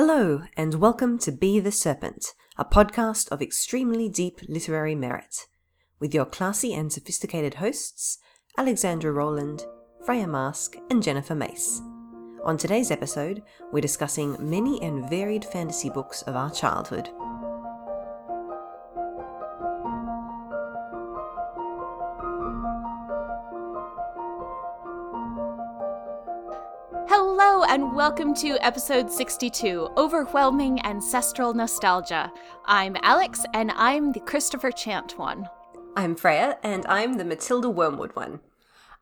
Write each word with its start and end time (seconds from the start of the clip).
Hello, 0.00 0.42
and 0.56 0.74
welcome 0.74 1.18
to 1.18 1.32
Be 1.32 1.58
the 1.58 1.72
Serpent, 1.72 2.32
a 2.56 2.64
podcast 2.64 3.32
of 3.32 3.42
extremely 3.42 4.08
deep 4.08 4.38
literary 4.48 4.94
merit, 4.94 5.46
with 5.98 6.14
your 6.14 6.24
classy 6.24 6.72
and 6.72 6.92
sophisticated 6.92 7.54
hosts, 7.54 8.18
Alexandra 8.56 9.10
Rowland, 9.10 9.66
Freya 10.06 10.28
Marske, 10.28 10.80
and 10.88 11.02
Jennifer 11.02 11.34
Mace. 11.34 11.82
On 12.44 12.56
today's 12.56 12.92
episode, 12.92 13.42
we're 13.72 13.80
discussing 13.80 14.36
many 14.38 14.80
and 14.82 15.10
varied 15.10 15.44
fantasy 15.44 15.90
books 15.90 16.22
of 16.22 16.36
our 16.36 16.52
childhood. 16.52 17.10
Welcome 28.08 28.32
to 28.32 28.56
episode 28.64 29.10
62 29.10 29.90
Overwhelming 29.98 30.82
Ancestral 30.86 31.52
Nostalgia. 31.52 32.32
I'm 32.64 32.96
Alex, 33.02 33.44
and 33.52 33.70
I'm 33.72 34.12
the 34.12 34.20
Christopher 34.20 34.70
Chant 34.70 35.18
one. 35.18 35.46
I'm 35.94 36.16
Freya, 36.16 36.56
and 36.62 36.86
I'm 36.86 37.18
the 37.18 37.24
Matilda 37.26 37.68
Wormwood 37.68 38.16
one. 38.16 38.40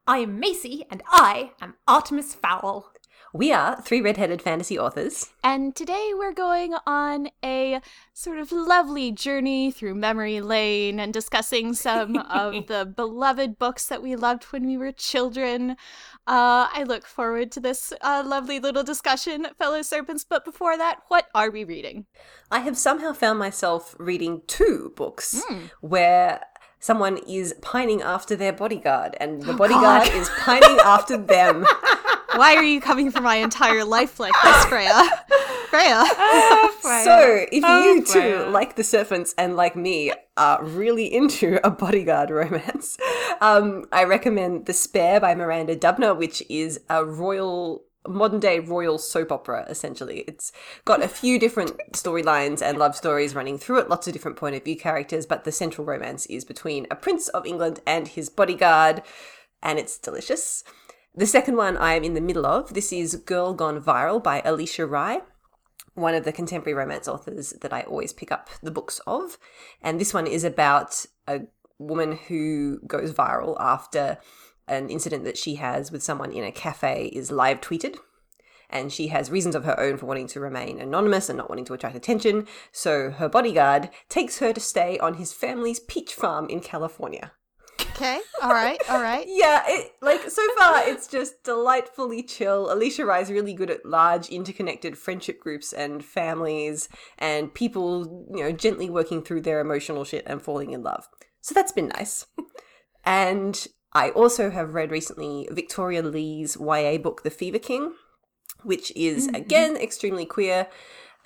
I 0.09 0.19
am 0.19 0.41
Macy, 0.41 0.87
and 0.91 1.05
I 1.07 1.53
am 1.61 1.75
Artemis 1.87 2.35
Fowl. 2.35 2.91
We 3.33 3.53
are 3.53 3.80
three 3.83 4.01
red-headed 4.01 4.41
fantasy 4.41 4.79
authors. 4.79 5.30
And 5.45 5.77
today 5.77 6.13
we're 6.15 6.33
going 6.33 6.75
on 6.87 7.29
a 7.45 7.80
sort 8.15 8.38
of 8.38 8.51
lovely 8.51 9.13
journey 9.13 9.71
through 9.71 9.95
memory 9.95 10.41
lane 10.41 10.99
and 10.99 11.13
discussing 11.13 11.75
some 11.75 12.16
of 12.16 12.66
the 12.66 12.87
beloved 12.87 13.59
books 13.59 13.87
that 13.88 14.02
we 14.02 14.16
loved 14.16 14.45
when 14.45 14.66
we 14.66 14.79
were 14.79 14.91
children. 14.91 15.77
Uh, 16.27 16.66
I 16.73 16.85
look 16.87 17.07
forward 17.07 17.53
to 17.53 17.61
this 17.61 17.93
uh, 18.01 18.25
lovely 18.27 18.59
little 18.59 18.83
discussion, 18.83 19.47
fellow 19.59 19.83
serpents. 19.83 20.25
But 20.25 20.45
before 20.45 20.77
that, 20.77 21.02
what 21.09 21.27
are 21.35 21.51
we 21.51 21.62
reading? 21.62 22.07
I 22.51 22.61
have 22.61 22.77
somehow 22.77 23.12
found 23.12 23.39
myself 23.39 23.95
reading 23.99 24.43
two 24.49 24.93
books 24.97 25.41
where 25.80 26.41
someone 26.80 27.19
is 27.29 27.54
pining 27.63 28.02
after 28.02 28.35
their 28.35 28.52
bodyguard, 28.52 29.16
and 29.21 29.43
the 29.43 29.52
bodyguard 29.52 30.09
is 30.09 30.29
pining 30.41 30.79
after 30.85 31.16
them. 31.16 31.65
Why 32.37 32.54
are 32.56 32.62
you 32.62 32.80
coming 32.80 33.10
for 33.10 33.20
my 33.20 33.37
entire 33.37 33.84
life 33.84 34.20
like 34.20 34.32
this, 34.42 34.65
Freya? 34.66 35.02
Freya. 35.70 36.04
So, 36.80 37.45
if 37.52 37.65
Oh, 37.66 37.82
you 37.95 38.04
too, 38.04 38.12
Freya. 38.12 38.46
like 38.51 38.76
the 38.76 38.84
serpents 38.84 39.34
and 39.37 39.56
like 39.56 39.76
me, 39.76 40.12
are 40.37 40.62
really 40.62 41.12
into 41.12 41.59
a 41.66 41.70
bodyguard 41.70 42.30
romance, 42.30 42.96
um, 43.40 43.87
I 43.90 44.04
recommend 44.04 44.66
The 44.66 44.73
Spare 44.74 45.18
by 45.20 45.34
Miranda 45.34 45.74
Dubner, 45.76 46.16
which 46.16 46.42
is 46.48 46.80
a 46.88 47.04
royal. 47.04 47.82
Modern 48.09 48.38
day 48.38 48.60
royal 48.60 48.98
soap 48.98 49.32
opera, 49.32 49.66
essentially. 49.68 50.20
It's 50.29 50.52
got 50.84 51.02
a 51.02 51.09
few 51.09 51.40
different 51.40 51.73
storylines 51.90 52.62
and 52.62 52.79
love 52.79 52.95
stories 52.95 53.34
running 53.34 53.59
through 53.59 53.80
it, 53.80 53.88
lots 53.90 54.07
of 54.07 54.12
different 54.12 54.37
point 54.37 54.54
of 54.54 54.62
view 54.62 54.76
characters, 54.76 55.26
but 55.26 55.42
the 55.42 55.51
central 55.51 55.84
romance 55.84 56.24
is 56.26 56.45
between 56.45 56.87
a 56.88 56.95
prince 56.95 57.26
of 57.30 57.45
England 57.45 57.80
and 57.84 58.07
his 58.07 58.29
bodyguard, 58.29 59.02
and 59.60 59.80
it's 59.80 59.98
delicious. 59.98 60.62
The 61.19 61.27
second 61.27 61.57
one 61.57 61.79
I'm 61.79 62.05
in 62.05 62.13
the 62.13 62.21
middle 62.21 62.45
of. 62.45 62.75
This 62.75 62.93
is 62.93 63.17
Girl 63.17 63.55
Gone 63.55 63.81
Viral 63.81 64.22
by 64.22 64.43
Alisha 64.43 64.89
Rai 64.89 65.21
one 65.95 66.15
of 66.15 66.25
the 66.25 66.33
contemporary 66.33 66.77
romance 66.77 67.09
authors 67.09 67.55
that 67.62 67.72
I 67.72 67.81
always 67.81 68.12
pick 68.12 68.31
up 68.31 68.50
the 68.62 68.71
books 68.71 69.00
of. 69.06 69.39
And 69.81 69.99
this 69.99 70.12
one 70.12 70.27
is 70.27 70.44
about 70.44 71.06
a 71.27 71.41
woman 71.78 72.19
who 72.28 72.81
goes 72.87 73.15
viral 73.15 73.56
after 73.59 74.19
an 74.69 74.91
incident 74.91 75.25
that 75.25 75.39
she 75.39 75.55
has 75.55 75.91
with 75.91 76.03
someone 76.03 76.33
in 76.33 76.44
a 76.44 76.53
cafe 76.53 77.06
is 77.15 77.31
live 77.31 77.62
tweeted. 77.62 77.97
And 78.69 78.93
she 78.93 79.09
has 79.09 79.31
reasons 79.31 79.55
of 79.55 79.65
her 79.65 79.81
own 79.81 79.97
for 79.97 80.05
wanting 80.05 80.27
to 80.28 80.41
remain 80.41 80.81
anonymous 80.81 81.31
and 81.31 81.39
not 81.39 81.49
wanting 81.49 81.65
to 81.65 81.72
attract 81.72 81.97
attention. 81.97 82.47
So 82.72 83.11
her 83.12 83.31
bodyguard 83.31 83.89
takes 84.11 84.39
her 84.41 84.53
to 84.53 84.61
stay 84.61 84.99
on 84.99 85.15
his 85.15 85.33
family's 85.33 85.81
peach 85.81 86.12
farm 86.12 86.47
in 86.50 86.61
California. 86.61 87.33
Okay, 87.97 88.21
all 88.43 88.50
right, 88.50 88.78
all 88.91 89.00
right. 89.00 89.26
Yeah, 89.37 89.62
it 89.66 89.93
like 90.03 90.28
so 90.31 90.43
far 90.59 90.87
it's 90.87 91.06
just 91.06 91.43
delightfully 91.44 92.22
chill. 92.22 92.69
Alisha 92.69 93.06
Rai's 93.06 93.31
really 93.31 93.54
good 93.54 93.70
at 93.70 93.87
large 93.87 94.28
interconnected 94.28 94.98
friendship 94.98 95.41
groups 95.41 95.72
and 95.72 96.04
families 96.04 96.88
and 97.19 97.53
people, 97.53 98.26
you 98.34 98.43
know, 98.43 98.53
gently 98.53 98.91
working 98.91 99.22
through 99.22 99.43
their 99.43 99.60
emotional 99.60 100.04
shit 100.04 100.25
and 100.26 100.43
falling 100.43 100.72
in 100.72 100.82
love. 100.82 101.09
So 101.41 101.54
that's 101.54 101.72
been 101.72 101.88
nice. 101.88 102.26
and 103.04 103.66
I 103.94 104.10
also 104.10 104.50
have 104.50 104.75
read 104.75 104.91
recently 104.91 105.49
Victoria 105.50 106.03
Lee's 106.03 106.56
YA 106.60 106.99
book 106.99 107.22
The 107.22 107.31
Fever 107.31 107.59
King, 107.59 107.94
which 108.62 108.93
is 108.94 109.26
mm-hmm. 109.26 109.37
again 109.37 109.76
extremely 109.76 110.26
queer 110.26 110.66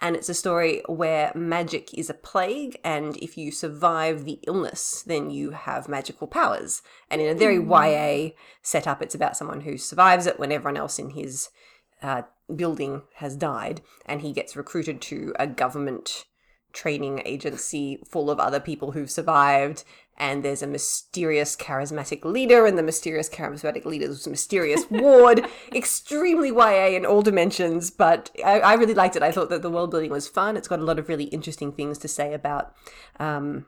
and 0.00 0.16
it's 0.16 0.28
a 0.28 0.34
story 0.34 0.82
where 0.86 1.32
magic 1.34 1.92
is 1.94 2.08
a 2.08 2.14
plague 2.14 2.78
and 2.82 3.16
if 3.18 3.36
you 3.36 3.52
survive 3.52 4.24
the 4.24 4.38
illness 4.46 5.02
then 5.06 5.30
you 5.30 5.50
have 5.50 5.88
magical 5.88 6.26
powers. 6.26 6.82
And 7.10 7.20
in 7.20 7.28
a 7.28 7.38
very 7.38 7.56
ya 7.56 8.30
setup 8.62 9.02
it's 9.02 9.14
about 9.14 9.36
someone 9.36 9.62
who 9.62 9.76
survives 9.76 10.26
it 10.26 10.38
when 10.38 10.52
everyone 10.52 10.76
else 10.76 10.98
in 10.98 11.10
his 11.10 11.50
uh, 12.02 12.22
building 12.54 13.02
has 13.16 13.36
died 13.36 13.82
and 14.06 14.22
he 14.22 14.32
gets 14.32 14.56
recruited 14.56 15.00
to 15.02 15.34
a 15.38 15.46
government 15.46 16.24
training 16.72 17.20
agency 17.24 18.00
full 18.08 18.30
of 18.30 18.38
other 18.38 18.60
people 18.60 18.92
who've 18.92 19.10
survived 19.10 19.84
and 20.20 20.44
there's 20.44 20.62
a 20.62 20.66
mysterious 20.66 21.56
charismatic 21.56 22.24
leader 22.24 22.66
and 22.66 22.76
the 22.76 22.82
mysterious 22.82 23.28
charismatic 23.28 23.86
leader's 23.86 24.28
mysterious 24.28 24.84
ward 24.90 25.46
extremely 25.74 26.50
ya 26.50 26.86
in 26.86 27.06
all 27.06 27.22
dimensions 27.22 27.90
but 27.90 28.30
I, 28.44 28.60
I 28.60 28.74
really 28.74 28.94
liked 28.94 29.16
it. 29.16 29.22
I 29.22 29.32
thought 29.32 29.48
that 29.50 29.62
the 29.62 29.70
world 29.70 29.90
building 29.90 30.10
was 30.10 30.28
fun. 30.28 30.56
It's 30.56 30.68
got 30.68 30.78
a 30.78 30.84
lot 30.84 30.98
of 30.98 31.08
really 31.08 31.24
interesting 31.24 31.72
things 31.72 31.98
to 31.98 32.08
say 32.08 32.34
about 32.34 32.74
um, 33.18 33.66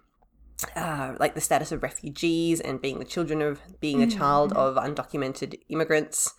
uh, 0.76 1.14
like 1.18 1.34
the 1.34 1.40
status 1.40 1.72
of 1.72 1.82
refugees 1.82 2.60
and 2.60 2.80
being 2.80 2.98
the 2.98 3.04
children 3.04 3.40
of 3.40 3.60
being 3.80 4.02
a 4.02 4.06
child 4.06 4.52
of 4.52 4.76
undocumented 4.76 5.58
immigrants. 5.70 6.34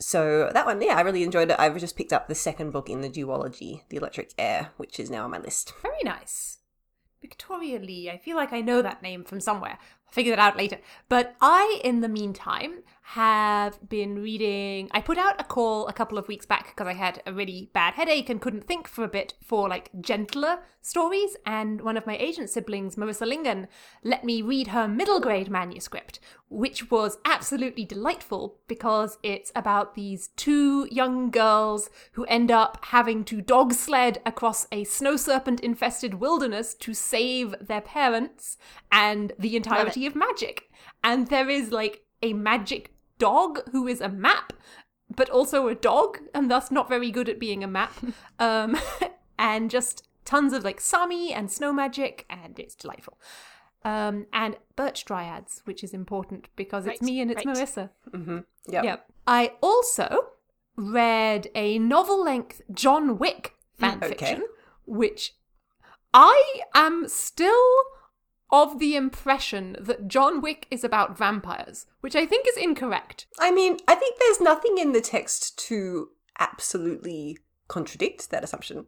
So 0.00 0.50
that 0.52 0.66
one 0.66 0.82
yeah 0.82 0.96
i 0.96 1.00
really 1.00 1.22
enjoyed 1.22 1.50
it. 1.50 1.56
I've 1.58 1.78
just 1.78 1.96
picked 1.96 2.12
up 2.12 2.28
the 2.28 2.34
second 2.34 2.70
book 2.70 2.90
in 2.90 3.00
the 3.00 3.08
duology 3.08 3.82
the 3.88 3.96
electric 3.96 4.32
air 4.36 4.72
which 4.76 5.00
is 5.00 5.10
now 5.10 5.24
on 5.24 5.30
my 5.30 5.38
list. 5.38 5.72
Very 5.82 6.02
nice. 6.04 6.58
Victoria 7.22 7.78
Lee. 7.78 8.10
I 8.10 8.18
feel 8.18 8.36
like 8.36 8.52
I 8.52 8.60
know 8.60 8.82
that 8.82 9.00
name 9.02 9.24
from 9.24 9.40
somewhere. 9.40 9.78
Figure 10.12 10.36
that 10.36 10.38
out 10.38 10.56
later. 10.56 10.78
But 11.08 11.34
I, 11.40 11.80
in 11.82 12.02
the 12.02 12.08
meantime, 12.08 12.82
have 13.02 13.78
been 13.88 14.22
reading. 14.22 14.88
I 14.92 15.00
put 15.00 15.18
out 15.18 15.40
a 15.40 15.44
call 15.44 15.86
a 15.86 15.92
couple 15.92 16.16
of 16.16 16.28
weeks 16.28 16.46
back 16.46 16.68
because 16.68 16.86
I 16.86 16.94
had 16.94 17.22
a 17.26 17.32
really 17.32 17.68
bad 17.72 17.94
headache 17.94 18.30
and 18.30 18.40
couldn't 18.40 18.64
think 18.64 18.88
for 18.88 19.04
a 19.04 19.08
bit 19.08 19.34
for 19.42 19.68
like 19.68 19.90
gentler 20.00 20.60
stories. 20.80 21.36
And 21.44 21.82
one 21.82 21.96
of 21.96 22.06
my 22.06 22.16
agent 22.16 22.48
siblings, 22.48 22.96
Marissa 22.96 23.26
Lingen, 23.26 23.68
let 24.02 24.24
me 24.24 24.40
read 24.40 24.68
her 24.68 24.86
middle 24.86 25.20
grade 25.20 25.50
manuscript, 25.50 26.20
which 26.48 26.90
was 26.90 27.18
absolutely 27.24 27.84
delightful 27.84 28.58
because 28.66 29.18
it's 29.22 29.52
about 29.54 29.94
these 29.94 30.28
two 30.28 30.88
young 30.90 31.30
girls 31.30 31.90
who 32.12 32.24
end 32.24 32.50
up 32.50 32.78
having 32.82 33.24
to 33.24 33.40
dog 33.40 33.74
sled 33.74 34.22
across 34.24 34.66
a 34.72 34.84
snow 34.84 35.16
serpent 35.16 35.60
infested 35.60 36.14
wilderness 36.14 36.74
to 36.74 36.94
save 36.94 37.54
their 37.60 37.80
parents 37.80 38.56
and 38.90 39.32
the 39.38 39.56
entirety 39.56 40.01
of 40.06 40.14
magic. 40.14 40.70
And 41.04 41.28
there 41.28 41.48
is 41.48 41.70
like 41.72 42.02
a 42.22 42.32
magic 42.32 42.92
dog 43.18 43.60
who 43.72 43.86
is 43.86 44.00
a 44.00 44.08
map, 44.08 44.52
but 45.14 45.28
also 45.30 45.68
a 45.68 45.74
dog, 45.74 46.18
and 46.34 46.50
thus 46.50 46.70
not 46.70 46.88
very 46.88 47.10
good 47.10 47.28
at 47.28 47.38
being 47.38 47.62
a 47.62 47.68
map. 47.68 47.92
um, 48.38 48.76
and 49.38 49.70
just 49.70 50.06
tons 50.24 50.52
of 50.52 50.64
like 50.64 50.80
Sami 50.80 51.32
and 51.32 51.50
snow 51.50 51.72
magic, 51.72 52.26
and 52.30 52.58
it's 52.58 52.74
delightful. 52.74 53.18
Um, 53.84 54.26
and 54.32 54.56
birch 54.76 55.04
dryads, 55.04 55.60
which 55.64 55.82
is 55.82 55.92
important 55.92 56.48
because 56.54 56.86
it's 56.86 57.02
me 57.02 57.20
and 57.20 57.32
it's 57.32 57.44
right. 57.44 57.56
Marissa. 57.56 57.90
yep. 58.68 58.84
Yep. 58.84 59.06
I 59.26 59.52
also 59.60 60.28
read 60.76 61.48
a 61.54 61.78
novel 61.80 62.22
length 62.24 62.62
John 62.72 63.18
Wick 63.18 63.54
fan 63.74 63.98
Mm, 63.98 64.04
okay. 64.04 64.14
fiction, 64.14 64.42
which 64.86 65.34
I 66.14 66.60
am 66.74 67.08
still 67.08 67.64
of 68.52 68.78
the 68.78 68.94
impression 68.94 69.76
that 69.80 70.06
John 70.06 70.42
Wick 70.42 70.68
is 70.70 70.84
about 70.84 71.16
vampires, 71.16 71.86
which 72.00 72.14
I 72.14 72.26
think 72.26 72.46
is 72.46 72.56
incorrect. 72.56 73.26
I 73.40 73.50
mean, 73.50 73.78
I 73.88 73.94
think 73.94 74.18
there's 74.18 74.40
nothing 74.40 74.76
in 74.76 74.92
the 74.92 75.00
text 75.00 75.58
to 75.68 76.10
absolutely 76.38 77.38
contradict 77.66 78.30
that 78.30 78.44
assumption. 78.44 78.86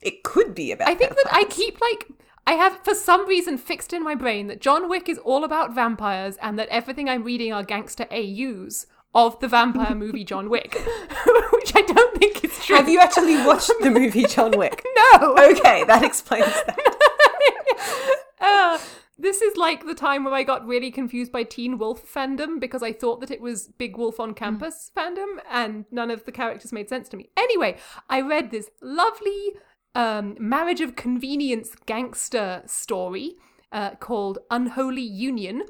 It 0.00 0.24
could 0.24 0.54
be 0.54 0.72
about. 0.72 0.88
I 0.88 0.94
think 0.94 1.14
that 1.14 1.32
I 1.32 1.44
keep 1.44 1.80
like 1.80 2.08
I 2.46 2.52
have 2.52 2.82
for 2.82 2.94
some 2.94 3.26
reason 3.28 3.58
fixed 3.58 3.92
in 3.92 4.02
my 4.02 4.14
brain 4.14 4.46
that 4.48 4.60
John 4.60 4.88
Wick 4.88 5.08
is 5.08 5.18
all 5.18 5.44
about 5.44 5.74
vampires 5.74 6.36
and 6.40 6.58
that 6.58 6.68
everything 6.68 7.08
I'm 7.08 7.22
reading 7.22 7.52
are 7.52 7.62
gangster 7.62 8.06
AUs 8.10 8.86
of 9.14 9.38
the 9.40 9.48
vampire 9.48 9.94
movie 9.94 10.24
John 10.24 10.48
Wick, 10.48 10.74
which 11.52 11.72
I 11.74 11.82
don't 11.82 12.18
think 12.18 12.44
is 12.44 12.58
true. 12.64 12.76
Have 12.76 12.88
you 12.88 13.00
actually 13.00 13.36
watched 13.44 13.72
the 13.80 13.90
movie 13.90 14.24
John 14.24 14.52
Wick? 14.56 14.84
No. 15.20 15.36
Okay, 15.38 15.84
that 15.84 16.02
explains 16.02 16.46
that. 16.46 18.18
Uh, 18.40 18.78
This 19.20 19.42
is 19.42 19.56
like 19.56 19.84
the 19.84 19.96
time 19.96 20.22
where 20.22 20.34
I 20.34 20.44
got 20.44 20.64
really 20.64 20.92
confused 20.92 21.32
by 21.32 21.42
Teen 21.42 21.76
Wolf 21.76 22.06
fandom 22.06 22.60
because 22.60 22.84
I 22.84 22.92
thought 22.92 23.20
that 23.20 23.32
it 23.32 23.40
was 23.40 23.66
Big 23.66 23.96
Wolf 23.96 24.20
on 24.20 24.32
Campus 24.32 24.92
fandom 24.96 25.40
and 25.50 25.86
none 25.90 26.12
of 26.12 26.24
the 26.24 26.30
characters 26.30 26.72
made 26.72 26.88
sense 26.88 27.08
to 27.08 27.16
me. 27.16 27.30
Anyway, 27.36 27.78
I 28.08 28.20
read 28.20 28.52
this 28.52 28.70
lovely 28.80 29.54
um, 29.96 30.36
marriage 30.38 30.80
of 30.80 30.94
convenience 30.94 31.74
gangster 31.84 32.62
story 32.66 33.34
uh, 33.72 33.96
called 33.96 34.38
Unholy 34.52 35.02
Union, 35.02 35.64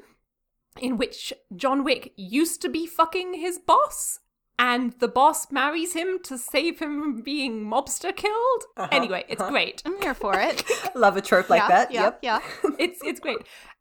in 0.79 0.97
which 0.97 1.33
John 1.55 1.83
Wick 1.83 2.13
used 2.15 2.61
to 2.61 2.69
be 2.69 2.85
fucking 2.85 3.33
his 3.33 3.57
boss 3.57 4.19
and 4.59 4.91
the 4.99 5.07
boss 5.07 5.49
marries 5.53 5.93
him 5.93 6.19
to 6.21 6.37
save 6.37 6.79
him 6.79 6.99
from 6.99 7.21
being 7.21 7.63
mobster 7.63 8.13
killed. 8.13 8.63
Uh-huh. 8.75 8.89
Anyway, 8.91 9.23
it's 9.29 9.41
uh-huh. 9.41 9.49
great. 9.49 9.81
I'm 9.85 9.99
here 10.01 10.13
for 10.13 10.37
it. 10.37 10.65
Love 10.95 11.15
a 11.15 11.21
trope 11.21 11.49
like 11.49 11.61
yeah, 11.61 11.67
that. 11.69 11.91
Yeah, 11.91 12.03
yep. 12.03 12.19
yeah. 12.21 12.39
it's 12.77 12.99
it's 13.01 13.21
great. 13.21 13.37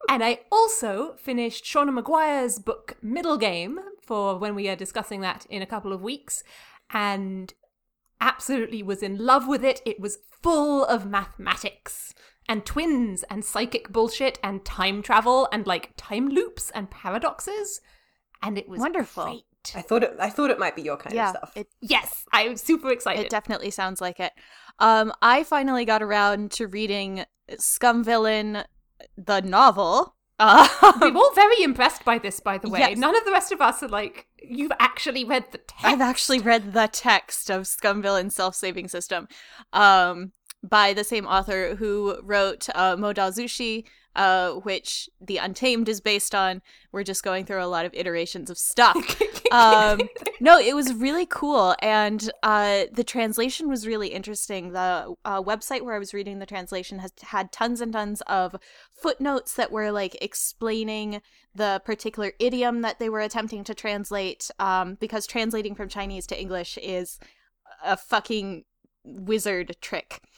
And 0.09 0.23
I 0.23 0.41
also 0.53 1.17
finished 1.17 1.65
Seanan 1.65 2.01
McGuire's 2.01 2.61
book 2.61 2.97
Middle 3.03 3.37
Game 3.37 3.81
for 4.01 4.39
when 4.39 4.55
we 4.55 4.69
are 4.69 4.77
discussing 4.77 5.21
that 5.23 5.45
in 5.51 5.63
a 5.63 5.67
couple 5.67 5.93
of 5.93 6.01
weeks, 6.01 6.45
and 6.91 7.53
absolutely 8.21 8.81
was 8.85 9.03
in 9.03 9.19
love 9.19 9.49
with 9.49 9.65
it. 9.65 9.83
It 9.85 9.99
was 9.99 10.19
full 10.43 10.85
of 10.85 11.05
mathematics 11.05 12.15
and 12.49 12.65
twins 12.65 13.25
and 13.25 13.45
psychic 13.45 13.93
bullshit 13.93 14.39
and 14.45 14.65
time 14.65 15.03
travel 15.03 15.49
and 15.51 15.67
like 15.67 15.91
time 15.97 16.29
loops 16.29 16.71
and 16.71 16.89
paradoxes, 16.89 17.81
and 18.41 18.57
it 18.57 18.69
was 18.69 18.79
Wonderful. 18.79 19.25
great. 19.25 19.45
I 19.75 19.83
thought 19.83 20.03
it. 20.03 20.17
I 20.19 20.31
thought 20.31 20.51
it 20.51 20.59
might 20.59 20.77
be 20.77 20.83
your 20.83 20.97
kind 20.97 21.15
yeah, 21.15 21.31
of 21.31 21.37
stuff. 21.37 21.53
it 21.55 21.69
Yes, 21.81 22.25
I'm 22.33 22.57
super 22.57 22.91
excited. 22.91 23.25
It 23.25 23.31
definitely 23.31 23.71
sounds 23.71 24.01
like 24.01 24.21
it. 24.21 24.33
Um, 24.79 25.13
I 25.23 25.43
finally 25.43 25.85
got 25.85 26.03
around 26.03 26.51
to 26.53 26.67
reading 26.67 27.25
Scum 27.59 28.05
Villain, 28.05 28.65
the 29.17 29.41
novel. 29.41 30.15
Um, 30.41 30.69
We're 31.01 31.17
all 31.17 31.35
very 31.35 31.65
impressed 31.65 32.05
by 32.05 32.19
this, 32.19 32.39
by 32.39 32.59
the 32.59 32.69
way. 32.69 32.79
Yes. 32.79 32.97
None 32.97 33.17
of 33.17 33.25
the 33.25 33.33
rest 33.33 33.51
of 33.51 33.61
us 33.61 33.83
are 33.83 33.89
like, 33.89 34.29
you've 34.41 34.71
actually 34.79 35.25
read 35.25 35.47
the 35.51 35.59
text. 35.59 35.85
I've 35.85 36.01
actually 36.01 36.39
read 36.39 36.75
the 36.75 36.89
text 36.93 37.51
of 37.51 37.67
Scum 37.67 38.01
Villain 38.01 38.31
Self 38.31 38.55
Saving 38.55 38.87
System 38.87 39.27
um, 39.73 40.31
by 40.63 40.93
the 40.93 41.03
same 41.03 41.27
author 41.27 41.75
who 41.75 42.21
wrote 42.23 42.69
uh, 42.77 42.95
Mo 42.97 43.13
Dao 43.13 43.33
Zu 43.33 43.49
Shi, 43.49 43.85
uh, 44.15 44.53
which 44.53 45.09
The 45.21 45.39
Untamed 45.39 45.89
is 45.89 46.01
based 46.01 46.37
on. 46.37 46.63
We're 46.93 47.03
just 47.03 47.25
going 47.25 47.45
through 47.45 47.63
a 47.63 47.67
lot 47.67 47.85
of 47.85 47.93
iterations 47.95 48.49
of 48.49 48.59
stuff. 48.59 49.21
um, 49.51 50.01
no, 50.41 50.59
it 50.59 50.75
was 50.75 50.93
really 50.95 51.27
cool, 51.27 51.75
and 51.81 52.31
uh, 52.43 52.85
the 52.93 53.05
translation 53.05 53.69
was 53.69 53.87
really 53.87 54.09
interesting. 54.09 54.73
The 54.73 55.15
uh, 55.25 55.43
website 55.43 55.83
where 55.83 55.95
I 55.95 55.99
was 55.99 56.15
reading 56.15 56.39
the 56.39 56.47
translation 56.47 56.99
has 56.99 57.13
had 57.23 57.53
tons 57.53 57.81
and 57.81 57.93
tons 57.93 58.21
of 58.23 58.57
footnotes 58.91 59.55
that 59.55 59.73
were 59.73 59.91
like 59.91 60.17
explaining 60.23 61.23
the 61.55 61.83
particular 61.85 62.33
idiom 62.39 62.83
that 62.83 62.99
they 62.99 63.09
were 63.09 63.21
attempting 63.21 63.65
to 63.65 63.75
translate. 63.75 64.51
Um, 64.59 64.97
because 65.01 65.27
translating 65.27 65.75
from 65.75 65.89
Chinese 65.89 66.27
to 66.29 66.41
English 66.41 66.79
is 66.79 67.19
a 67.85 67.97
fucking 67.97 68.65
wizard 69.05 69.77
trick. 69.81 70.21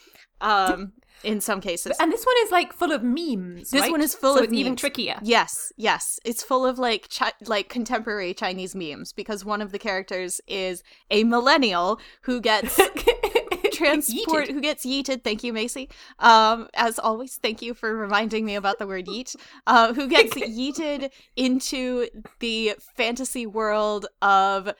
Um, 0.42 0.94
in 1.24 1.40
some 1.40 1.60
cases, 1.60 1.96
And 2.00 2.12
this 2.12 2.24
one 2.24 2.34
is 2.42 2.50
like 2.50 2.72
full 2.72 2.92
of 2.92 3.02
memes. 3.02 3.70
This 3.70 3.82
right? 3.82 3.90
one 3.90 4.00
is 4.02 4.14
full 4.14 4.34
so 4.34 4.40
of 4.40 4.44
it's 4.44 4.52
even 4.54 4.76
trickier. 4.76 5.18
Yes, 5.22 5.72
yes. 5.76 6.18
It's 6.24 6.42
full 6.42 6.64
of 6.66 6.78
like 6.78 7.08
chi- 7.14 7.32
like 7.46 7.68
contemporary 7.68 8.34
Chinese 8.34 8.74
memes 8.74 9.12
because 9.12 9.44
one 9.44 9.60
of 9.62 9.72
the 9.72 9.78
characters 9.78 10.40
is 10.46 10.82
a 11.10 11.24
millennial 11.24 12.00
who 12.22 12.40
gets 12.40 12.80
transport 13.72 14.48
Yeeted. 14.48 14.52
who 14.52 14.60
gets 14.60 14.84
yeeted. 14.84 15.24
Thank 15.24 15.42
you, 15.44 15.52
Macy. 15.52 15.88
Um, 16.18 16.68
as 16.74 16.98
always, 16.98 17.36
thank 17.36 17.62
you 17.62 17.74
for 17.74 17.94
reminding 17.94 18.44
me 18.44 18.54
about 18.54 18.78
the 18.78 18.86
word 18.86 19.06
yeet. 19.06 19.36
Uh, 19.66 19.94
who 19.94 20.06
gets 20.08 20.34
yeeted 20.36 21.10
into 21.36 22.06
the 22.40 22.74
fantasy 22.96 23.46
world 23.46 24.06
of 24.22 24.72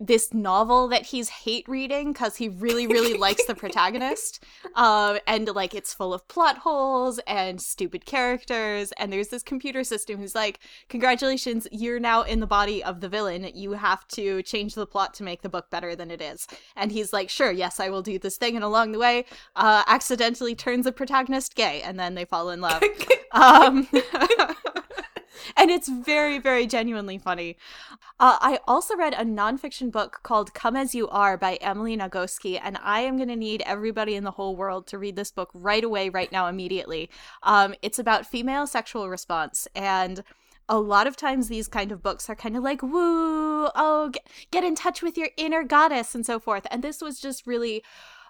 this 0.00 0.32
novel 0.32 0.88
that 0.88 1.06
he's 1.06 1.28
hate 1.28 1.68
reading 1.68 2.12
because 2.12 2.36
he 2.36 2.48
really 2.48 2.86
really 2.86 3.16
likes 3.18 3.44
the 3.44 3.54
protagonist 3.64 4.42
um 4.74 5.18
and 5.26 5.46
like 5.48 5.74
it's 5.74 5.92
full 5.92 6.14
of 6.14 6.26
plot 6.26 6.58
holes 6.58 7.20
and 7.26 7.60
stupid 7.60 8.06
characters 8.06 8.92
and 8.98 9.12
there's 9.12 9.28
this 9.28 9.42
computer 9.42 9.84
system 9.84 10.18
who's 10.18 10.34
like 10.34 10.58
congratulations 10.88 11.66
you're 11.70 12.00
now 12.00 12.22
in 12.22 12.40
the 12.40 12.46
body 12.46 12.82
of 12.82 13.00
the 13.00 13.08
villain. 13.08 13.50
You 13.54 13.72
have 13.72 14.06
to 14.08 14.42
change 14.42 14.74
the 14.74 14.86
plot 14.86 15.14
to 15.14 15.22
make 15.22 15.42
the 15.42 15.48
book 15.48 15.70
better 15.70 15.94
than 15.94 16.10
it 16.10 16.22
is. 16.22 16.46
And 16.76 16.92
he's 16.92 17.12
like 17.12 17.28
sure 17.28 17.50
yes 17.50 17.80
i 17.80 17.90
will 17.90 18.02
do 18.02 18.18
this 18.18 18.36
thing. 18.36 18.56
And 18.56 18.64
along 18.64 18.92
the 18.92 18.98
way 18.98 19.24
uh 19.56 19.82
accidentally 19.86 20.54
turns 20.54 20.84
the 20.84 20.92
protagonist 20.92 21.54
gay 21.54 21.82
and 21.82 21.98
then 21.98 22.14
they 22.14 22.24
fall 22.24 22.50
in 22.50 22.60
love. 22.60 22.82
Um 23.32 23.86
and 25.56 25.70
it's 25.70 25.88
very 25.88 26.38
very 26.38 26.66
genuinely 26.66 27.18
funny. 27.18 27.56
Uh, 28.18 28.38
i 28.40 28.58
also 28.66 28.96
read 28.96 29.14
a 29.14 29.24
nonfiction 29.24 29.90
book 29.90 30.20
called 30.22 30.52
come 30.54 30.76
as 30.76 30.94
you 30.94 31.08
are 31.08 31.36
by 31.36 31.54
emily 31.56 31.96
nagoski 31.96 32.60
and 32.62 32.78
i 32.82 33.00
am 33.00 33.16
going 33.16 33.28
to 33.28 33.36
need 33.36 33.62
everybody 33.66 34.14
in 34.14 34.24
the 34.24 34.30
whole 34.32 34.56
world 34.56 34.86
to 34.86 34.98
read 34.98 35.16
this 35.16 35.30
book 35.30 35.50
right 35.54 35.84
away 35.84 36.08
right 36.08 36.32
now 36.32 36.46
immediately. 36.46 37.10
Um, 37.42 37.74
it's 37.82 37.98
about 37.98 38.26
female 38.26 38.66
sexual 38.66 39.08
response 39.08 39.66
and 39.74 40.22
a 40.68 40.78
lot 40.78 41.06
of 41.06 41.16
times 41.16 41.48
these 41.48 41.66
kind 41.66 41.90
of 41.90 42.02
books 42.02 42.30
are 42.30 42.36
kind 42.36 42.56
of 42.56 42.62
like 42.62 42.82
woo 42.82 43.68
oh 43.74 44.10
get, 44.12 44.26
get 44.50 44.64
in 44.64 44.74
touch 44.74 45.02
with 45.02 45.18
your 45.18 45.28
inner 45.36 45.64
goddess 45.64 46.14
and 46.14 46.24
so 46.24 46.38
forth. 46.38 46.66
And 46.70 46.82
this 46.82 47.00
was 47.00 47.20
just 47.20 47.46
really 47.46 47.82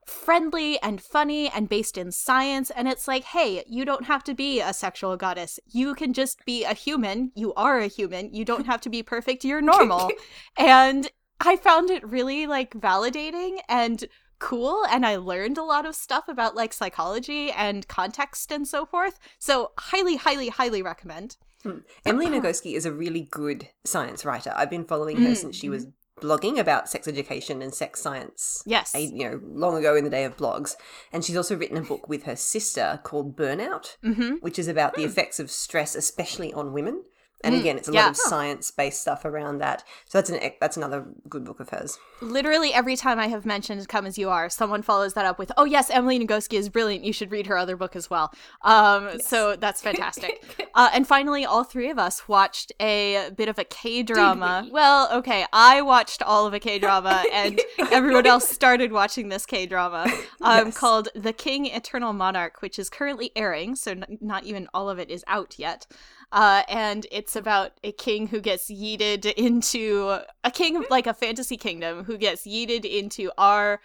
friendly 0.06 0.80
and 0.82 1.00
funny 1.00 1.48
and 1.48 1.68
based 1.68 1.96
in 1.96 2.12
science. 2.12 2.70
And 2.70 2.88
it's 2.88 3.06
like, 3.08 3.24
hey, 3.24 3.64
you 3.68 3.84
don't 3.84 4.06
have 4.06 4.24
to 4.24 4.34
be 4.34 4.60
a 4.60 4.72
sexual 4.72 5.16
goddess. 5.16 5.58
You 5.66 5.94
can 5.94 6.12
just 6.12 6.44
be 6.44 6.64
a 6.64 6.74
human. 6.74 7.32
You 7.34 7.54
are 7.54 7.78
a 7.78 7.86
human. 7.86 8.34
You 8.34 8.44
don't 8.44 8.66
have 8.66 8.80
to 8.82 8.90
be 8.90 9.02
perfect. 9.02 9.44
You're 9.44 9.60
normal. 9.60 10.10
and 10.56 11.10
I 11.40 11.56
found 11.56 11.90
it 11.90 12.06
really 12.06 12.46
like 12.46 12.74
validating 12.74 13.58
and 13.68 14.04
cool. 14.38 14.84
And 14.90 15.06
I 15.06 15.16
learned 15.16 15.58
a 15.58 15.62
lot 15.62 15.86
of 15.86 15.94
stuff 15.94 16.28
about 16.28 16.56
like 16.56 16.72
psychology 16.72 17.50
and 17.50 17.86
context 17.88 18.50
and 18.50 18.66
so 18.66 18.84
forth. 18.84 19.18
So, 19.38 19.72
highly, 19.78 20.16
highly, 20.16 20.48
highly 20.48 20.82
recommend. 20.82 21.36
Hmm. 21.62 21.78
Emily 22.06 22.26
uh-huh. 22.26 22.40
Nagoski 22.40 22.74
is 22.74 22.86
a 22.86 22.92
really 22.92 23.28
good 23.30 23.68
science 23.84 24.24
writer. 24.24 24.52
I've 24.56 24.70
been 24.70 24.84
following 24.84 25.18
her 25.18 25.30
mm, 25.30 25.36
since 25.36 25.56
she 25.56 25.68
was 25.68 25.84
mm-hmm. 25.84 25.90
Blogging 26.20 26.58
about 26.58 26.88
sex 26.88 27.08
education 27.08 27.62
and 27.62 27.72
sex 27.74 28.00
science. 28.00 28.62
Yes. 28.66 28.94
a- 28.94 29.00
you 29.00 29.28
know, 29.30 29.40
long 29.44 29.76
ago 29.76 29.96
in 29.96 30.04
the 30.04 30.10
day 30.10 30.24
of 30.24 30.36
blogs. 30.36 30.76
And 31.12 31.24
she's 31.24 31.36
also 31.36 31.56
written 31.56 31.76
a 31.76 31.82
book 31.82 32.08
with 32.08 32.24
her 32.24 32.36
sister 32.36 33.00
called 33.02 33.36
Burnout, 33.36 33.96
Mm-hmm. 34.04 34.34
which 34.40 34.58
is 34.58 34.68
about 34.68 34.94
the 34.94 35.04
effects 35.04 35.40
of 35.40 35.50
stress, 35.50 35.94
especially 35.94 36.52
on 36.52 36.72
women. 36.72 37.04
And 37.42 37.54
again, 37.54 37.78
it's 37.78 37.88
a 37.88 37.92
yeah. 37.92 38.02
lot 38.02 38.10
of 38.10 38.16
science-based 38.16 39.00
stuff 39.00 39.24
around 39.24 39.58
that. 39.58 39.82
So 40.06 40.18
that's 40.18 40.28
an 40.30 40.38
that's 40.60 40.76
another 40.76 41.06
good 41.28 41.44
book 41.44 41.58
of 41.60 41.70
hers. 41.70 41.98
literally 42.20 42.74
every 42.74 42.96
time 42.96 43.18
I 43.18 43.28
have 43.28 43.46
mentioned 43.46 43.88
Come 43.88 44.04
As 44.06 44.18
You 44.18 44.28
Are, 44.28 44.50
someone 44.50 44.82
follows 44.82 45.14
that 45.14 45.24
up 45.24 45.38
with, 45.38 45.50
Oh 45.56 45.64
yes, 45.64 45.88
Emily 45.90 46.18
Nagoski 46.18 46.54
is 46.58 46.68
brilliant. 46.68 47.04
You 47.04 47.12
should 47.12 47.30
read 47.30 47.46
her 47.46 47.56
other 47.56 47.76
book 47.76 47.96
as 47.96 48.10
well. 48.10 48.32
Um 48.62 49.20
so 49.20 49.56
that's 49.56 49.80
fantastic. 49.80 50.68
uh, 50.74 50.90
and 50.92 51.06
finally 51.06 51.44
all 51.46 51.64
three 51.64 51.88
of 51.90 51.98
us 51.98 52.28
watched 52.28 52.72
a 52.80 53.30
bit 53.36 53.48
of 53.48 53.58
a 53.58 53.64
K 53.64 54.02
drama. 54.02 54.62
we? 54.66 54.70
Well, 54.72 55.08
okay, 55.12 55.46
I 55.52 55.80
watched 55.82 56.22
all 56.22 56.46
of 56.46 56.52
a 56.54 56.60
K 56.60 56.78
drama 56.78 57.24
and 57.32 57.60
everyone 57.90 58.26
else 58.26 58.48
started 58.48 58.92
watching 58.92 59.30
this 59.30 59.46
K 59.46 59.66
drama 59.66 60.04
um 60.42 60.66
Yes. 60.66 60.76
called 60.76 61.08
The 61.14 61.32
King 61.32 61.66
Eternal 61.66 62.12
Monarch, 62.12 62.60
which 62.60 62.78
is 62.78 62.90
currently 62.90 63.32
airing, 63.34 63.76
so 63.76 63.92
n- 63.92 64.18
not 64.20 64.44
even 64.44 64.68
all 64.74 64.90
of 64.90 64.98
it 64.98 65.08
is 65.10 65.24
out 65.26 65.54
yet. 65.58 65.86
Uh, 66.32 66.62
and 66.68 67.06
it's 67.10 67.34
about 67.34 67.72
a 67.82 67.92
king 67.92 68.28
who 68.28 68.40
gets 68.40 68.70
yeeted 68.70 69.32
into 69.32 70.20
a 70.44 70.50
king 70.50 70.84
like 70.88 71.06
a 71.06 71.14
fantasy 71.14 71.56
kingdom 71.56 72.04
who 72.04 72.16
gets 72.16 72.46
yeeted 72.46 72.84
into 72.84 73.32
our 73.36 73.80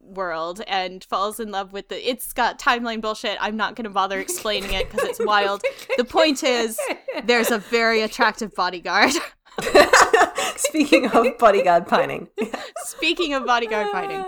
world 0.00 0.60
and 0.66 1.04
falls 1.04 1.40
in 1.40 1.50
love 1.50 1.72
with 1.72 1.88
the 1.88 2.08
it's 2.08 2.32
got 2.32 2.58
timeline 2.58 3.00
bullshit. 3.00 3.38
I'm 3.40 3.56
not 3.56 3.76
going 3.76 3.84
to 3.84 3.90
bother 3.90 4.20
explaining 4.20 4.72
it 4.72 4.90
because 4.90 5.08
it's 5.08 5.20
wild. 5.24 5.62
The 5.96 6.04
point 6.04 6.42
is 6.44 6.78
there's 7.24 7.50
a 7.50 7.58
very 7.58 8.02
attractive 8.02 8.54
bodyguard. 8.54 9.12
Speaking 10.56 11.06
of 11.06 11.38
bodyguard 11.38 11.86
pining, 11.86 12.28
speaking 12.84 13.34
of 13.34 13.46
bodyguard 13.46 13.88
fighting 13.90 14.24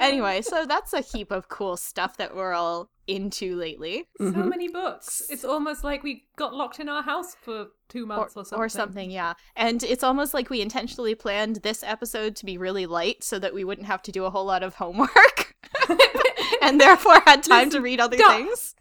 anyway 0.00 0.42
so 0.42 0.66
that's 0.66 0.92
a 0.92 1.00
heap 1.00 1.30
of 1.30 1.48
cool 1.48 1.76
stuff 1.76 2.16
that 2.16 2.34
we're 2.34 2.52
all 2.52 2.90
into 3.06 3.56
lately 3.56 4.06
So 4.18 4.24
mm-hmm. 4.24 4.48
many 4.48 4.68
books. 4.68 5.22
It's 5.30 5.44
almost 5.44 5.84
like 5.84 6.02
we 6.02 6.24
got 6.36 6.54
locked 6.54 6.80
in 6.80 6.88
our 6.88 7.02
house 7.02 7.34
for 7.42 7.68
two 7.88 8.06
months 8.06 8.36
or, 8.36 8.44
something. 8.44 8.58
or 8.58 8.68
something 8.68 9.10
yeah 9.10 9.34
and 9.56 9.82
it's 9.82 10.02
almost 10.02 10.34
like 10.34 10.50
we 10.50 10.60
intentionally 10.60 11.14
planned 11.14 11.56
this 11.56 11.82
episode 11.82 12.34
to 12.34 12.46
be 12.46 12.56
really 12.56 12.86
light 12.86 13.22
so 13.22 13.38
that 13.38 13.54
we 13.54 13.62
wouldn't 13.62 13.86
have 13.86 14.02
to 14.02 14.10
do 14.10 14.24
a 14.24 14.30
whole 14.30 14.46
lot 14.46 14.62
of 14.62 14.74
homework 14.74 15.54
and 16.62 16.80
therefore 16.80 17.20
had 17.26 17.42
time 17.42 17.70
to 17.70 17.80
read 17.80 18.00
other 18.00 18.16
duh. 18.16 18.28
things 18.28 18.74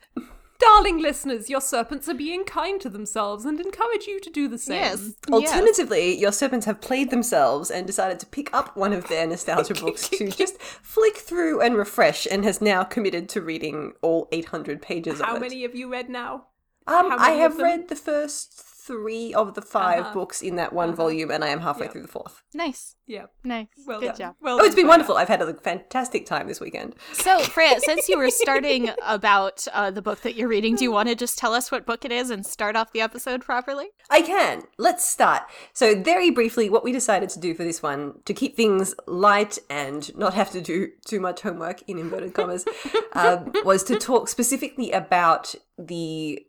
Darling 0.59 1.01
listeners, 1.01 1.49
your 1.49 1.61
serpents 1.61 2.07
are 2.07 2.13
being 2.13 2.45
kind 2.45 2.79
to 2.81 2.89
themselves 2.89 3.45
and 3.45 3.59
encourage 3.59 4.05
you 4.05 4.19
to 4.19 4.29
do 4.29 4.47
the 4.47 4.57
same. 4.57 4.75
yes 4.75 5.13
Alternatively, 5.31 6.17
your 6.17 6.31
serpents 6.31 6.65
have 6.65 6.79
played 6.79 7.09
themselves 7.09 7.69
and 7.69 7.85
decided 7.85 8.19
to 8.19 8.25
pick 8.25 8.53
up 8.53 8.75
one 8.77 8.93
of 8.93 9.07
their 9.07 9.27
nostalgia 9.27 9.73
books 9.81 10.09
to 10.09 10.29
just 10.29 10.61
flick 10.61 11.17
through 11.17 11.61
and 11.61 11.75
refresh, 11.75 12.25
and 12.29 12.43
has 12.45 12.61
now 12.61 12.83
committed 12.83 13.29
to 13.29 13.41
reading 13.41 13.93
all 14.01 14.27
800 14.31 14.81
pages 14.81 15.19
How 15.19 15.23
of 15.23 15.29
it. 15.29 15.33
How 15.33 15.39
many 15.39 15.61
have 15.63 15.75
you 15.75 15.91
read 15.91 16.09
now? 16.09 16.45
Um, 16.85 17.13
I 17.17 17.31
have 17.31 17.57
read 17.57 17.87
the 17.87 17.95
first 17.95 18.72
three 18.85 19.33
of 19.33 19.53
the 19.53 19.61
5 19.61 19.99
Uh-huh. 19.99 20.13
books 20.13 20.41
in 20.41 20.55
that 20.57 20.73
one 20.73 20.89
Uh-huh. 20.89 20.95
volume, 20.97 21.31
and 21.31 21.43
I 21.43 21.49
am 21.49 21.61
halfway 21.61 21.85
Yeah. 21.85 21.91
through 21.91 22.01
the 22.03 22.07
fourth. 22.07 22.41
Nice. 22.53 22.95
Yeah. 23.05 23.25
Nice. 23.43 23.67
Well 23.85 23.99
Good 23.99 24.07
done. 24.09 24.17
job. 24.17 24.35
Well 24.41 24.55
Oh, 24.55 24.57
it's 24.59 24.67
done, 24.69 24.75
been 24.75 24.83
Freya. 24.85 24.87
wonderful. 24.89 25.17
I've 25.17 25.27
had 25.27 25.41
a 25.41 25.53
fantastic 25.55 26.25
time 26.25 26.47
this 26.47 26.59
weekend. 26.59 26.95
So, 27.13 27.39
Freya, 27.39 27.79
since 27.81 28.07
you 28.09 28.17
were 28.17 28.29
starting 28.29 28.89
about 29.05 29.67
uh, 29.73 29.91
the 29.91 30.01
book 30.01 30.21
that 30.21 30.35
you're 30.35 30.47
reading, 30.47 30.75
do 30.75 30.83
you 30.83 30.91
want 30.91 31.09
to 31.09 31.15
just 31.15 31.37
tell 31.37 31.53
us 31.53 31.71
what 31.71 31.85
book 31.85 32.05
it 32.05 32.11
is 32.11 32.29
and 32.29 32.45
start 32.45 32.75
off 32.75 32.91
the 32.93 33.01
episode 33.01 33.41
properly? 33.41 33.87
I 34.09 34.21
can. 34.21 34.63
Let's 34.77 35.07
start. 35.07 35.43
So, 35.73 35.95
very 36.01 36.29
briefly, 36.31 36.69
what 36.69 36.83
we 36.83 36.91
decided 36.91 37.29
to 37.29 37.39
do 37.39 37.53
for 37.53 37.63
this 37.63 37.83
one, 37.83 38.19
to 38.25 38.33
keep 38.33 38.55
things 38.55 38.95
light 39.07 39.59
and 39.69 40.15
not 40.17 40.33
have 40.33 40.51
to 40.51 40.61
do 40.61 40.89
too 41.05 41.19
much 41.19 41.41
homework, 41.41 41.81
in 41.87 41.97
inverted 41.97 42.33
commas, 42.33 42.65
um, 43.13 43.51
was 43.65 43.83
to 43.85 43.97
talk 43.97 44.27
specifically 44.29 44.91
about 44.91 45.55
the 45.77 46.45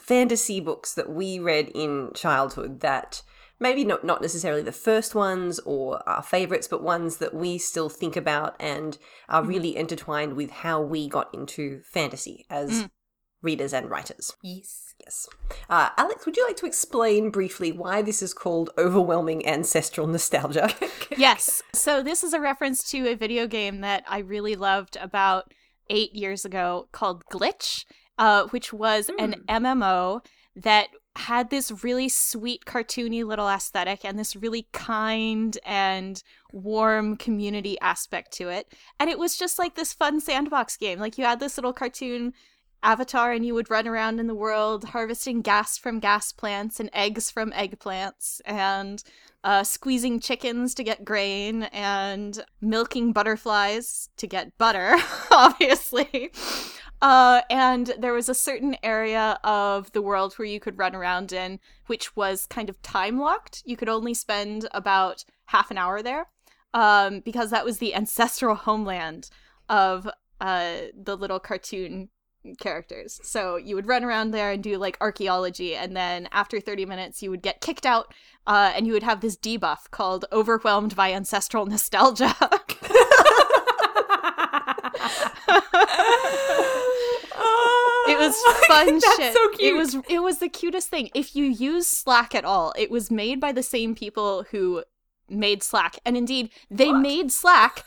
fantasy 0.00 0.60
books 0.60 0.94
that 0.94 1.10
we 1.10 1.38
read 1.38 1.70
in 1.74 2.10
childhood 2.14 2.80
that 2.80 3.22
maybe 3.60 3.84
not, 3.84 4.04
not 4.04 4.22
necessarily 4.22 4.62
the 4.62 4.72
first 4.72 5.14
ones 5.14 5.58
or 5.60 6.02
our 6.08 6.22
favorites, 6.22 6.68
but 6.68 6.82
ones 6.82 7.16
that 7.18 7.34
we 7.34 7.58
still 7.58 7.88
think 7.88 8.16
about 8.16 8.54
and 8.60 8.98
are 9.28 9.44
really 9.44 9.76
intertwined 9.76 10.34
with 10.34 10.50
how 10.50 10.80
we 10.80 11.08
got 11.08 11.32
into 11.34 11.82
fantasy 11.84 12.46
as 12.50 12.88
readers 13.42 13.72
and 13.72 13.90
writers. 13.90 14.32
Yes. 14.42 14.84
Yes. 15.04 15.28
Uh, 15.70 15.90
Alex, 15.96 16.26
would 16.26 16.36
you 16.36 16.44
like 16.44 16.56
to 16.56 16.66
explain 16.66 17.30
briefly 17.30 17.70
why 17.70 18.02
this 18.02 18.20
is 18.20 18.34
called 18.34 18.70
overwhelming 18.76 19.46
ancestral 19.46 20.08
nostalgia? 20.08 20.70
yes. 21.16 21.62
So, 21.72 22.02
this 22.02 22.24
is 22.24 22.32
a 22.32 22.40
reference 22.40 22.82
to 22.90 23.08
a 23.08 23.14
video 23.14 23.46
game 23.46 23.80
that 23.82 24.02
I 24.08 24.18
really 24.18 24.56
loved 24.56 24.96
about 25.00 25.52
eight 25.88 26.14
years 26.14 26.44
ago 26.44 26.88
called 26.90 27.24
Glitch, 27.32 27.84
uh, 28.18 28.44
which 28.48 28.72
was 28.72 29.10
an 29.18 29.44
MMO 29.48 30.24
that 30.56 30.88
had 31.16 31.50
this 31.50 31.82
really 31.82 32.08
sweet, 32.08 32.64
cartoony 32.64 33.24
little 33.24 33.48
aesthetic 33.48 34.04
and 34.04 34.18
this 34.18 34.36
really 34.36 34.68
kind 34.72 35.58
and 35.64 36.22
warm 36.52 37.16
community 37.16 37.78
aspect 37.80 38.32
to 38.32 38.48
it. 38.48 38.72
And 39.00 39.10
it 39.10 39.18
was 39.18 39.36
just 39.36 39.58
like 39.58 39.74
this 39.74 39.92
fun 39.92 40.20
sandbox 40.20 40.76
game. 40.76 41.00
Like, 41.00 41.18
you 41.18 41.24
had 41.24 41.40
this 41.40 41.58
little 41.58 41.72
cartoon 41.72 42.34
avatar 42.82 43.32
and 43.32 43.44
you 43.44 43.54
would 43.54 43.70
run 43.70 43.88
around 43.88 44.20
in 44.20 44.28
the 44.28 44.34
world 44.34 44.84
harvesting 44.84 45.42
gas 45.42 45.76
from 45.76 45.98
gas 45.98 46.30
plants 46.30 46.78
and 46.78 46.88
eggs 46.92 47.30
from 47.30 47.50
eggplants 47.50 48.40
and 48.44 49.02
uh, 49.42 49.64
squeezing 49.64 50.20
chickens 50.20 50.74
to 50.74 50.84
get 50.84 51.04
grain 51.04 51.64
and 51.64 52.44
milking 52.60 53.12
butterflies 53.12 54.08
to 54.16 54.26
get 54.26 54.56
butter, 54.58 54.96
obviously. 55.30 56.30
Uh, 57.00 57.42
and 57.48 57.94
there 57.98 58.12
was 58.12 58.28
a 58.28 58.34
certain 58.34 58.76
area 58.82 59.38
of 59.44 59.92
the 59.92 60.02
world 60.02 60.34
where 60.34 60.46
you 60.46 60.58
could 60.58 60.78
run 60.78 60.94
around 60.94 61.32
in, 61.32 61.60
which 61.86 62.16
was 62.16 62.46
kind 62.46 62.68
of 62.68 62.80
time 62.82 63.18
locked. 63.18 63.62
You 63.64 63.76
could 63.76 63.88
only 63.88 64.14
spend 64.14 64.68
about 64.72 65.24
half 65.46 65.70
an 65.70 65.78
hour 65.78 66.02
there, 66.02 66.26
um, 66.74 67.20
because 67.20 67.50
that 67.50 67.64
was 67.64 67.78
the 67.78 67.94
ancestral 67.94 68.54
homeland 68.54 69.30
of 69.68 70.08
uh, 70.40 70.74
the 70.96 71.16
little 71.16 71.38
cartoon 71.38 72.08
characters. 72.58 73.20
So 73.22 73.56
you 73.56 73.74
would 73.74 73.86
run 73.86 74.04
around 74.04 74.30
there 74.30 74.52
and 74.52 74.62
do 74.62 74.76
like 74.78 74.96
archaeology, 75.00 75.76
and 75.76 75.96
then 75.96 76.28
after 76.32 76.60
30 76.60 76.86
minutes, 76.86 77.22
you 77.22 77.30
would 77.30 77.42
get 77.42 77.60
kicked 77.60 77.86
out, 77.86 78.12
uh, 78.46 78.72
and 78.74 78.86
you 78.86 78.92
would 78.92 79.02
have 79.04 79.20
this 79.20 79.36
debuff 79.36 79.90
called 79.90 80.24
Overwhelmed 80.32 80.96
by 80.96 81.12
Ancestral 81.12 81.66
Nostalgia. 81.66 82.34
It 88.08 88.17
was 88.28 88.56
fun 88.66 88.86
That's 88.86 89.16
shit. 89.16 89.34
so 89.34 89.48
cute. 89.50 89.74
It 89.74 89.76
was 89.76 89.94
it 90.08 90.22
was 90.22 90.38
the 90.38 90.48
cutest 90.48 90.88
thing. 90.88 91.10
If 91.14 91.34
you 91.36 91.44
use 91.44 91.86
Slack 91.86 92.34
at 92.34 92.44
all, 92.44 92.72
it 92.76 92.90
was 92.90 93.10
made 93.10 93.40
by 93.40 93.52
the 93.52 93.62
same 93.62 93.94
people 93.94 94.44
who 94.50 94.84
made 95.28 95.62
Slack. 95.62 95.98
And 96.04 96.16
indeed, 96.16 96.50
they 96.70 96.92
made 96.92 97.30
Slack 97.32 97.84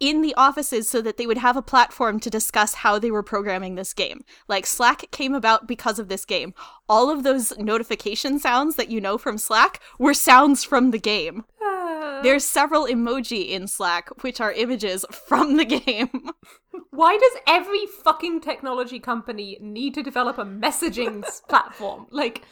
in 0.00 0.22
the 0.22 0.34
offices 0.34 0.88
so 0.88 1.02
that 1.02 1.18
they 1.18 1.26
would 1.26 1.38
have 1.38 1.56
a 1.56 1.62
platform 1.62 2.18
to 2.20 2.30
discuss 2.30 2.74
how 2.74 2.98
they 2.98 3.10
were 3.10 3.22
programming 3.22 3.74
this 3.74 3.92
game. 3.92 4.24
Like 4.48 4.66
Slack 4.66 5.10
came 5.10 5.34
about 5.34 5.68
because 5.68 5.98
of 5.98 6.08
this 6.08 6.24
game. 6.24 6.54
All 6.88 7.10
of 7.10 7.22
those 7.22 7.56
notification 7.58 8.38
sounds 8.38 8.76
that 8.76 8.90
you 8.90 9.00
know 9.00 9.18
from 9.18 9.38
Slack 9.38 9.80
were 9.98 10.14
sounds 10.14 10.64
from 10.64 10.90
the 10.90 10.98
game. 10.98 11.44
There's 12.22 12.44
several 12.44 12.86
emoji 12.86 13.50
in 13.50 13.68
Slack 13.68 14.22
which 14.22 14.40
are 14.40 14.52
images 14.52 15.04
from 15.12 15.56
the 15.56 15.64
game. 15.66 16.30
Why 16.90 17.16
does 17.16 17.42
every 17.46 17.86
fucking 17.86 18.40
technology 18.40 18.98
company 18.98 19.58
need 19.60 19.94
to 19.94 20.02
develop 20.02 20.38
a 20.38 20.44
messaging 20.44 21.24
platform? 21.48 22.06
Like, 22.10 22.42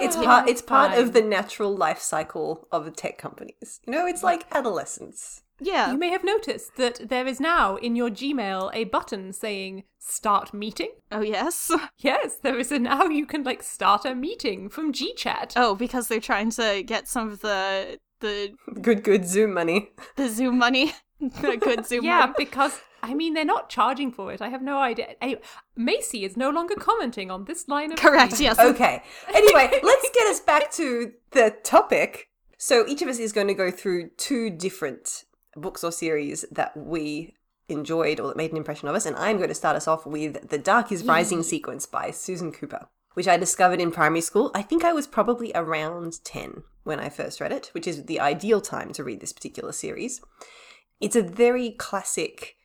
It's 0.00 0.16
part. 0.24 0.48
It's 0.48 0.62
part 0.62 0.98
of 0.98 1.12
the 1.12 1.22
natural 1.22 1.76
life 1.76 2.00
cycle 2.00 2.66
of 2.72 2.94
tech 2.96 3.18
companies. 3.18 3.80
You 3.86 3.92
know, 3.92 4.06
it's 4.06 4.22
like 4.22 4.46
adolescence. 4.52 5.42
Yeah. 5.62 5.92
you 5.92 5.98
may 5.98 6.10
have 6.10 6.24
noticed 6.24 6.76
that 6.76 7.08
there 7.08 7.26
is 7.26 7.40
now 7.40 7.76
in 7.76 7.96
your 7.96 8.10
Gmail 8.10 8.70
a 8.74 8.84
button 8.84 9.32
saying 9.32 9.84
"Start 9.98 10.52
meeting." 10.52 10.90
oh 11.10 11.22
yes. 11.22 11.70
Yes, 11.98 12.36
there 12.42 12.58
is 12.58 12.72
a 12.72 12.78
now 12.78 13.04
you 13.04 13.26
can 13.26 13.44
like 13.44 13.62
start 13.62 14.04
a 14.04 14.14
meeting 14.14 14.68
from 14.68 14.92
GChat. 14.92 15.52
Oh, 15.56 15.74
because 15.74 16.08
they're 16.08 16.20
trying 16.20 16.50
to 16.52 16.82
get 16.84 17.08
some 17.08 17.30
of 17.30 17.40
the 17.40 17.98
the 18.20 18.54
Good, 18.80 19.04
good 19.04 19.26
Zoom 19.26 19.52
money. 19.52 19.90
the 20.16 20.28
Zoom 20.28 20.58
money, 20.58 20.92
the 21.20 21.56
good 21.60 21.86
Zoom 21.86 22.04
yeah, 22.04 22.20
money. 22.20 22.34
because 22.38 22.80
I 23.02 23.14
mean 23.14 23.34
they're 23.34 23.44
not 23.44 23.68
charging 23.68 24.10
for 24.12 24.32
it. 24.32 24.40
I 24.40 24.48
have 24.48 24.62
no 24.62 24.78
idea. 24.78 25.14
Anyway, 25.20 25.42
Macy 25.76 26.24
is 26.24 26.36
no 26.36 26.50
longer 26.50 26.74
commenting 26.74 27.30
on 27.30 27.44
this 27.44 27.68
line 27.68 27.92
of 27.92 27.98
Correct. 27.98 28.30
tweet. 28.30 28.42
Yes. 28.42 28.58
Okay. 28.58 29.02
Anyway, 29.34 29.80
let's 29.82 30.10
get 30.14 30.26
us 30.28 30.40
back 30.40 30.70
to 30.72 31.12
the 31.32 31.54
topic. 31.62 32.28
So 32.58 32.86
each 32.86 33.02
of 33.02 33.08
us 33.08 33.18
is 33.18 33.32
going 33.32 33.48
to 33.48 33.54
go 33.54 33.72
through 33.72 34.10
two 34.16 34.48
different 34.48 35.24
books 35.56 35.84
or 35.84 35.92
series 35.92 36.44
that 36.50 36.76
we 36.76 37.34
enjoyed 37.68 38.20
or 38.20 38.28
that 38.28 38.36
made 38.36 38.50
an 38.50 38.56
impression 38.56 38.88
of 38.88 38.94
us, 38.94 39.06
and 39.06 39.16
I'm 39.16 39.36
going 39.36 39.48
to 39.48 39.54
start 39.54 39.76
us 39.76 39.88
off 39.88 40.06
with 40.06 40.48
"The 40.48 40.58
Dark 40.58 40.92
Is 40.92 41.04
Rising" 41.04 41.42
sequence 41.42 41.86
by 41.86 42.10
Susan 42.10 42.52
Cooper, 42.52 42.88
which 43.14 43.28
I 43.28 43.36
discovered 43.36 43.80
in 43.80 43.90
primary 43.90 44.20
school. 44.20 44.50
I 44.54 44.62
think 44.62 44.84
I 44.84 44.92
was 44.92 45.06
probably 45.06 45.52
around 45.54 46.24
ten 46.24 46.62
when 46.84 47.00
I 47.00 47.08
first 47.08 47.40
read 47.40 47.52
it, 47.52 47.70
which 47.72 47.86
is 47.86 48.04
the 48.04 48.20
ideal 48.20 48.60
time 48.60 48.92
to 48.94 49.04
read 49.04 49.20
this 49.20 49.32
particular 49.32 49.72
series. 49.72 50.20
It's 51.00 51.16
a 51.16 51.22
very 51.22 51.70
classic 51.70 52.56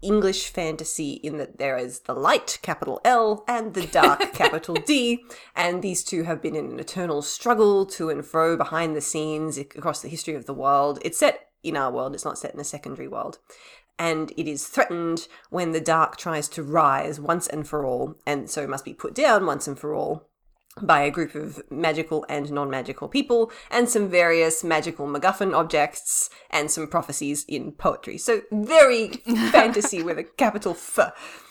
English 0.00 0.50
fantasy 0.50 1.14
in 1.14 1.38
that 1.38 1.58
there 1.58 1.76
is 1.76 2.00
the 2.00 2.14
light, 2.14 2.58
capital 2.62 3.00
L, 3.04 3.44
and 3.48 3.74
the 3.74 3.86
dark, 3.86 4.32
capital 4.32 4.76
D, 4.76 5.24
and 5.56 5.82
these 5.82 6.04
two 6.04 6.22
have 6.22 6.40
been 6.40 6.54
in 6.54 6.70
an 6.70 6.80
eternal 6.80 7.22
struggle 7.22 7.84
to 7.86 8.10
and 8.10 8.24
fro 8.24 8.56
behind 8.56 8.94
the 8.94 9.00
scenes 9.00 9.58
across 9.58 10.00
the 10.00 10.08
history 10.08 10.34
of 10.34 10.46
the 10.46 10.54
world. 10.54 11.00
It's 11.02 11.18
set 11.18 11.47
in 11.62 11.76
our 11.76 11.90
world, 11.90 12.14
it's 12.14 12.24
not 12.24 12.38
set 12.38 12.54
in 12.54 12.60
a 12.60 12.64
secondary 12.64 13.08
world. 13.08 13.38
And 13.98 14.32
it 14.36 14.46
is 14.46 14.66
threatened 14.66 15.26
when 15.50 15.72
the 15.72 15.80
dark 15.80 16.16
tries 16.16 16.48
to 16.50 16.62
rise 16.62 17.18
once 17.18 17.48
and 17.48 17.66
for 17.66 17.84
all, 17.84 18.14
and 18.26 18.48
so 18.48 18.62
it 18.62 18.68
must 18.68 18.84
be 18.84 18.94
put 18.94 19.14
down 19.14 19.44
once 19.44 19.66
and 19.66 19.78
for 19.78 19.92
all 19.92 20.28
by 20.80 21.02
a 21.02 21.10
group 21.10 21.34
of 21.34 21.60
magical 21.70 22.24
and 22.28 22.50
non 22.50 22.70
magical 22.70 23.08
people, 23.08 23.50
and 23.70 23.88
some 23.88 24.08
various 24.08 24.62
magical 24.62 25.06
MacGuffin 25.06 25.54
objects, 25.54 26.30
and 26.50 26.70
some 26.70 26.86
prophecies 26.86 27.44
in 27.48 27.72
poetry. 27.72 28.18
So, 28.18 28.42
very 28.52 29.08
fantasy 29.50 30.02
with 30.02 30.18
a 30.18 30.24
capital 30.24 30.72
F. 30.72 31.44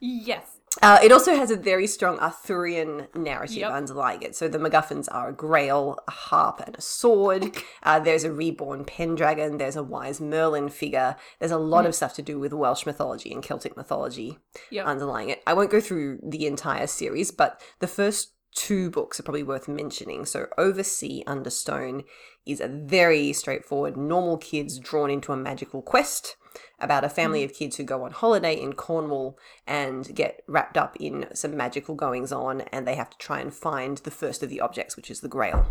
Yes. 0.00 0.59
Uh, 0.82 0.98
it 1.02 1.10
also 1.10 1.34
has 1.34 1.50
a 1.50 1.56
very 1.56 1.86
strong 1.86 2.16
Arthurian 2.20 3.08
narrative 3.14 3.56
Yep. 3.56 3.72
underlying 3.72 4.22
it. 4.22 4.36
So, 4.36 4.46
the 4.46 4.58
MacGuffins 4.58 5.08
are 5.10 5.30
a 5.30 5.32
grail, 5.32 5.98
a 6.06 6.10
harp, 6.12 6.60
and 6.64 6.76
a 6.76 6.80
sword. 6.80 7.56
Uh, 7.82 7.98
there's 7.98 8.22
a 8.22 8.32
reborn 8.32 8.84
Pendragon. 8.84 9.58
There's 9.58 9.74
a 9.76 9.82
wise 9.82 10.20
Merlin 10.20 10.68
figure. 10.68 11.16
There's 11.40 11.50
a 11.50 11.58
lot 11.58 11.86
of 11.86 11.94
stuff 11.96 12.14
to 12.14 12.22
do 12.22 12.38
with 12.38 12.52
Welsh 12.52 12.86
mythology 12.86 13.32
and 13.32 13.42
Celtic 13.42 13.76
mythology 13.76 14.38
Yep. 14.70 14.86
underlying 14.86 15.28
it. 15.28 15.42
I 15.46 15.54
won't 15.54 15.70
go 15.70 15.80
through 15.80 16.20
the 16.22 16.46
entire 16.46 16.86
series, 16.86 17.30
but 17.32 17.60
the 17.80 17.88
first 17.88 18.32
two 18.54 18.90
books 18.90 19.18
are 19.18 19.22
probably 19.22 19.42
worth 19.42 19.68
mentioning. 19.68 20.26
So, 20.26 20.46
Oversea 20.58 21.22
Under 21.26 21.50
Stone 21.50 22.04
is 22.46 22.60
a 22.60 22.68
very 22.68 23.32
straightforward, 23.32 23.96
normal 23.96 24.38
kids 24.38 24.78
drawn 24.78 25.10
into 25.10 25.32
a 25.32 25.36
magical 25.36 25.82
quest 25.82 26.36
about 26.80 27.04
a 27.04 27.08
family 27.08 27.42
mm. 27.42 27.44
of 27.44 27.54
kids 27.54 27.76
who 27.76 27.84
go 27.84 28.04
on 28.04 28.12
holiday 28.12 28.54
in 28.54 28.72
Cornwall 28.72 29.38
and 29.66 30.14
get 30.14 30.42
wrapped 30.46 30.76
up 30.76 30.96
in 30.98 31.26
some 31.34 31.56
magical 31.56 31.94
goings 31.94 32.32
on, 32.32 32.62
and 32.72 32.86
they 32.86 32.94
have 32.94 33.10
to 33.10 33.18
try 33.18 33.40
and 33.40 33.54
find 33.54 33.98
the 33.98 34.10
first 34.10 34.42
of 34.42 34.48
the 34.48 34.60
objects, 34.60 34.96
which 34.96 35.10
is 35.10 35.20
the 35.20 35.28
Grail. 35.28 35.66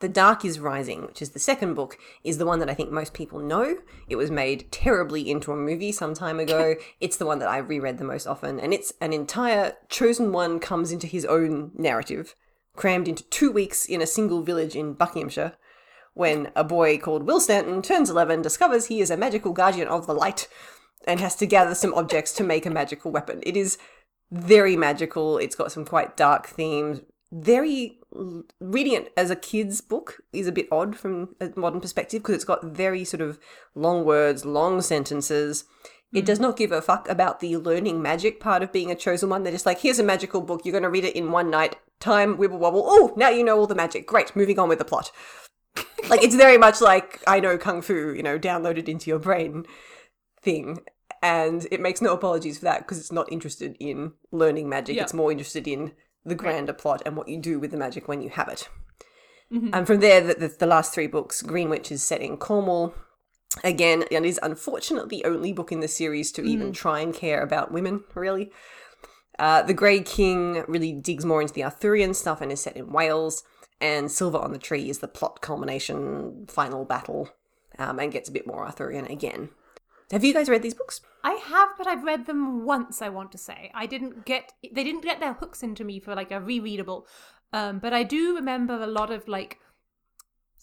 The 0.00 0.08
Dark 0.08 0.46
is 0.46 0.58
Rising, 0.58 1.06
which 1.06 1.20
is 1.20 1.30
the 1.30 1.38
second 1.38 1.74
book, 1.74 1.98
is 2.24 2.38
the 2.38 2.46
one 2.46 2.58
that 2.60 2.70
I 2.70 2.74
think 2.74 2.90
most 2.90 3.12
people 3.12 3.38
know. 3.38 3.76
It 4.08 4.16
was 4.16 4.30
made 4.30 4.72
terribly 4.72 5.30
into 5.30 5.52
a 5.52 5.56
movie 5.56 5.92
some 5.92 6.14
time 6.14 6.40
ago. 6.40 6.76
it's 7.00 7.18
the 7.18 7.26
one 7.26 7.38
that 7.38 7.48
I 7.48 7.58
reread 7.58 7.98
the 7.98 8.04
most 8.04 8.26
often, 8.26 8.58
and 8.58 8.72
it's 8.72 8.94
an 9.02 9.12
entire 9.12 9.74
chosen 9.90 10.32
one 10.32 10.58
comes 10.58 10.90
into 10.90 11.06
his 11.06 11.26
own 11.26 11.72
narrative, 11.74 12.34
crammed 12.74 13.08
into 13.08 13.24
two 13.24 13.52
weeks 13.52 13.84
in 13.84 14.00
a 14.00 14.06
single 14.06 14.42
village 14.42 14.74
in 14.74 14.94
Buckinghamshire, 14.94 15.52
when 16.14 16.50
a 16.56 16.64
boy 16.64 16.98
called 16.98 17.24
Will 17.24 17.40
Stanton 17.40 17.82
turns 17.82 18.08
11, 18.08 18.42
discovers 18.42 18.86
he 18.86 19.00
is 19.00 19.10
a 19.10 19.16
magical 19.16 19.52
guardian 19.52 19.88
of 19.88 20.06
the 20.06 20.14
light, 20.14 20.48
and 21.06 21.20
has 21.20 21.36
to 21.36 21.46
gather 21.46 21.74
some 21.74 21.94
objects 21.94 22.32
to 22.32 22.44
make 22.44 22.64
a 22.64 22.70
magical 22.70 23.10
weapon. 23.10 23.40
It 23.42 23.56
is 23.56 23.76
very 24.30 24.76
magical. 24.76 25.38
It's 25.38 25.56
got 25.56 25.72
some 25.72 25.84
quite 25.84 26.16
dark 26.16 26.46
themes. 26.46 27.00
Very 27.32 27.98
reading 28.60 28.94
it 28.94 29.12
as 29.16 29.30
a 29.30 29.36
kid's 29.36 29.80
book 29.80 30.20
is 30.32 30.48
a 30.48 30.52
bit 30.52 30.66
odd 30.72 30.96
from 30.96 31.36
a 31.40 31.50
modern 31.56 31.80
perspective 31.80 32.22
because 32.22 32.34
it's 32.34 32.44
got 32.44 32.64
very 32.64 33.04
sort 33.04 33.20
of 33.20 33.38
long 33.74 34.04
words, 34.04 34.44
long 34.44 34.80
sentences. 34.82 35.64
It 36.12 36.24
does 36.24 36.38
mm. 36.38 36.42
not 36.42 36.56
give 36.56 36.72
a 36.72 36.82
fuck 36.82 37.08
about 37.08 37.38
the 37.40 37.56
learning 37.56 38.02
magic 38.02 38.40
part 38.40 38.62
of 38.62 38.72
being 38.72 38.90
a 38.90 38.96
chosen 38.96 39.28
one. 39.28 39.44
They're 39.44 39.52
just 39.52 39.66
like, 39.66 39.80
here's 39.80 40.00
a 40.00 40.04
magical 40.04 40.40
book. 40.40 40.62
You're 40.64 40.72
going 40.72 40.82
to 40.82 40.90
read 40.90 41.04
it 41.04 41.14
in 41.14 41.30
one 41.30 41.50
night. 41.50 41.76
Time, 42.00 42.36
wibble 42.36 42.58
wobble. 42.58 42.82
Oh, 42.84 43.12
now 43.16 43.28
you 43.28 43.44
know 43.44 43.58
all 43.58 43.66
the 43.66 43.74
magic. 43.74 44.06
Great. 44.06 44.34
Moving 44.34 44.58
on 44.58 44.68
with 44.68 44.78
the 44.78 44.84
plot. 44.84 45.12
like, 46.08 46.22
it's 46.24 46.34
very 46.34 46.58
much 46.58 46.80
like, 46.80 47.22
I 47.28 47.38
know 47.38 47.56
Kung 47.58 47.80
Fu, 47.80 48.12
you 48.12 48.24
know, 48.24 48.38
downloaded 48.38 48.88
into 48.88 49.08
your 49.08 49.20
brain 49.20 49.66
thing. 50.42 50.80
And 51.22 51.68
it 51.70 51.80
makes 51.80 52.00
no 52.00 52.12
apologies 52.12 52.58
for 52.58 52.64
that 52.64 52.80
because 52.80 52.98
it's 52.98 53.12
not 53.12 53.30
interested 53.30 53.76
in 53.78 54.14
learning 54.32 54.68
magic. 54.68 54.96
Yeah. 54.96 55.02
It's 55.02 55.14
more 55.14 55.30
interested 55.30 55.68
in 55.68 55.92
the 56.24 56.34
grander 56.34 56.72
plot 56.72 57.02
and 57.06 57.16
what 57.16 57.28
you 57.28 57.38
do 57.38 57.58
with 57.58 57.70
the 57.70 57.76
magic 57.76 58.08
when 58.08 58.22
you 58.22 58.30
have 58.30 58.48
it. 58.48 58.68
And 59.72 59.86
from 59.86 60.00
there, 60.00 60.20
the, 60.20 60.34
the, 60.34 60.48
the 60.48 60.66
last 60.66 60.94
three 60.94 61.06
books, 61.08 61.42
Greenwitch 61.42 61.90
is 61.90 62.02
set 62.02 62.20
in 62.20 62.36
Cornwall. 62.36 62.94
Again, 63.64 64.04
and 64.12 64.24
is 64.24 64.38
unfortunately 64.44 65.22
the 65.22 65.24
only 65.24 65.52
book 65.52 65.72
in 65.72 65.80
the 65.80 65.88
series 65.88 66.30
to 66.32 66.42
even 66.42 66.72
try 66.72 67.00
and 67.00 67.12
care 67.12 67.42
about 67.42 67.72
women, 67.72 68.04
really. 68.14 68.52
Uh, 69.40 69.62
the 69.62 69.74
Grey 69.74 70.02
King 70.02 70.62
really 70.68 70.92
digs 70.92 71.24
more 71.24 71.42
into 71.42 71.52
the 71.52 71.64
Arthurian 71.64 72.14
stuff 72.14 72.40
and 72.40 72.52
is 72.52 72.60
set 72.60 72.76
in 72.76 72.92
Wales. 72.92 73.42
And 73.80 74.08
Silver 74.08 74.38
on 74.38 74.52
the 74.52 74.58
Tree 74.58 74.88
is 74.88 74.98
the 74.98 75.08
plot 75.08 75.40
culmination, 75.40 76.46
final 76.48 76.84
battle, 76.84 77.30
um, 77.78 77.98
and 77.98 78.12
gets 78.12 78.28
a 78.28 78.32
bit 78.32 78.46
more 78.46 78.64
Arthurian 78.64 79.06
again. 79.06 79.48
Have 80.12 80.22
you 80.22 80.34
guys 80.34 80.48
read 80.48 80.62
these 80.62 80.74
books? 80.74 81.00
I 81.22 81.32
have, 81.32 81.70
but 81.76 81.86
I've 81.86 82.04
read 82.04 82.26
them 82.26 82.64
once. 82.64 83.02
I 83.02 83.08
want 83.08 83.32
to 83.32 83.38
say 83.38 83.70
I 83.74 83.86
didn't 83.86 84.24
get 84.24 84.52
they 84.62 84.84
didn't 84.84 85.02
get 85.02 85.20
their 85.20 85.34
hooks 85.34 85.62
into 85.62 85.84
me 85.84 86.00
for 86.00 86.14
like 86.14 86.30
a 86.30 86.40
rereadable, 86.40 87.04
um, 87.52 87.78
but 87.78 87.92
I 87.92 88.02
do 88.02 88.34
remember 88.34 88.82
a 88.82 88.86
lot 88.86 89.10
of 89.10 89.28
like 89.28 89.58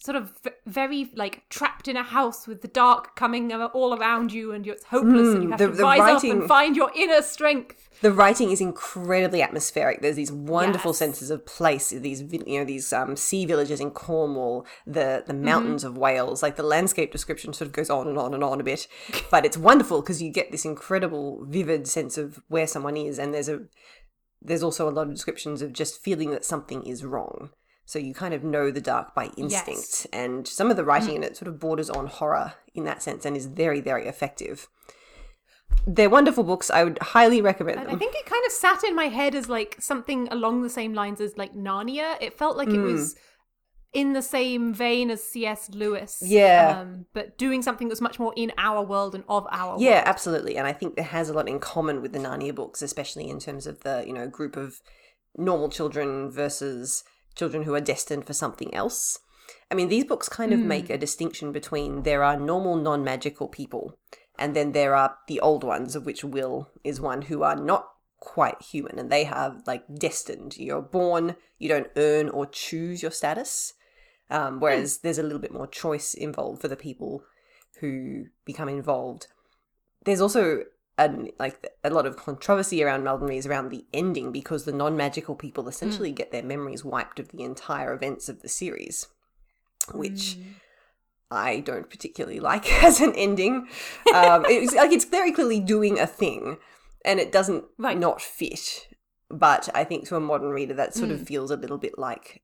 sort 0.00 0.16
of 0.16 0.32
very 0.64 1.10
like 1.14 1.42
trapped 1.50 1.88
in 1.88 1.96
a 1.96 2.02
house 2.04 2.46
with 2.46 2.62
the 2.62 2.68
dark 2.68 3.16
coming 3.16 3.52
all 3.52 3.98
around 3.98 4.32
you 4.32 4.52
and 4.52 4.64
you're, 4.64 4.76
it's 4.76 4.84
hopeless 4.84 5.34
and 5.34 5.42
you 5.42 5.50
have 5.50 5.58
the- 5.58 5.66
to 5.72 5.82
rise 5.82 6.22
up 6.22 6.22
and 6.24 6.46
find 6.46 6.76
your 6.76 6.90
inner 6.96 7.20
strength. 7.20 7.84
The 8.00 8.12
writing 8.12 8.52
is 8.52 8.60
incredibly 8.60 9.42
atmospheric. 9.42 10.02
There's 10.02 10.14
these 10.14 10.30
wonderful 10.30 10.90
Yes. 10.92 10.98
senses 10.98 11.30
of 11.32 11.44
place. 11.44 11.90
These 11.90 12.22
you 12.32 12.60
know 12.60 12.64
these 12.64 12.92
um, 12.92 13.16
sea 13.16 13.44
villages 13.44 13.80
in 13.80 13.90
Cornwall, 13.90 14.64
the 14.86 15.24
the 15.26 15.34
mountains 15.34 15.82
of 15.82 15.98
Wales. 15.98 16.40
Like 16.40 16.54
the 16.54 16.62
landscape 16.62 17.10
description 17.10 17.52
sort 17.52 17.66
of 17.66 17.72
goes 17.72 17.90
on 17.90 18.06
and 18.06 18.16
on 18.16 18.34
and 18.34 18.44
on 18.44 18.60
a 18.60 18.62
bit, 18.62 18.86
but 19.32 19.44
it's 19.44 19.58
wonderful 19.58 20.00
because 20.00 20.22
you 20.22 20.30
get 20.30 20.52
this 20.52 20.64
incredible 20.64 21.44
vivid 21.44 21.88
sense 21.88 22.16
of 22.16 22.38
where 22.46 22.68
someone 22.68 22.96
is, 22.96 23.18
and 23.18 23.34
there's 23.34 23.48
a 23.48 23.62
there's 24.40 24.62
also 24.62 24.88
a 24.88 24.92
lot 24.92 25.08
of 25.08 25.12
descriptions 25.14 25.60
of 25.60 25.72
just 25.72 26.00
feeling 26.00 26.30
that 26.30 26.44
something 26.44 26.84
is 26.84 27.04
wrong. 27.04 27.50
So 27.88 27.98
you 27.98 28.12
kind 28.12 28.34
of 28.34 28.44
know 28.44 28.70
the 28.70 28.82
dark 28.82 29.14
by 29.14 29.30
instinct, 29.38 29.66
Yes. 30.04 30.06
and 30.12 30.46
some 30.46 30.70
of 30.70 30.76
the 30.76 30.84
writing 30.84 31.16
in 31.16 31.22
it 31.22 31.38
sort 31.38 31.48
of 31.48 31.58
borders 31.58 31.88
on 31.88 32.06
horror 32.06 32.52
in 32.74 32.84
that 32.84 33.02
sense, 33.02 33.24
and 33.24 33.34
is 33.34 33.46
very 33.46 33.80
very 33.80 34.06
effective. 34.06 34.68
They're 35.86 36.10
wonderful 36.10 36.44
books. 36.44 36.70
I 36.70 36.84
would 36.84 36.98
highly 37.00 37.40
recommend 37.40 37.78
them. 37.78 37.88
I 37.88 37.96
think 37.96 38.14
it 38.14 38.26
kind 38.26 38.44
of 38.44 38.52
sat 38.52 38.84
in 38.84 38.94
my 38.94 39.06
head 39.06 39.34
as 39.34 39.48
like 39.48 39.76
something 39.80 40.28
along 40.30 40.62
the 40.62 40.68
same 40.68 40.92
lines 40.92 41.18
as 41.18 41.38
like 41.38 41.54
Narnia. 41.54 42.16
It 42.20 42.36
felt 42.36 42.58
like 42.58 42.68
it 42.68 42.78
was 42.92 43.16
in 43.94 44.12
the 44.12 44.20
same 44.20 44.74
vein 44.74 45.10
as 45.10 45.22
C.S. 45.24 45.70
Lewis. 45.70 46.22
Yeah. 46.22 46.80
Um, 46.80 47.06
but 47.14 47.38
doing 47.38 47.62
something 47.62 47.88
that's 47.88 48.02
much 48.02 48.18
more 48.18 48.34
in 48.36 48.52
our 48.58 48.82
world 48.84 49.14
and 49.14 49.24
of 49.30 49.46
our 49.50 49.70
world. 49.70 49.80
Yeah, 49.80 49.92
world. 49.92 50.08
absolutely. 50.08 50.58
And 50.58 50.66
I 50.66 50.74
think 50.74 50.94
there 50.94 51.06
has 51.06 51.30
a 51.30 51.32
lot 51.32 51.48
in 51.48 51.58
common 51.58 52.02
with 52.02 52.12
the 52.12 52.18
Narnia 52.18 52.54
books, 52.54 52.82
especially 52.82 53.30
in 53.30 53.38
terms 53.40 53.66
of 53.66 53.80
the, 53.80 54.04
you 54.06 54.12
know, 54.12 54.28
group 54.28 54.58
of 54.58 54.82
normal 55.38 55.70
children 55.70 56.30
versus 56.30 57.02
children 57.38 57.62
who 57.62 57.74
are 57.74 57.80
destined 57.80 58.26
for 58.26 58.32
something 58.32 58.74
else. 58.74 59.20
I 59.70 59.74
mean, 59.74 59.88
these 59.88 60.04
books 60.04 60.28
kind 60.28 60.52
of 60.52 60.60
make 60.60 60.90
a 60.90 60.98
distinction 60.98 61.52
between 61.52 62.02
there 62.02 62.22
are 62.22 62.38
normal 62.38 62.76
non 62.76 63.04
magical 63.04 63.48
people, 63.48 63.98
and 64.38 64.54
then 64.56 64.72
there 64.72 64.94
are 64.94 65.16
the 65.26 65.40
old 65.40 65.64
ones, 65.64 65.94
of 65.94 66.04
which 66.04 66.24
Will 66.24 66.70
is 66.84 67.00
one, 67.00 67.22
who 67.22 67.42
are 67.42 67.56
not 67.56 67.88
quite 68.20 68.60
human 68.60 68.98
and 68.98 69.10
they 69.10 69.24
have 69.24 69.62
like 69.66 69.84
destined. 69.94 70.56
You're 70.56 70.82
born, 70.82 71.36
you 71.58 71.68
don't 71.68 71.90
earn 71.96 72.28
or 72.28 72.46
choose 72.46 73.02
your 73.02 73.10
status. 73.10 73.74
Um, 74.30 74.60
whereas 74.60 74.98
there's 74.98 75.18
a 75.18 75.22
little 75.22 75.38
bit 75.38 75.52
more 75.52 75.66
choice 75.66 76.12
involved 76.12 76.60
for 76.60 76.68
the 76.68 76.76
people 76.76 77.22
who 77.80 78.26
become 78.44 78.68
involved. 78.68 79.28
There's 80.04 80.20
also 80.20 80.64
an, 80.98 81.30
like 81.38 81.66
a 81.84 81.90
lot 81.90 82.06
of 82.06 82.16
controversy 82.16 82.82
around 82.82 83.04
Maldenries 83.04 83.46
around 83.46 83.70
the 83.70 83.86
ending 83.94 84.32
because 84.32 84.64
the 84.64 84.72
non-magical 84.72 85.36
people 85.36 85.68
essentially 85.68 86.10
hmm. 86.10 86.16
get 86.16 86.32
their 86.32 86.42
memories 86.42 86.84
wiped 86.84 87.18
of 87.20 87.28
the 87.28 87.42
entire 87.42 87.94
events 87.94 88.28
of 88.28 88.42
the 88.42 88.48
series, 88.48 89.06
which 89.94 90.34
hmm. 90.34 90.42
I 91.30 91.60
don't 91.60 91.88
particularly 91.88 92.40
like 92.40 92.70
as 92.82 93.00
an 93.00 93.14
ending. 93.14 93.68
Um, 94.14 94.44
it's 94.46 94.74
like 94.74 94.92
it's 94.92 95.04
very 95.04 95.32
clearly 95.32 95.60
doing 95.60 95.98
a 95.98 96.06
thing, 96.06 96.58
and 97.04 97.20
it 97.20 97.32
doesn't 97.32 97.64
Right. 97.78 97.98
not 97.98 98.20
fit. 98.20 98.88
But 99.30 99.68
I 99.74 99.84
think 99.84 100.08
to 100.08 100.16
a 100.16 100.20
modern 100.20 100.50
reader, 100.50 100.74
that 100.74 100.94
sort 100.94 101.10
of 101.10 101.18
hmm. 101.18 101.24
feels 101.24 101.50
a 101.50 101.56
little 101.56 101.78
bit 101.78 101.98
like 101.98 102.42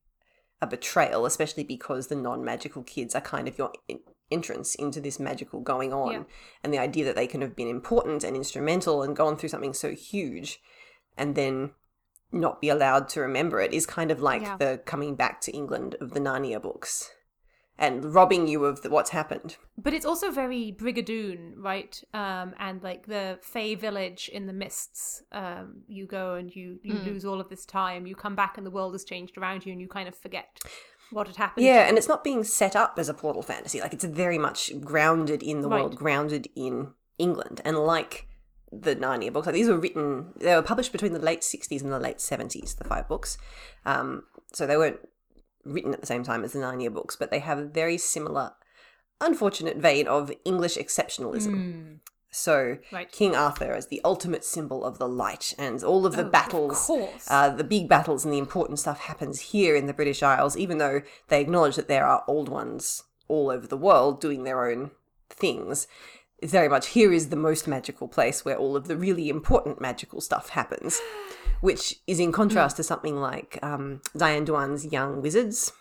a 0.61 0.67
betrayal, 0.67 1.25
especially 1.25 1.63
because 1.63 2.07
the 2.07 2.15
non-magical 2.15 2.83
kids 2.83 3.15
are 3.15 3.21
kind 3.21 3.47
of 3.47 3.57
your 3.57 3.71
entrance 4.31 4.75
into 4.75 4.99
this 4.99 5.19
magical 5.19 5.59
going 5.61 5.93
on, 5.93 6.11
Yeah. 6.11 6.23
and 6.63 6.73
the 6.73 6.79
idea 6.79 7.05
that 7.05 7.15
they 7.15 7.27
can 7.27 7.41
have 7.41 7.55
been 7.55 7.67
important 7.67 8.23
and 8.23 8.35
instrumental 8.35 9.03
and 9.03 9.15
gone 9.15 9.37
through 9.37 9.49
something 9.49 9.73
so 9.73 9.91
huge, 9.91 10.61
and 11.17 11.35
then 11.35 11.71
not 12.31 12.59
be 12.59 12.69
allowed 12.69 13.07
to 13.09 13.21
remember 13.21 13.61
it 13.61 13.73
is 13.73 13.85
kind 13.85 14.11
of 14.11 14.19
like 14.19 14.41
Yeah. 14.41 14.57
the 14.57 14.81
coming 14.85 15.15
back 15.15 15.41
to 15.41 15.51
England 15.51 15.95
of 16.01 16.11
the 16.13 16.19
Narnia 16.19 16.61
books. 16.61 17.11
And 17.77 18.15
robbing 18.15 18.47
you 18.47 18.63
of 18.63 18.83
the, 18.83 18.89
what's 18.89 19.09
happened. 19.09 19.57
But 19.77 19.93
it's 19.93 20.05
also 20.05 20.31
very 20.31 20.73
Brigadoon, 20.79 21.55
right? 21.57 22.01
Um, 22.13 22.53
and 22.57 22.81
like 22.81 23.05
the 23.07 23.37
Fey 23.41 23.75
village 23.75 24.29
in 24.31 24.47
the 24.47 24.53
mists. 24.53 25.23
Um, 25.33 25.81
you 25.85 26.05
go 26.07 26.35
and 26.35 26.55
you 26.55 26.79
you 26.83 26.93
lose 26.93 27.25
all 27.25 27.41
of 27.41 27.49
this 27.49 27.65
time. 27.65 28.07
You 28.07 28.15
come 28.15 28.33
back 28.33 28.57
and 28.57 28.65
the 28.65 28.71
world 28.71 28.93
has 28.93 29.03
changed 29.03 29.37
around 29.37 29.65
you, 29.65 29.73
and 29.73 29.81
you 29.81 29.89
kind 29.89 30.07
of 30.07 30.15
forget 30.15 30.57
what 31.11 31.27
had 31.27 31.35
happened. 31.37 31.65
Yeah, 31.65 31.87
and 31.87 31.97
it's 31.97 32.07
not 32.07 32.23
being 32.23 32.43
set 32.43 32.75
up 32.75 32.95
as 32.97 33.09
a 33.09 33.13
portal 33.13 33.41
fantasy. 33.41 33.81
Like 33.81 33.93
it's 33.93 34.03
very 34.03 34.37
much 34.37 34.71
grounded 34.81 35.43
in 35.43 35.61
the 35.61 35.69
world, 35.69 35.95
grounded 35.95 36.47
in 36.55 36.93
England, 37.17 37.61
and 37.63 37.77
like 37.77 38.27
the 38.71 38.95
Narnia 38.95 39.31
books, 39.31 39.47
like 39.47 39.55
these 39.55 39.69
were 39.69 39.77
written, 39.77 40.33
they 40.37 40.55
were 40.55 40.61
published 40.61 40.91
between 40.91 41.13
the 41.13 41.19
late 41.19 41.41
'60s 41.41 41.81
and 41.81 41.91
the 41.91 41.99
late 41.99 42.17
'70s. 42.17 42.77
The 42.77 42.83
five 42.83 43.07
books, 43.07 43.37
um, 43.85 44.23
so 44.53 44.65
they 44.65 44.77
weren't 44.77 44.99
written 45.63 45.93
at 45.93 46.01
the 46.01 46.07
same 46.07 46.23
time 46.23 46.43
as 46.43 46.53
the 46.53 46.59
Narnia 46.59 46.93
books, 46.93 47.15
but 47.15 47.31
they 47.31 47.39
have 47.39 47.57
a 47.57 47.65
very 47.65 47.97
similar, 47.97 48.51
unfortunate 49.21 49.77
vein 49.77 50.07
of 50.07 50.31
English 50.43 50.77
exceptionalism. 50.77 51.55
Mm, 51.55 51.99
So 52.35 52.77
right. 52.91 53.09
King 53.09 53.33
Arthur 53.33 53.71
as 53.71 53.87
the 53.87 54.01
ultimate 54.03 54.43
symbol 54.43 54.83
of 54.83 54.97
the 54.97 55.07
light, 55.07 55.53
and 55.57 55.81
all 55.83 56.05
of 56.05 56.15
the 56.15 56.25
Oh, 56.25 56.29
battles 56.29 56.89
Of 56.89 57.09
uh, 57.29 57.49
the 57.49 57.63
big 57.63 57.87
battles 57.87 58.25
and 58.25 58.33
the 58.33 58.37
important 58.37 58.79
stuff 58.79 58.99
happens 58.99 59.39
here 59.39 59.75
in 59.75 59.87
the 59.87 59.93
British 59.93 60.21
Isles, 60.21 60.57
even 60.57 60.77
though 60.77 61.01
they 61.29 61.39
acknowledge 61.39 61.77
that 61.77 61.87
there 61.87 62.05
are 62.05 62.25
old 62.27 62.49
ones 62.49 63.03
all 63.29 63.49
over 63.49 63.65
the 63.65 63.77
world 63.77 64.19
doing 64.19 64.43
their 64.43 64.69
own 64.69 64.91
things. 65.29 65.87
It's 66.39 66.51
very 66.51 66.67
much 66.67 66.87
here 66.87 67.13
is 67.13 67.29
the 67.29 67.37
most 67.37 67.67
magical 67.67 68.09
place 68.09 68.43
where 68.43 68.57
all 68.57 68.75
of 68.75 68.87
the 68.87 68.97
really 68.97 69.29
important 69.29 69.79
magical 69.79 70.19
stuff 70.19 70.49
happens, 70.49 70.99
which 71.61 71.95
is 72.05 72.19
in 72.19 72.33
contrast 72.33 72.75
to 72.77 72.83
something 72.83 73.15
like 73.15 73.57
um, 73.63 74.01
Diane 74.15 74.43
Duane's 74.43 74.85
Young 74.85 75.21
Wizards 75.21 75.71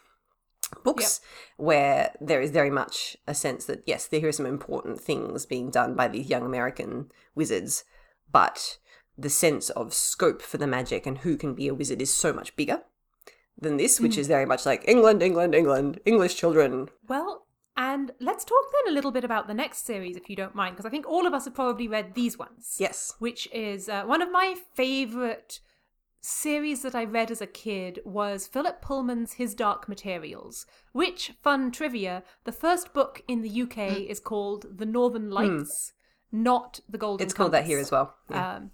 books, 0.83 1.20
where 1.57 2.14
there 2.20 2.40
is 2.40 2.50
very 2.50 2.70
much 2.70 3.16
a 3.27 3.35
sense 3.35 3.64
that, 3.66 3.83
yes, 3.87 4.07
there 4.07 4.27
are 4.27 4.33
some 4.33 4.46
important 4.46 5.00
things 5.00 5.46
being 5.46 5.70
done 5.70 5.94
by 5.94 6.09
these 6.09 6.29
young 6.29 6.44
American 6.44 7.11
wizards, 7.35 7.85
but 8.31 8.79
the 9.16 9.31
sense 9.31 9.70
of 9.70 9.94
scope 9.94 10.42
for 10.42 10.59
the 10.59 10.66
magic 10.66 11.07
and 11.07 11.18
who 11.18 11.37
can 11.37 11.55
be 11.55 11.68
a 11.68 11.74
wizard 11.74 12.03
is 12.03 12.12
so 12.12 12.33
much 12.33 12.57
bigger 12.57 12.83
than 13.59 13.77
this, 13.77 14.00
which 14.00 14.18
is 14.18 14.27
very 14.27 14.46
much 14.46 14.66
like 14.66 14.87
England, 14.88 15.22
England, 15.22 15.55
England, 15.55 16.00
English 16.05 16.35
children. 16.35 16.88
Well, 17.07 17.46
and 17.77 18.12
let's 18.20 18.44
talk 18.44 18.64
then 18.72 18.92
a 18.92 18.94
little 18.94 19.11
bit 19.11 19.24
about 19.24 19.46
the 19.46 19.55
next 19.55 19.85
series, 19.85 20.16
if 20.16 20.29
you 20.29 20.37
don't 20.37 20.55
mind, 20.55 20.74
because 20.74 20.87
I 20.87 20.90
think 20.90 21.07
all 21.09 21.27
of 21.27 21.35
us 21.35 21.44
have 21.44 21.55
probably 21.55 21.88
read 21.88 22.14
these 22.14 22.38
ones. 22.38 22.77
Yes. 22.79 23.14
Which 23.18 23.48
is 23.53 23.88
uh, 23.88 24.05
one 24.05 24.22
of 24.22 24.31
my 24.31 24.57
favorite 24.74 25.61
series 26.25 26.81
that 26.83 26.95
I 26.95 27.05
read 27.05 27.31
as 27.31 27.43
a 27.43 27.47
kid 27.47 28.01
was 28.05 28.47
Philip 28.47 28.81
Pullman's 28.81 29.35
His 29.35 29.55
Dark 29.55 29.89
Materials, 29.89 30.65
which, 30.93 31.33
fun 31.43 31.71
trivia, 31.71 32.23
the 32.45 32.53
first 32.53 32.95
book 32.95 33.23
in 33.29 33.43
the 33.43 33.63
UK 33.63 34.09
is 34.09 34.21
called 34.21 34.79
The 34.79 34.87
Northern 34.87 35.31
Lights, 35.31 35.93
not 36.33 36.81
The 36.89 36.99
Golden 36.99 37.25
It's 37.25 37.35
called 37.35 37.53
that 37.53 37.67
here 37.67 37.79
as 37.79 37.91
well. 37.91 38.15
Yeah. 38.31 38.55
Um, 38.55 38.71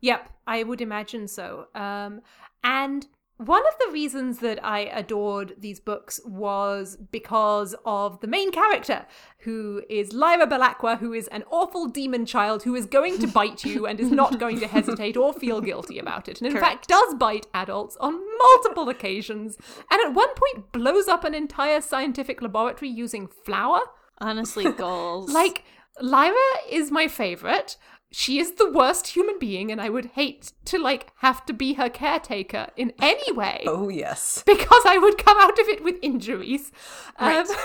yep, 0.00 0.30
I 0.46 0.62
would 0.62 0.80
imagine 0.80 1.28
so. 1.28 1.66
Um, 1.74 2.22
and 2.62 3.06
one 3.46 3.62
of 3.66 3.74
the 3.84 3.92
reasons 3.92 4.38
that 4.38 4.64
I 4.64 4.80
adored 4.80 5.54
these 5.58 5.80
books 5.80 6.20
was 6.24 6.96
because 6.96 7.74
of 7.84 8.20
the 8.20 8.26
main 8.26 8.50
character, 8.50 9.06
who 9.38 9.82
is 9.88 10.12
Lyra 10.12 10.46
Belacqua, 10.46 10.98
who 10.98 11.12
is 11.12 11.28
an 11.28 11.44
awful 11.50 11.86
demon 11.88 12.26
child 12.26 12.62
who 12.62 12.74
is 12.74 12.86
going 12.86 13.18
to 13.18 13.26
bite 13.26 13.64
you 13.64 13.86
and 13.86 14.00
is 14.00 14.10
not 14.10 14.38
going 14.38 14.58
to 14.60 14.66
hesitate 14.66 15.16
or 15.16 15.32
feel 15.32 15.60
guilty 15.60 15.98
about 15.98 16.28
it. 16.28 16.40
And 16.40 16.46
in 16.46 16.52
Correct. 16.54 16.66
fact, 16.66 16.88
does 16.88 17.14
bite 17.14 17.46
adults 17.54 17.96
on 18.00 18.20
multiple 18.38 18.88
occasions, 18.88 19.56
and 19.90 20.00
at 20.00 20.14
one 20.14 20.30
point 20.34 20.72
blows 20.72 21.08
up 21.08 21.24
an 21.24 21.34
entire 21.34 21.80
scientific 21.80 22.40
laboratory 22.40 22.90
using 22.90 23.26
flour. 23.26 23.80
Honestly, 24.18 24.70
goals. 24.76 25.32
Like, 25.32 25.64
Lyra 26.00 26.34
is 26.70 26.90
my 26.90 27.08
favorite. 27.08 27.76
She 28.16 28.38
is 28.38 28.52
the 28.52 28.70
worst 28.70 29.08
human 29.08 29.40
being, 29.40 29.72
and 29.72 29.80
I 29.80 29.88
would 29.88 30.06
hate 30.14 30.52
to, 30.66 30.78
like, 30.78 31.10
have 31.16 31.44
to 31.46 31.52
be 31.52 31.74
her 31.74 31.88
caretaker 31.90 32.68
in 32.76 32.92
any 33.00 33.32
way 33.32 33.64
Oh, 33.66 33.88
yes. 33.88 34.44
because 34.46 34.84
I 34.86 34.98
would 34.98 35.18
come 35.18 35.36
out 35.40 35.58
of 35.58 35.68
it 35.68 35.82
with 35.82 35.96
injuries. 36.00 36.70
Right. 37.20 37.44
Um, 37.44 37.56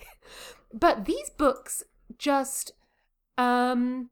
but 0.72 1.04
these 1.04 1.28
books 1.28 1.82
just 2.16 2.72
um 3.36 4.08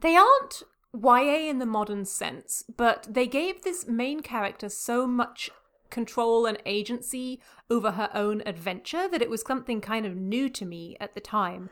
they 0.00 0.16
aren't 0.16 0.62
YA 0.92 1.48
in 1.48 1.58
the 1.58 1.66
modern 1.66 2.04
sense, 2.04 2.64
but 2.76 3.06
they 3.08 3.26
gave 3.26 3.62
this 3.62 3.86
main 3.86 4.20
character 4.20 4.68
so 4.68 5.06
much 5.06 5.50
control 5.88 6.46
and 6.46 6.58
agency 6.66 7.40
over 7.70 7.92
her 7.92 8.10
own 8.12 8.42
adventure 8.44 9.08
that 9.08 9.22
it 9.22 9.30
was 9.30 9.42
something 9.46 9.80
kind 9.80 10.04
of 10.04 10.16
new 10.16 10.48
to 10.50 10.66
me 10.66 10.96
at 11.00 11.14
the 11.14 11.20
time. 11.20 11.70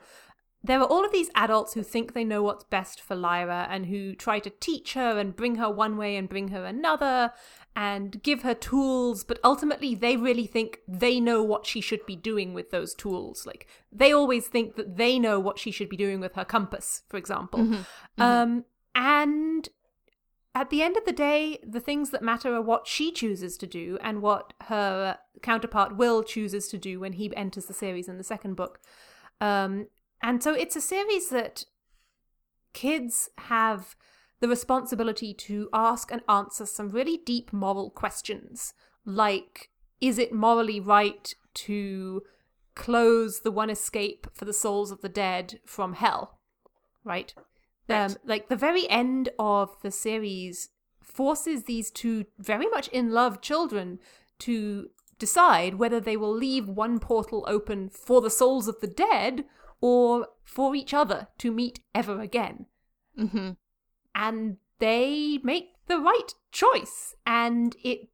There 0.65 0.81
are 0.81 0.87
all 0.87 1.05
of 1.05 1.13
these 1.13 1.31
adults 1.35 1.75
who 1.75 1.83
think 1.83 2.15
they 2.15 2.25
know 2.25 2.43
what's 2.43 2.65
best 2.65 2.99
for 2.99 3.15
Lyra 3.15 3.69
and 3.71 3.85
who 3.85 4.15
try 4.15 4.39
to 4.39 4.49
teach 4.49 4.95
her 4.95 5.19
and 5.19 5.37
bring 5.37 5.57
her 5.57 5.71
one 5.71 5.99
way 5.99 6.17
and 6.17 6.27
bring 6.27 6.49
her 6.49 6.65
another 6.65 7.33
and 7.77 8.23
give 8.23 8.43
her 8.43 8.55
tools, 8.55 9.25
but 9.25 9.39
ultimately 9.45 9.95
they 9.95 10.17
really 10.17 10.47
think 10.47 10.79
they 10.89 11.21
know 11.21 11.43
what 11.43 11.67
she 11.67 11.83
should 11.83 12.07
be 12.07 12.17
doing 12.17 12.55
with 12.55 12.71
those 12.71 12.95
tools. 12.95 13.45
Like 13.45 13.67
they 13.93 14.11
always 14.11 14.47
think 14.47 14.77
that 14.77 14.97
they 14.97 15.19
know 15.19 15.39
what 15.39 15.59
she 15.59 15.71
should 15.71 15.91
be 15.91 15.99
doing 15.99 16.19
with 16.19 16.35
her 16.35 16.47
compass, 16.47 17.03
for 17.09 17.19
example. 17.19 17.61
Um, 18.17 18.65
and 18.95 19.69
at 20.55 20.71
the 20.71 20.81
end 20.81 20.97
of 20.97 21.05
the 21.05 21.13
day, 21.13 21.59
the 21.63 21.81
things 21.81 22.09
that 22.09 22.23
matter 22.23 22.55
are 22.55 22.63
what 22.63 22.87
she 22.87 23.13
chooses 23.13 23.59
to 23.59 23.67
do 23.67 23.99
and 24.01 24.23
what 24.23 24.55
her 24.69 25.19
counterpart 25.43 25.97
Will 25.97 26.23
chooses 26.23 26.69
to 26.69 26.79
do 26.79 27.01
when 27.01 27.15
he 27.15 27.37
enters 27.37 27.67
the 27.67 27.75
series 27.75 28.09
in 28.09 28.17
the 28.17 28.25
second 28.25 28.55
book. 28.55 28.81
Um, 29.41 29.89
and 30.25 30.43
so 30.43 30.55
it's 30.55 30.75
a 30.75 30.81
series 30.81 31.29
that 31.29 31.67
kids 32.73 33.29
have 33.37 33.95
the 34.41 34.49
responsibility 34.49 35.35
to 35.35 35.69
ask 35.75 36.11
and 36.11 36.23
answer 36.31 36.65
some 36.65 36.89
really 36.89 37.19
deep 37.19 37.53
moral 37.53 37.91
questions, 37.91 38.73
like 39.05 39.69
is 40.01 40.19
it 40.19 40.33
morally 40.33 40.81
right 40.81 41.35
to 41.53 42.23
close 42.75 43.41
the 43.41 43.51
one 43.51 43.69
escape 43.69 44.27
for 44.33 44.47
the 44.47 44.55
souls 44.55 44.91
of 44.91 45.03
the 45.03 45.11
dead 45.11 45.61
from 45.67 45.93
hell? 45.93 46.41
Right? 47.05 47.35
Um, 47.91 48.17
like 48.25 48.49
the 48.49 48.57
very 48.57 48.89
end 48.89 49.29
of 49.39 49.77
the 49.83 49.91
series 49.91 50.71
forces 51.03 51.65
these 51.65 51.91
two 51.91 52.25
very 52.39 52.67
much 52.67 52.89
in 52.89 53.11
love 53.11 53.43
children 53.43 53.99
to 54.39 54.89
decide 55.19 55.75
whether 55.75 56.01
they 56.01 56.17
will 56.17 56.35
leave 56.35 56.67
one 56.67 56.99
portal 56.99 57.45
open 57.47 57.91
for 57.91 58.23
the 58.23 58.31
souls 58.31 58.69
of 58.69 58.81
the 58.81 58.87
dead 58.87 59.45
or 59.87 60.29
for 60.57 60.75
each 60.75 60.95
other 60.95 61.29
to 61.37 61.53
meet 61.53 61.81
ever 61.95 62.21
again 62.21 62.67
hmm 63.17 63.51
and 64.15 64.57
they 64.79 65.39
make 65.43 65.67
the 65.89 65.99
right 65.99 66.33
choice 66.53 67.15
and 67.27 67.77
it 67.85 68.09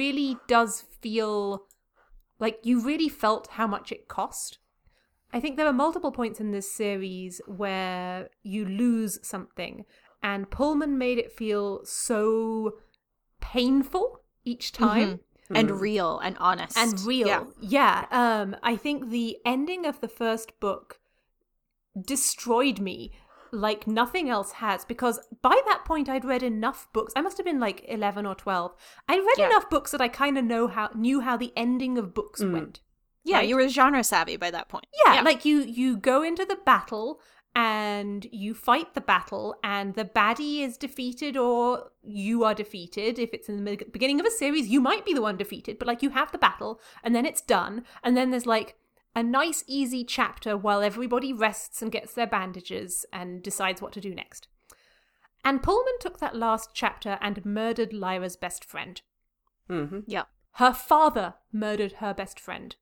really 0.00 0.36
does 0.46 0.84
feel 1.02 1.66
like 2.38 2.58
you 2.62 2.80
really 2.80 3.08
felt 3.08 3.48
how 3.58 3.66
much 3.66 3.92
it 3.92 4.06
cost 4.08 4.58
i 5.32 5.40
think 5.40 5.56
there 5.56 5.66
are 5.66 5.72
multiple 5.84 6.12
points 6.12 6.40
in 6.40 6.52
this 6.52 6.72
series 6.72 7.40
where 7.46 8.28
you 8.42 8.64
lose 8.64 9.18
something 9.22 9.84
and 10.22 10.50
pullman 10.50 10.96
made 10.96 11.18
it 11.18 11.32
feel 11.32 11.84
so 11.84 12.72
painful 13.40 14.20
each 14.44 14.72
time 14.72 15.20
And 15.52 15.80
real 15.80 16.20
and 16.20 16.36
honest. 16.38 16.76
and 16.78 17.00
real. 17.00 17.26
Yeah. 17.26 17.44
Yeah. 17.60 18.06
Um, 18.12 18.54
I 18.62 18.76
think 18.76 19.10
the 19.10 19.38
ending 19.44 19.84
of 19.84 20.00
the 20.00 20.06
first 20.06 20.60
book 20.60 20.99
destroyed 22.06 22.80
me 22.80 23.12
like 23.52 23.86
nothing 23.86 24.30
else 24.30 24.52
has 24.52 24.84
because 24.84 25.18
by 25.42 25.60
that 25.66 25.84
point 25.84 26.08
I'd 26.08 26.24
read 26.24 26.42
enough 26.42 26.88
books. 26.92 27.12
I 27.16 27.20
must 27.20 27.36
have 27.36 27.46
been 27.46 27.60
like 27.60 27.84
eleven 27.88 28.26
or 28.26 28.34
twelve. 28.34 28.74
I 29.08 29.18
read 29.18 29.38
Yeah. 29.38 29.46
enough 29.46 29.68
books 29.68 29.90
that 29.90 30.00
I 30.00 30.08
kind 30.08 30.38
of 30.38 30.44
know 30.44 30.68
how 30.68 30.90
knew 30.94 31.20
how 31.20 31.36
the 31.36 31.52
ending 31.56 31.98
of 31.98 32.14
books 32.14 32.40
mm. 32.40 32.52
went. 32.52 32.80
Yeah, 33.24 33.38
right? 33.38 33.48
you 33.48 33.56
were 33.56 33.68
genre 33.68 34.02
savvy 34.02 34.36
by 34.36 34.50
that 34.50 34.68
point. 34.68 34.86
Yeah, 35.04 35.20
like 35.22 35.44
you 35.44 35.60
you 35.60 35.96
go 35.96 36.22
into 36.22 36.44
the 36.44 36.58
battle 36.64 37.20
and 37.54 38.26
you 38.30 38.54
fight 38.54 38.94
the 38.94 39.00
battle 39.00 39.56
and 39.64 39.94
the 39.94 40.04
baddie 40.04 40.60
is 40.60 40.76
defeated 40.76 41.36
or 41.36 41.90
you 42.02 42.44
are 42.44 42.54
defeated 42.54 43.18
if 43.18 43.34
it's 43.34 43.48
in 43.48 43.64
the 43.64 43.76
beginning 43.92 44.20
of 44.20 44.26
a 44.26 44.30
series 44.30 44.68
you 44.68 44.80
might 44.80 45.04
be 45.04 45.12
the 45.12 45.20
one 45.20 45.36
defeated 45.36 45.76
but 45.76 45.88
like 45.88 46.00
you 46.00 46.10
have 46.10 46.30
the 46.30 46.38
battle 46.38 46.80
and 47.02 47.12
then 47.12 47.26
it's 47.26 47.40
done 47.40 47.84
and 48.04 48.16
then 48.16 48.30
there's 48.30 48.46
like 48.46 48.76
a 49.14 49.22
nice 49.22 49.64
easy 49.66 50.04
chapter 50.04 50.56
while 50.56 50.82
everybody 50.82 51.32
rests 51.32 51.82
and 51.82 51.92
gets 51.92 52.14
their 52.14 52.26
bandages 52.26 53.04
and 53.12 53.42
decides 53.42 53.82
what 53.82 53.92
to 53.92 54.00
do 54.00 54.14
next 54.14 54.48
and 55.44 55.62
pullman 55.62 55.98
took 56.00 56.18
that 56.20 56.36
last 56.36 56.70
chapter 56.74 57.18
and 57.20 57.44
murdered 57.44 57.92
lyra's 57.92 58.36
best 58.36 58.64
friend 58.64 59.02
Mm-hmm. 59.68 60.00
Yeah. 60.08 60.24
her 60.54 60.72
father 60.72 61.34
murdered 61.52 61.92
her 61.94 62.12
best 62.12 62.40
friend 62.40 62.74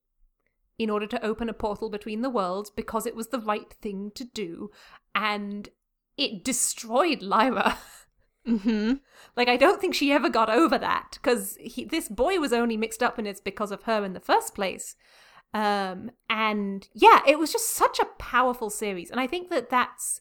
in 0.78 0.90
order 0.90 1.06
to 1.06 1.24
open 1.24 1.48
a 1.48 1.52
portal 1.52 1.90
between 1.90 2.22
the 2.22 2.30
worlds 2.30 2.70
because 2.70 3.04
it 3.04 3.16
was 3.16 3.28
the 3.28 3.40
right 3.40 3.74
thing 3.82 4.12
to 4.14 4.24
do. 4.24 4.70
And 5.14 5.68
it 6.16 6.44
destroyed 6.44 7.22
Lyra. 7.22 7.78
Mm-hmm. 8.46 8.94
like, 9.36 9.48
I 9.48 9.58
don't 9.58 9.78
think 9.78 9.94
she 9.94 10.10
ever 10.10 10.30
got 10.30 10.48
over 10.48 10.78
that 10.78 11.18
because 11.20 11.58
this 11.88 12.08
boy 12.08 12.38
was 12.38 12.50
only 12.50 12.78
mixed 12.78 13.02
up 13.02 13.18
in 13.18 13.26
it 13.26 13.42
because 13.44 13.70
of 13.70 13.82
her 13.82 14.02
in 14.06 14.14
the 14.14 14.20
first 14.20 14.54
place. 14.54 14.96
Um, 15.54 16.10
and 16.28 16.88
yeah, 16.94 17.20
it 17.26 17.38
was 17.38 17.52
just 17.52 17.70
such 17.70 17.98
a 17.98 18.04
powerful 18.18 18.70
series. 18.70 19.10
And 19.10 19.18
I 19.20 19.26
think 19.26 19.50
that 19.50 19.70
that's 19.70 20.20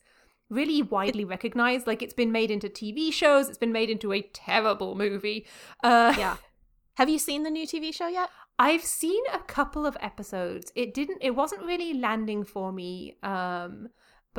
really 0.50 0.82
widely 0.82 1.26
recognized. 1.26 1.86
Like, 1.88 2.02
it's 2.02 2.14
been 2.14 2.32
made 2.32 2.50
into 2.52 2.70
TV 2.70 3.12
shows, 3.12 3.50
it's 3.50 3.58
been 3.58 3.74
made 3.74 3.90
into 3.90 4.14
a 4.14 4.22
terrible 4.22 4.96
movie. 4.96 5.46
Uh, 5.84 6.14
Yeah. 6.18 6.38
Have 6.96 7.10
you 7.10 7.20
seen 7.20 7.44
the 7.44 7.52
new 7.52 7.68
TV 7.68 7.94
show 7.94 8.08
yet? 8.08 8.30
I've 8.58 8.84
seen 8.84 9.24
a 9.32 9.38
couple 9.38 9.86
of 9.86 9.96
episodes. 10.00 10.72
It 10.76 10.96
didn't 10.96 11.20
it 11.22 11.36
wasn't 11.36 11.62
really 11.62 11.94
landing 11.94 12.44
for 12.44 12.72
me. 12.72 13.18
Um 13.22 13.90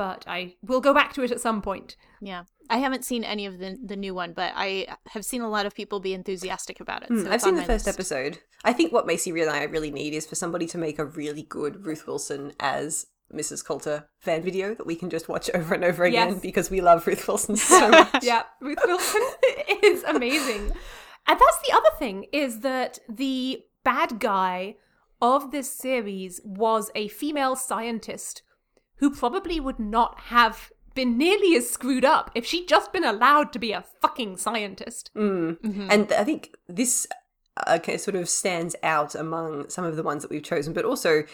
but 0.04 0.24
I 0.28 0.54
will 0.62 0.80
go 0.80 0.94
back 0.94 1.12
to 1.14 1.22
it 1.24 1.30
at 1.32 1.40
some 1.40 1.60
point. 1.60 1.96
Yeah. 2.20 2.44
I 2.70 2.78
haven't 2.78 3.04
seen 3.04 3.24
any 3.24 3.44
of 3.46 3.58
the 3.58 3.76
the 3.84 3.96
new 3.96 4.14
one, 4.14 4.32
but 4.34 4.52
I 4.54 4.86
have 5.14 5.24
seen 5.24 5.40
a 5.42 5.48
lot 5.56 5.66
of 5.66 5.74
people 5.74 5.98
be 6.00 6.14
enthusiastic 6.14 6.78
about 6.80 7.02
it. 7.02 7.08
Hmm, 7.08 7.24
so 7.24 7.30
I've 7.32 7.42
seen 7.42 7.56
the 7.56 7.62
first 7.72 7.86
list. 7.86 7.96
episode. 7.98 8.38
I 8.64 8.72
think 8.72 8.92
what 8.92 9.06
Macy 9.06 9.32
really 9.32 9.48
and 9.48 9.56
I 9.56 9.64
really 9.64 9.90
need 9.90 10.12
is 10.14 10.26
for 10.26 10.36
somebody 10.36 10.66
to 10.68 10.78
make 10.78 10.98
a 10.98 11.04
really 11.04 11.42
good 11.42 11.84
Ruth 11.86 12.06
Wilson 12.06 12.52
as 12.60 13.06
Mrs. 13.34 13.64
Coulter 13.64 14.08
fan 14.20 14.42
video 14.42 14.74
that 14.74 14.86
we 14.86 14.94
can 14.96 15.10
just 15.10 15.28
watch 15.28 15.50
over 15.54 15.74
and 15.74 15.84
over 15.84 16.04
again 16.04 16.30
Yes. 16.32 16.40
because 16.40 16.70
we 16.70 16.80
love 16.80 17.06
Ruth 17.06 17.26
Wilson 17.26 17.56
so 17.74 17.88
much. 17.88 18.22
yeah, 18.22 18.42
Ruth 18.60 18.78
Wilson 18.86 19.22
is 19.82 20.02
amazing. 20.04 20.64
And 21.26 21.38
that's 21.40 21.60
the 21.66 21.72
other 21.78 21.90
thing 21.98 22.26
is 22.32 22.60
that 22.60 22.98
the 23.08 23.62
bad 23.84 24.18
guy 24.20 24.76
of 25.20 25.50
this 25.50 25.70
series 25.72 26.40
was 26.44 26.90
a 26.94 27.08
female 27.08 27.56
scientist 27.56 28.42
who 28.98 29.10
probably 29.10 29.60
would 29.60 29.78
not 29.78 30.20
have 30.20 30.70
been 30.94 31.16
nearly 31.16 31.54
as 31.54 31.70
screwed 31.70 32.04
up 32.04 32.30
if 32.34 32.44
she'd 32.44 32.68
just 32.68 32.92
been 32.92 33.04
allowed 33.04 33.52
to 33.52 33.58
be 33.58 33.72
a 33.72 33.84
fucking 34.02 34.36
scientist. 34.36 35.10
Mm. 35.16 35.60
Mhm. 35.60 35.86
And 35.90 36.12
I 36.12 36.24
think 36.24 36.56
this 36.66 37.06
uh, 37.56 37.76
okay, 37.76 37.96
sort 37.96 38.16
of 38.16 38.28
stands 38.28 38.74
out 38.82 39.14
among 39.14 39.68
some 39.68 39.84
of 39.84 39.96
the 39.96 40.02
ones 40.02 40.22
that 40.22 40.30
we've 40.30 40.42
chosen, 40.42 40.72
but 40.72 40.84
also 40.84 41.24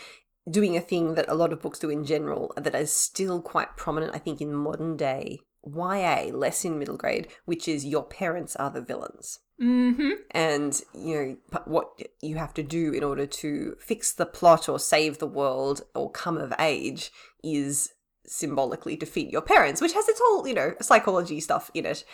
doing 0.50 0.76
a 0.76 0.80
thing 0.80 1.14
that 1.14 1.28
a 1.28 1.34
lot 1.34 1.52
of 1.52 1.62
books 1.62 1.78
do 1.78 1.88
in 1.88 2.04
general 2.04 2.52
that 2.56 2.74
is 2.74 2.92
still 2.92 3.40
quite 3.40 3.76
prominent, 3.76 4.14
I 4.14 4.18
think, 4.18 4.40
in 4.40 4.52
modern 4.52 4.96
day 4.96 5.40
YA, 5.66 6.30
less 6.32 6.64
in 6.64 6.78
middle 6.78 6.96
grade, 6.96 7.28
which 7.44 7.68
is 7.68 7.84
your 7.84 8.04
parents 8.04 8.56
are 8.56 8.70
the 8.70 8.82
villains. 8.82 9.40
Mm-hmm. 9.62 10.10
and 10.32 10.82
you 10.92 11.14
know 11.14 11.60
what 11.66 11.86
you 12.20 12.34
have 12.34 12.52
to 12.54 12.62
do 12.64 12.92
in 12.92 13.04
order 13.04 13.24
to 13.24 13.76
fix 13.78 14.12
the 14.12 14.26
plot 14.26 14.68
or 14.68 14.80
save 14.80 15.18
the 15.18 15.28
world 15.28 15.82
or 15.94 16.10
come 16.10 16.38
of 16.38 16.52
age 16.58 17.12
is 17.44 17.92
symbolically 18.26 18.96
defeat 18.96 19.30
your 19.30 19.42
parents 19.42 19.80
which 19.80 19.92
has 19.92 20.08
its 20.08 20.20
whole 20.20 20.48
you 20.48 20.54
know 20.54 20.74
psychology 20.80 21.38
stuff 21.38 21.70
in 21.72 21.86
it 21.86 22.04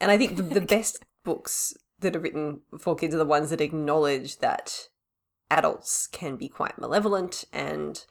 and 0.00 0.10
i 0.10 0.16
think 0.16 0.36
the, 0.36 0.42
the 0.42 0.60
best 0.76 1.04
books 1.22 1.74
that 2.00 2.16
are 2.16 2.20
written 2.20 2.62
for 2.78 2.96
kids 2.96 3.14
are 3.14 3.18
the 3.18 3.26
ones 3.26 3.50
that 3.50 3.60
acknowledge 3.60 4.38
that 4.38 4.88
adults 5.50 6.06
can 6.06 6.36
be 6.36 6.48
quite 6.48 6.78
malevolent 6.78 7.44
and 7.52 8.06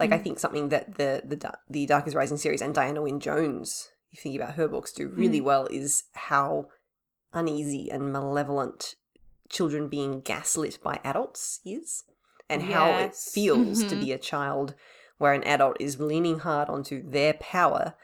like 0.00 0.10
i 0.10 0.18
think 0.18 0.40
something 0.40 0.68
that 0.70 0.96
the 0.96 1.22
the 1.24 1.52
the 1.70 1.86
dark 1.86 2.08
is 2.08 2.14
rising 2.16 2.36
series 2.36 2.60
and 2.60 2.74
diana 2.74 3.00
wynne 3.00 3.20
jones 3.20 3.90
you 4.14 4.20
think 4.22 4.36
about 4.40 4.54
her 4.54 4.68
books 4.68 4.92
do 4.92 5.08
really 5.08 5.40
well 5.40 5.66
is 5.70 6.04
how 6.12 6.66
uneasy 7.32 7.90
and 7.90 8.12
malevolent 8.12 8.94
children 9.48 9.88
being 9.88 10.20
gaslit 10.20 10.78
by 10.82 11.00
adults 11.04 11.60
is 11.64 12.04
and 12.48 12.62
how 12.62 12.96
it 12.96 13.14
feels 13.14 13.84
to 13.84 13.96
Mhm. 13.96 14.00
be 14.00 14.12
a 14.12 14.18
child 14.18 14.74
where 15.18 15.32
an 15.32 15.42
adult 15.44 15.76
is 15.80 15.98
leaning 16.00 16.40
hard 16.40 16.68
onto 16.68 17.02
their 17.08 17.34
power 17.34 17.94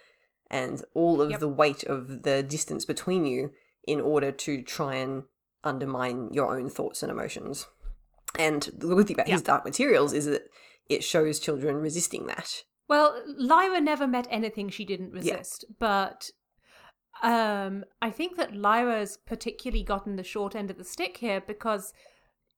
and 0.51 0.85
all 0.95 1.21
of 1.23 1.31
Yep. 1.31 1.41
the 1.41 1.49
weight 1.49 1.85
of 1.85 2.23
the 2.23 2.43
distance 2.43 2.85
between 2.85 3.25
you 3.25 3.53
in 3.87 4.01
order 4.01 4.33
to 4.33 4.63
try 4.63 4.97
and 4.97 5.25
undermine 5.63 6.33
your 6.33 6.57
own 6.57 6.69
thoughts 6.71 7.03
and 7.03 7.11
emotions. 7.11 7.67
And 8.39 8.63
the 8.77 8.95
good 8.95 9.07
thing 9.07 9.17
about 9.17 9.29
his 9.29 9.43
dark 9.43 9.65
materials 9.65 10.13
is 10.13 10.27
that 10.27 10.49
it 10.89 11.05
shows 11.05 11.39
children 11.39 11.77
resisting 11.77 12.27
that. 12.27 12.65
Well, 12.91 13.23
Lyra 13.25 13.81
never 13.81 14.09
met 14.09 14.27
anything 14.31 14.69
she 14.69 14.85
didn't 14.85 15.13
Yeah. 15.13 15.37
resist, 15.37 15.65
but 15.79 16.31
um, 17.23 17.85
I 18.03 18.11
think 18.11 18.37
that 18.37 18.57
Lyra's 18.57 19.17
particularly 19.17 19.85
gotten 19.85 20.17
the 20.17 20.25
short 20.25 20.57
end 20.57 20.71
of 20.73 20.77
the 20.77 20.85
stick 20.85 21.19
here 21.19 21.41
because 21.41 21.95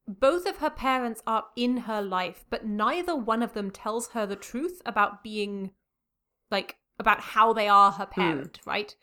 both 0.09 0.47
of 0.47 0.57
her 0.57 0.71
parents 0.71 1.23
are 1.27 1.45
in 1.55 1.77
her 1.77 2.01
life, 2.01 2.47
but 2.49 2.65
neither 2.65 3.15
one 3.15 3.43
of 3.43 3.53
them 3.53 3.71
tells 3.71 4.09
her 4.09 4.25
the 4.25 4.35
truth 4.35 4.81
about 4.87 5.23
being 5.23 5.73
like 6.51 6.77
about 6.99 7.21
how 7.21 7.53
they 7.53 7.69
are 7.69 7.93
her 7.93 8.07
parent, 8.07 8.59
right? 8.65 8.97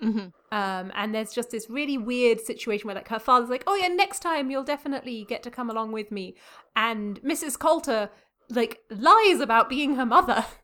hmm 0.00 0.26
Um, 0.52 0.92
and 0.94 1.14
there's 1.14 1.32
just 1.32 1.50
this 1.50 1.70
really 1.70 1.96
weird 1.96 2.40
situation 2.40 2.86
where 2.88 2.94
like 2.94 3.08
her 3.08 3.18
father's 3.18 3.48
like, 3.48 3.64
"Oh 3.66 3.74
yeah, 3.74 3.88
next 3.88 4.20
time 4.20 4.50
you'll 4.50 4.64
definitely 4.64 5.24
get 5.28 5.42
to 5.44 5.50
come 5.50 5.70
along 5.70 5.92
with 5.92 6.12
me," 6.12 6.36
and 6.76 7.20
Mrs. 7.22 7.58
Coulter 7.58 8.10
like 8.50 8.80
lies 8.90 9.40
about 9.40 9.70
being 9.70 9.96
her 9.96 10.06
mother 10.06 10.44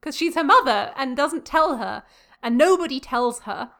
because 0.00 0.16
she's 0.16 0.34
her 0.34 0.44
mother 0.44 0.92
and 0.96 1.16
doesn't 1.16 1.44
tell 1.44 1.76
her, 1.78 2.02
and 2.42 2.56
nobody 2.58 3.00
tells 3.00 3.40
her, 3.40 3.70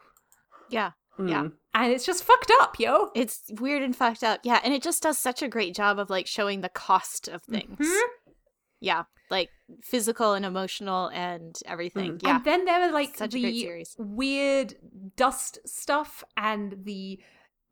Yeah. 0.70 0.92
Yeah. 1.18 1.42
Mm. 1.44 1.52
and 1.74 1.92
it's 1.92 2.06
just 2.06 2.22
fucked 2.22 2.52
up, 2.60 2.78
yo. 2.78 3.10
It's 3.14 3.42
weird 3.58 3.82
and 3.82 3.94
fucked 3.96 4.22
up. 4.22 4.40
Yeah, 4.44 4.60
and 4.62 4.72
it 4.72 4.82
just 4.82 5.02
does 5.02 5.18
such 5.18 5.42
a 5.42 5.48
great 5.48 5.74
job 5.74 5.98
of 5.98 6.10
like 6.10 6.26
showing 6.28 6.60
the 6.60 6.68
cost 6.68 7.26
of 7.28 7.42
things. 7.42 7.76
Mhm. 7.80 8.00
Yeah, 8.80 9.02
like 9.28 9.50
physical 9.82 10.34
and 10.34 10.44
emotional 10.46 11.08
and 11.08 11.58
everything. 11.66 12.20
Yeah. 12.22 12.36
And 12.36 12.44
then 12.44 12.64
there 12.66 12.80
are 12.82 12.92
like 12.92 13.16
Such 13.16 13.34
a 13.34 13.40
great 13.40 13.50
the 13.50 13.60
series. 13.62 13.96
weird 13.98 14.74
dust 15.16 15.58
stuff 15.66 16.22
and 16.36 16.84
the 16.84 17.18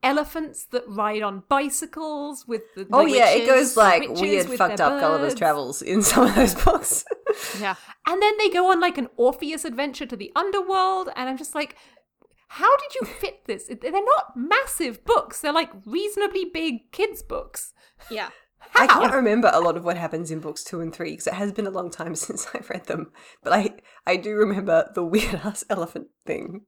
elephants 0.02 0.64
that 0.72 0.82
ride 0.88 1.22
on 1.22 1.44
bicycles 1.48 2.46
with 2.48 2.62
the 2.74 2.87
Oh 2.92 3.02
like, 3.02 3.14
yeah, 3.14 3.30
it 3.30 3.46
goes 3.46 3.76
like 3.76 4.09
weird, 4.09 4.46
fucked 4.59 4.78
their 4.78 4.87
up 4.88 5.00
Gulliver's. 5.00 5.35
Travels 5.37 5.82
in 5.82 6.02
some 6.11 6.26
of 6.26 6.35
those 6.35 6.54
books. 6.56 7.04
Yeah. 7.61 7.75
And 8.07 8.22
then 8.22 8.37
they 8.38 8.49
go 8.49 8.70
on 8.70 8.81
like 8.81 8.99
an 8.99 9.09
Orpheus 9.16 9.64
adventure 9.64 10.07
to 10.07 10.16
the 10.16 10.33
underworld, 10.37 11.11
and 11.16 11.29
I'm 11.29 11.38
just 11.38 11.55
like, 11.55 11.77
how 12.49 12.77
did 12.77 12.94
you 12.94 13.07
fit 13.07 13.44
this? 13.46 13.70
They're 13.81 13.92
not 13.92 14.37
massive 14.37 15.05
books. 15.05 15.40
They're 15.40 15.53
like 15.53 15.70
reasonably 15.85 16.44
big 16.44 16.92
kids' 16.92 17.22
books. 17.22 17.72
Yeah. 18.11 18.31
I 18.75 18.87
can't 18.87 19.12
remember 19.12 19.51
a 19.53 19.61
lot 19.61 19.77
of 19.77 19.85
what 19.85 19.96
happens 19.96 20.31
in 20.31 20.40
books 20.40 20.64
two 20.64 20.81
and 20.81 20.94
three 20.94 21.12
because 21.12 21.27
it 21.27 21.35
has 21.35 21.53
been 21.53 21.66
a 21.66 21.70
long 21.70 21.90
time 21.90 22.14
since 22.16 22.46
I've 22.55 22.70
read 22.70 22.87
them. 22.87 23.12
But 23.42 23.53
I, 23.53 23.70
I 24.07 24.16
do 24.16 24.35
remember 24.35 24.90
the 24.94 25.05
weird 25.05 25.40
ass 25.44 25.64
elephant 25.70 26.09
thing. 26.25 26.62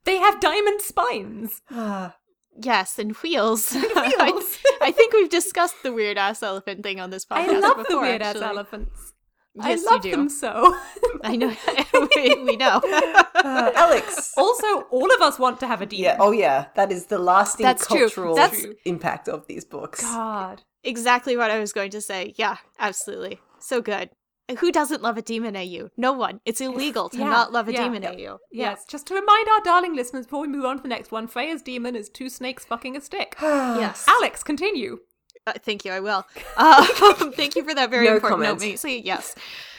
they 0.05 0.17
have 0.19 0.41
diamond 0.41 0.83
spines. 0.83 1.63
Ah, 1.71 2.17
Yes, 2.61 2.99
and 2.99 3.13
wheels. 3.17 3.73
Wheels. 3.75 3.89
I, 3.97 4.79
I 4.81 4.91
think 4.93 5.13
we've 5.13 5.29
discussed 5.29 5.83
the 5.83 5.93
weird 5.93 6.17
ass 6.19 6.43
elephant 6.43 6.83
thing 6.83 7.01
on 7.01 7.11
this 7.11 7.25
podcast. 7.27 7.49
I 7.49 7.59
love 7.59 7.87
the 7.89 7.99
weird 8.01 8.23
ass 8.23 8.37
elephants. 8.37 9.13
Yes, 9.55 9.87
I 9.87 9.91
love 9.91 10.05
you 10.05 10.11
do. 10.13 10.17
them 10.19 10.29
so. 10.29 10.77
I 11.25 11.37
know. 11.37 11.49
we, 12.17 12.35
we 12.45 12.57
know. 12.57 12.81
ah, 12.85 13.73
Alex. 13.75 14.33
also, 14.37 14.83
all 14.91 15.15
of 15.15 15.23
us 15.23 15.39
want 15.39 15.61
to 15.61 15.67
have 15.67 15.81
a 15.81 15.87
demon. 15.87 16.05
Yeah. 16.05 16.17
Oh 16.21 16.31
yeah. 16.31 16.67
That 16.75 16.93
is 16.93 17.07
the 17.07 17.19
lasting 17.19 17.65
That's 17.65 17.87
true. 17.87 18.01
cultural 18.01 18.35
That's- 18.35 18.67
impact 18.85 19.29
of 19.29 19.47
these 19.47 19.65
books. 19.65 20.03
God. 20.03 20.63
exactly 20.85 21.37
what 21.37 21.51
I 21.51 21.59
was 21.59 21.73
going 21.73 21.91
to 21.93 22.01
say. 22.03 22.35
Yeah, 22.37 22.59
absolutely. 22.79 23.41
So 23.59 23.81
good. 23.81 24.11
Who 24.59 24.71
doesn't 24.71 25.03
love 25.03 25.17
a 25.19 25.23
demon 25.23 25.57
AU? 25.57 25.91
No 25.97 26.13
one. 26.13 26.41
It's 26.45 26.61
illegal 26.61 27.09
to 27.09 27.19
Yeah, 27.19 27.25
not 27.31 27.53
love 27.53 27.69
a 27.69 27.73
yeah. 27.73 27.83
demon. 27.83 28.05
AU. 28.05 28.39
Yes, 28.53 28.85
just 28.89 29.07
to 29.09 29.15
remind 29.15 29.49
our 29.49 29.61
darling 29.63 29.97
listeners 29.97 30.27
before 30.27 30.43
we 30.43 30.47
move 30.49 30.65
on 30.65 30.77
to 30.77 30.83
the 30.83 30.89
next 30.89 31.11
one, 31.11 31.27
Freya's 31.27 31.63
demon 31.63 31.97
is 31.97 32.09
two 32.09 32.29
snakes 32.29 32.65
fucking 32.65 32.97
a 32.97 33.01
stick. 33.01 33.35
Yes. 33.43 34.05
Alex, 34.09 34.43
continue. 34.45 35.01
Uh, 35.49 35.53
thank 35.63 35.85
you. 35.85 35.93
I 35.93 36.01
will. 36.01 36.25
Um, 36.57 36.87
thank 37.33 37.55
you 37.55 37.63
for 37.65 37.75
that 37.75 37.91
very 37.91 38.07
No 38.07 38.15
important 38.15 38.43
comment. 38.45 38.63
note. 38.63 38.79
See, 38.79 38.99
yes. 39.01 39.35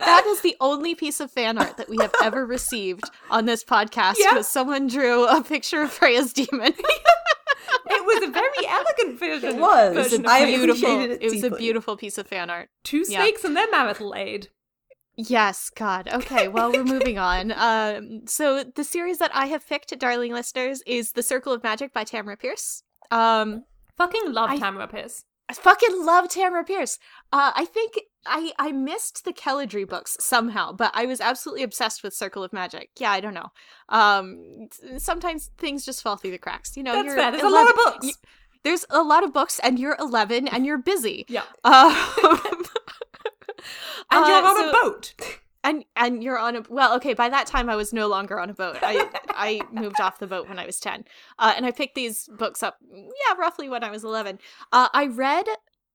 that 0.00 0.24
is 0.28 0.40
the 0.42 0.56
only 0.60 0.94
piece 0.94 1.18
of 1.20 1.30
fan 1.30 1.58
art 1.58 1.76
that 1.76 1.88
we 1.88 1.96
have 2.00 2.12
ever 2.22 2.46
received 2.46 3.04
on 3.30 3.46
this 3.46 3.64
podcast. 3.64 4.14
Was 4.34 4.48
someone 4.48 4.86
drew 4.86 5.26
a 5.26 5.42
picture 5.42 5.82
of 5.82 5.90
Freya's 5.90 6.32
demon? 6.32 6.72
It 7.86 8.04
was 8.06 8.28
a 8.28 8.32
very 8.32 8.66
elegant 8.66 9.18
version. 9.18 9.56
It 9.56 9.60
was. 9.60 9.94
version 9.94 10.26
I 10.26 10.42
Freya's 10.42 10.58
beautiful. 10.60 10.88
appreciated 10.90 11.22
it 11.22 11.26
It 11.26 11.30
was 11.34 11.44
a 11.44 11.50
beautiful 11.56 11.96
piece 11.96 12.18
of 12.18 12.26
fan 12.26 12.50
art. 12.50 12.68
Two 12.84 13.04
Yeah. 13.08 13.22
snakes 13.22 13.44
and 13.44 13.56
their 13.56 13.70
marital 13.70 14.14
aid. 14.16 14.48
Yes, 15.16 15.70
God. 15.70 16.08
Okay, 16.12 16.48
well, 16.48 16.70
we're 16.72 16.84
moving 16.96 17.18
on. 17.18 17.52
Um, 17.52 18.22
so 18.26 18.62
the 18.64 18.84
series 18.84 19.18
that 19.18 19.30
I 19.34 19.46
have 19.46 19.66
picked, 19.68 19.96
darling 19.98 20.32
listeners, 20.32 20.82
is 20.86 21.12
The 21.12 21.22
Circle 21.22 21.52
of 21.52 21.62
Magic 21.62 21.92
by 21.92 22.04
Tamora 22.04 22.38
Pierce. 22.38 22.82
Um, 23.10 23.64
Fucking 23.96 24.32
love 24.32 24.50
I- 24.50 24.58
Tamora 24.58 24.90
Pierce. 24.90 25.24
I 25.48 25.52
fucking 25.52 26.04
love 26.06 26.28
Tamora 26.28 26.64
Pierce. 26.64 26.96
Uh, 27.32 27.50
I 27.56 27.64
think 27.64 27.98
I 28.26 28.52
I 28.58 28.72
missed 28.72 29.24
the 29.24 29.32
Keladry 29.32 29.88
books 29.88 30.16
somehow, 30.20 30.72
but 30.72 30.90
I 30.94 31.06
was 31.06 31.20
absolutely 31.20 31.62
obsessed 31.62 32.02
with 32.02 32.12
Circle 32.14 32.44
of 32.44 32.52
Magic. 32.52 32.90
Yeah, 32.98 33.10
I 33.12 33.20
don't 33.20 33.34
know. 33.34 33.50
Um, 33.88 34.68
sometimes 34.98 35.50
things 35.58 35.84
just 35.84 36.02
fall 36.02 36.16
through 36.16 36.32
the 36.32 36.38
cracks. 36.38 36.76
You 36.76 36.82
know, 36.82 36.92
That's 36.94 37.06
you're 37.06 37.16
fair. 37.16 37.30
There's 37.30 37.42
a 37.42 37.48
lot 37.48 37.68
of 37.68 37.74
books. 37.76 38.06
you- 38.06 38.14
there's 38.62 38.84
a 38.90 39.02
lot 39.02 39.24
of 39.24 39.32
books, 39.32 39.58
and 39.62 39.78
you're 39.78 39.96
11, 39.98 40.46
and 40.48 40.66
you're 40.66 40.76
busy. 40.78 41.24
Yeah. 41.28 41.44
Um, 41.64 41.94
And 44.10 44.26
you're 44.26 44.36
uh, 44.36 44.48
on 44.48 44.56
so- 44.56 44.68
a 44.68 44.72
boat. 44.72 45.14
and 45.62 45.84
and 45.96 46.22
you're 46.22 46.38
on 46.38 46.56
a 46.56 46.62
well 46.70 46.94
okay 46.96 47.12
by 47.12 47.28
that 47.28 47.46
time 47.46 47.68
i 47.68 47.76
was 47.76 47.92
no 47.92 48.06
longer 48.06 48.40
on 48.40 48.48
a 48.48 48.54
boat 48.54 48.78
i 48.82 49.06
i 49.28 49.60
moved 49.70 50.00
off 50.00 50.18
the 50.18 50.26
boat 50.26 50.48
when 50.48 50.58
i 50.58 50.64
was 50.64 50.80
10 50.80 51.04
uh, 51.38 51.52
and 51.54 51.66
i 51.66 51.70
picked 51.70 51.94
these 51.94 52.26
books 52.38 52.62
up 52.62 52.78
yeah 52.90 53.34
roughly 53.38 53.68
when 53.68 53.84
i 53.84 53.90
was 53.90 54.02
11 54.02 54.38
uh, 54.72 54.88
i 54.94 55.06
read 55.06 55.44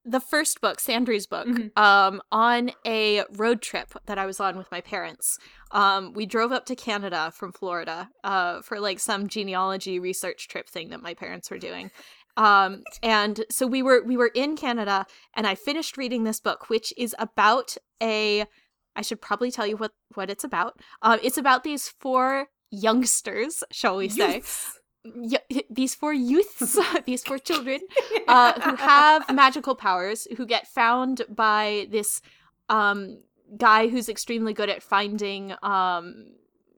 the 0.06 0.20
first 0.20 0.62
book 0.62 0.80
sandry's 0.80 1.26
book 1.28 1.48
Mhm. 1.48 1.76
um, 1.78 2.22
on 2.32 2.72
a 2.86 3.24
road 3.32 3.62
trip 3.62 3.94
that 4.06 4.18
i 4.18 4.26
was 4.26 4.40
on 4.40 4.58
with 4.58 4.70
my 4.72 4.82
parents 4.82 5.38
um, 5.72 6.14
we 6.14 6.26
drove 6.26 6.52
up 6.52 6.66
to 6.68 6.76
canada 6.76 7.32
from 7.36 7.52
florida 7.52 8.10
uh, 8.24 8.62
for 8.62 8.80
like 8.80 9.00
some 9.00 9.28
genealogy 9.28 10.00
research 10.00 10.48
trip 10.48 10.70
thing 10.70 10.90
that 10.90 11.02
my 11.02 11.14
parents 11.14 11.50
were 11.50 11.58
doing 11.58 11.90
um, 12.38 12.84
and 13.02 13.46
so 13.50 13.66
we 13.66 13.82
were 13.82 14.04
we 14.04 14.16
were 14.18 14.32
in 14.36 14.56
canada 14.56 15.06
and 15.36 15.48
i 15.48 15.56
finished 15.56 15.98
reading 15.98 16.24
this 16.24 16.40
book 16.40 16.70
which 16.70 16.94
is 16.98 17.16
about 17.20 17.76
a 18.02 18.46
I 18.98 19.02
should 19.02 19.20
probably 19.20 19.52
tell 19.52 19.68
you 19.68 19.76
what 19.76 19.92
what 20.14 20.30
it's 20.30 20.46
about. 20.46 20.80
Um, 21.02 21.20
it's 21.22 21.38
about 21.38 21.66
these 21.66 21.90
four 22.00 22.48
youngsters, 22.72 23.62
shall 23.70 23.98
we 23.98 24.08
say? 24.08 24.36
Youths. 24.36 24.80
Y- 25.14 25.64
these 25.70 25.94
four 25.94 26.14
youths, 26.14 26.78
these 27.06 27.24
four 27.24 27.38
children, 27.38 27.82
uh, 28.28 28.60
who 28.60 28.76
have 28.76 29.32
magical 29.34 29.76
powers, 29.76 30.28
who 30.38 30.46
get 30.46 30.68
found 30.68 31.22
by 31.30 31.88
this 31.92 32.22
um, 32.70 33.20
guy 33.58 33.88
who's 33.88 34.10
extremely 34.10 34.54
good 34.54 34.70
at 34.70 34.82
finding 34.82 35.54
um, 35.62 36.26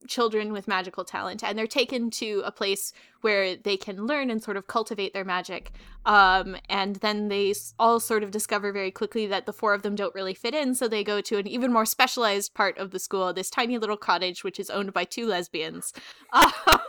children 0.08 0.54
with 0.54 0.68
magical 0.68 1.04
talent, 1.04 1.44
and 1.44 1.58
they're 1.58 1.68
taken 1.68 2.10
to 2.12 2.42
a 2.46 2.52
place 2.52 2.94
where 3.22 3.56
they 3.56 3.78
can 3.78 4.06
learn 4.06 4.30
and 4.30 4.44
sort 4.44 4.58
of 4.58 4.68
cultivate 4.68 5.14
their 5.14 5.26
magic. 5.26 5.72
Um, 6.06 6.56
and 6.70 6.98
then 6.98 7.28
they 7.30 7.54
all 7.80 8.00
sort 8.00 8.24
of 8.24 8.32
discover 8.32 8.72
very 8.72 8.92
quickly 8.92 9.26
that 9.28 9.46
the 9.46 9.54
four 9.54 9.74
of 9.74 9.82
them 9.82 9.96
don't 9.96 10.14
really 10.16 10.34
fit 10.34 10.54
in, 10.54 10.76
so 10.76 10.88
they 10.88 11.04
go 11.04 11.22
to 11.22 11.38
an 11.38 11.48
even 11.48 11.74
more 11.74 11.86
specialized 11.86 12.54
part 12.54 12.78
of 12.78 12.92
the 12.92 13.00
school, 13.00 13.34
this 13.34 13.50
tiny 13.50 13.78
little 13.78 13.98
cottage, 13.98 14.44
which 14.44 14.60
is 14.60 14.70
owned 14.70 14.94
by 14.94 15.04
two 15.04 15.26
lesbians. 15.26 15.94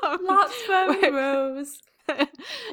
Um, 0.01 0.25
Larkspur 0.25 1.11
Rose. 1.13 1.79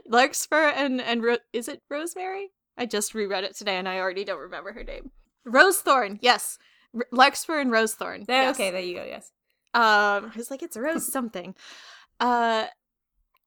Larkspur 0.08 0.70
and 0.76 1.02
and 1.02 1.24
Ro- 1.24 1.38
is 1.54 1.68
it 1.68 1.82
Rosemary? 1.90 2.52
I 2.78 2.86
just 2.86 3.14
reread 3.14 3.44
it 3.44 3.56
today 3.58 3.76
and 3.78 3.88
I 3.90 4.00
already 4.00 4.24
don't 4.24 4.40
remember 4.40 4.72
her 4.74 4.84
name. 4.84 5.12
Rosethorn, 5.48 6.18
yes. 6.22 6.58
R- 6.96 7.06
Larkspur 7.12 7.60
and 7.60 7.72
Rosethorn. 7.72 8.26
There, 8.26 8.44
yes. 8.44 8.56
Okay, 8.56 8.72
there 8.72 8.82
you 8.82 8.96
go, 8.96 9.04
yes. 9.04 9.32
Um, 9.76 10.32
I 10.34 10.38
was 10.38 10.50
like, 10.50 10.64
it's 10.64 10.78
Rose 10.78 11.12
something. 11.12 11.54
Uh, 12.20 12.66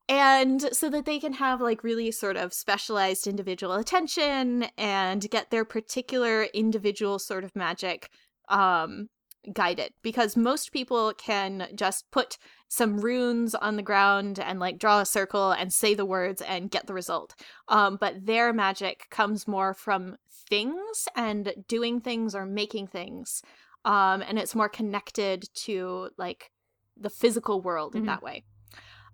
and 0.09 0.69
so 0.73 0.89
that 0.89 1.05
they 1.05 1.19
can 1.19 1.35
have 1.35 1.61
like 1.61 1.85
really 1.85 2.11
sort 2.11 2.37
of 2.37 2.53
specialized 2.53 3.27
individual 3.27 3.75
attention 3.75 4.67
and 4.79 5.29
get 5.31 5.51
their 5.51 5.65
particular 5.65 6.45
individual 6.55 7.19
sort 7.19 7.45
of 7.45 7.55
magic 7.55 8.11
um 8.49 9.09
guided 9.53 9.93
because 10.03 10.37
most 10.37 10.73
people 10.73 11.13
can 11.17 11.69
just 11.75 12.11
put 12.11 12.39
some 12.69 12.99
runes 12.99 13.55
on 13.55 13.77
the 13.77 13.83
ground 13.83 14.39
and 14.39 14.59
like 14.59 14.79
draw 14.79 15.01
a 15.01 15.07
circle 15.07 15.53
and 15.53 15.73
say 15.73 15.95
the 15.95 16.05
words 16.05 16.43
and 16.43 16.71
get 16.71 16.87
the 16.87 16.95
result 16.95 17.35
um 17.69 17.97
but 18.01 18.27
their 18.27 18.53
magic 18.53 19.07
comes 19.11 19.47
more 19.47 19.73
from 19.73 20.17
things 20.49 21.07
and 21.15 21.53
doing 21.67 22.01
things 22.01 22.35
or 22.35 22.45
making 22.45 22.87
things 22.87 23.43
um 23.85 24.23
and 24.23 24.39
it's 24.39 24.55
more 24.55 24.69
connected 24.69 25.49
to 25.55 26.11
like 26.19 26.51
the 26.97 27.11
physical 27.11 27.61
world 27.61 27.95
in 27.95 28.07
that 28.07 28.23
way. 28.23 28.45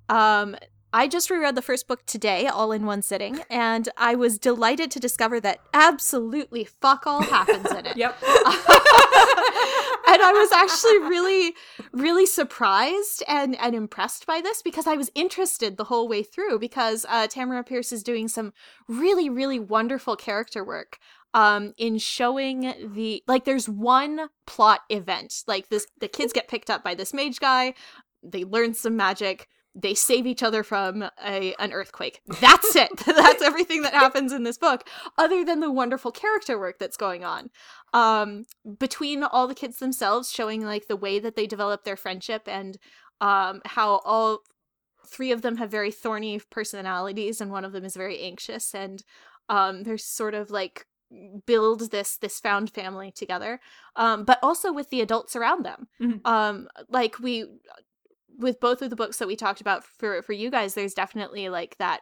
Um, 0.09 0.57
I 0.93 1.09
just 1.09 1.29
reread 1.29 1.57
the 1.57 1.63
first 1.63 1.89
book 1.89 2.07
today, 2.07 2.47
all 2.47 2.71
in 2.71 2.87
one 2.87 3.03
sitting, 3.03 3.41
and 3.51 3.89
I 3.97 4.15
was 4.15 4.39
delighted 4.39 4.91
to 4.93 5.01
discover 5.01 5.41
that 5.41 5.61
absolutely 5.73 6.65
fuck 6.65 7.07
all 7.07 7.23
happens 7.23 7.71
in 7.71 7.87
it. 7.87 7.97
Yep. 8.05 8.17
and 10.07 10.23
I 10.23 10.33
was 10.33 10.53
actually 10.53 10.99
really, 11.09 11.55
really 11.93 12.27
surprised 12.27 13.23
and 13.29 13.57
and 13.61 13.75
impressed 13.75 14.27
by 14.27 14.41
this 14.41 14.63
because 14.63 14.87
I 14.87 14.97
was 14.97 15.11
interested 15.15 15.77
the 15.77 15.85
whole 15.85 16.09
way 16.09 16.23
through 16.23 16.59
because 16.59 17.05
uh, 17.09 17.27
Tamora 17.27 17.67
Pierce 17.67 17.93
is 17.93 18.03
doing 18.03 18.29
some 18.29 18.53
really, 18.89 19.29
really 19.29 19.59
wonderful 19.59 20.17
character 20.17 20.65
work 20.65 20.99
um 21.35 21.75
in 21.77 21.99
showing 21.99 22.75
the 22.95 23.23
like 23.27 23.45
there's 23.45 23.69
one 23.69 24.29
plot 24.47 24.81
event 24.89 25.43
like 25.47 25.69
this 25.69 25.87
the 26.01 26.09
kids 26.09 26.33
get 26.33 26.49
picked 26.49 26.71
up 26.71 26.83
by 26.83 26.95
this 26.95 27.13
mage 27.13 27.39
guy 27.39 27.75
they 28.23 28.45
learn 28.45 28.73
some 28.73 28.97
magic 28.97 29.49
they 29.75 29.95
save 29.95 30.27
each 30.27 30.43
other 30.43 30.63
from 30.63 31.03
a 31.25 31.55
an 31.59 31.73
earthquake. 31.73 32.21
That's 32.41 32.77
it. 32.77 32.97
That's 33.07 33.43
everything 33.43 33.83
that 33.83 33.93
happens 33.93 34.33
in 34.33 34.45
this 34.45 34.57
book 34.57 34.89
other 35.19 35.45
than 35.45 35.61
the 35.61 35.71
wonderful 35.71 36.13
character 36.13 36.59
work 36.59 36.79
that's 36.79 36.97
going 36.97 37.25
on. 37.25 37.51
Um 37.93 38.45
between 38.79 39.25
all 39.25 39.49
the 39.49 39.55
kids 39.55 39.79
themselves 39.79 40.31
showing 40.31 40.65
like 40.65 40.87
the 40.87 40.97
way 40.97 41.19
that 41.19 41.35
they 41.35 41.47
develop 41.47 41.85
their 41.85 41.97
friendship 41.97 42.43
and 42.47 42.79
um 43.21 43.63
how 43.65 44.01
all 44.05 44.41
three 45.07 45.33
of 45.33 45.43
them 45.43 45.57
have 45.57 45.71
very 45.71 45.91
thorny 45.91 46.41
personalities 46.51 47.41
and 47.41 47.51
one 47.51 47.65
of 47.65 47.73
them 47.73 47.85
is 47.85 47.97
very 47.97 48.21
anxious 48.21 48.75
and 48.75 49.03
um 49.49 49.83
they're 49.83 49.99
sort 49.99 50.35
of 50.35 50.51
like 50.51 50.87
build 51.47 51.91
this 51.91 52.17
this 52.19 52.41
found 52.41 52.71
family 52.71 53.11
together 53.13 53.61
um 53.97 54.25
but 54.25 54.39
also 54.43 54.73
with 54.73 54.91
the 54.91 55.01
adults 55.01 55.37
around 55.37 55.65
them 55.65 55.89
Mhm. 56.01 56.21
um 56.27 56.69
like 56.89 57.19
we 57.21 57.45
with 58.39 58.59
both 58.61 58.83
of 58.83 58.91
the 58.91 58.97
books 58.97 59.19
that 59.19 59.29
we 59.29 59.37
talked 59.37 59.61
about 59.61 59.85
for 59.85 60.23
for 60.23 60.33
you 60.33 60.51
guys 60.51 60.75
there's 60.75 60.95
definitely 60.95 61.49
like 61.49 61.77
that 61.79 62.01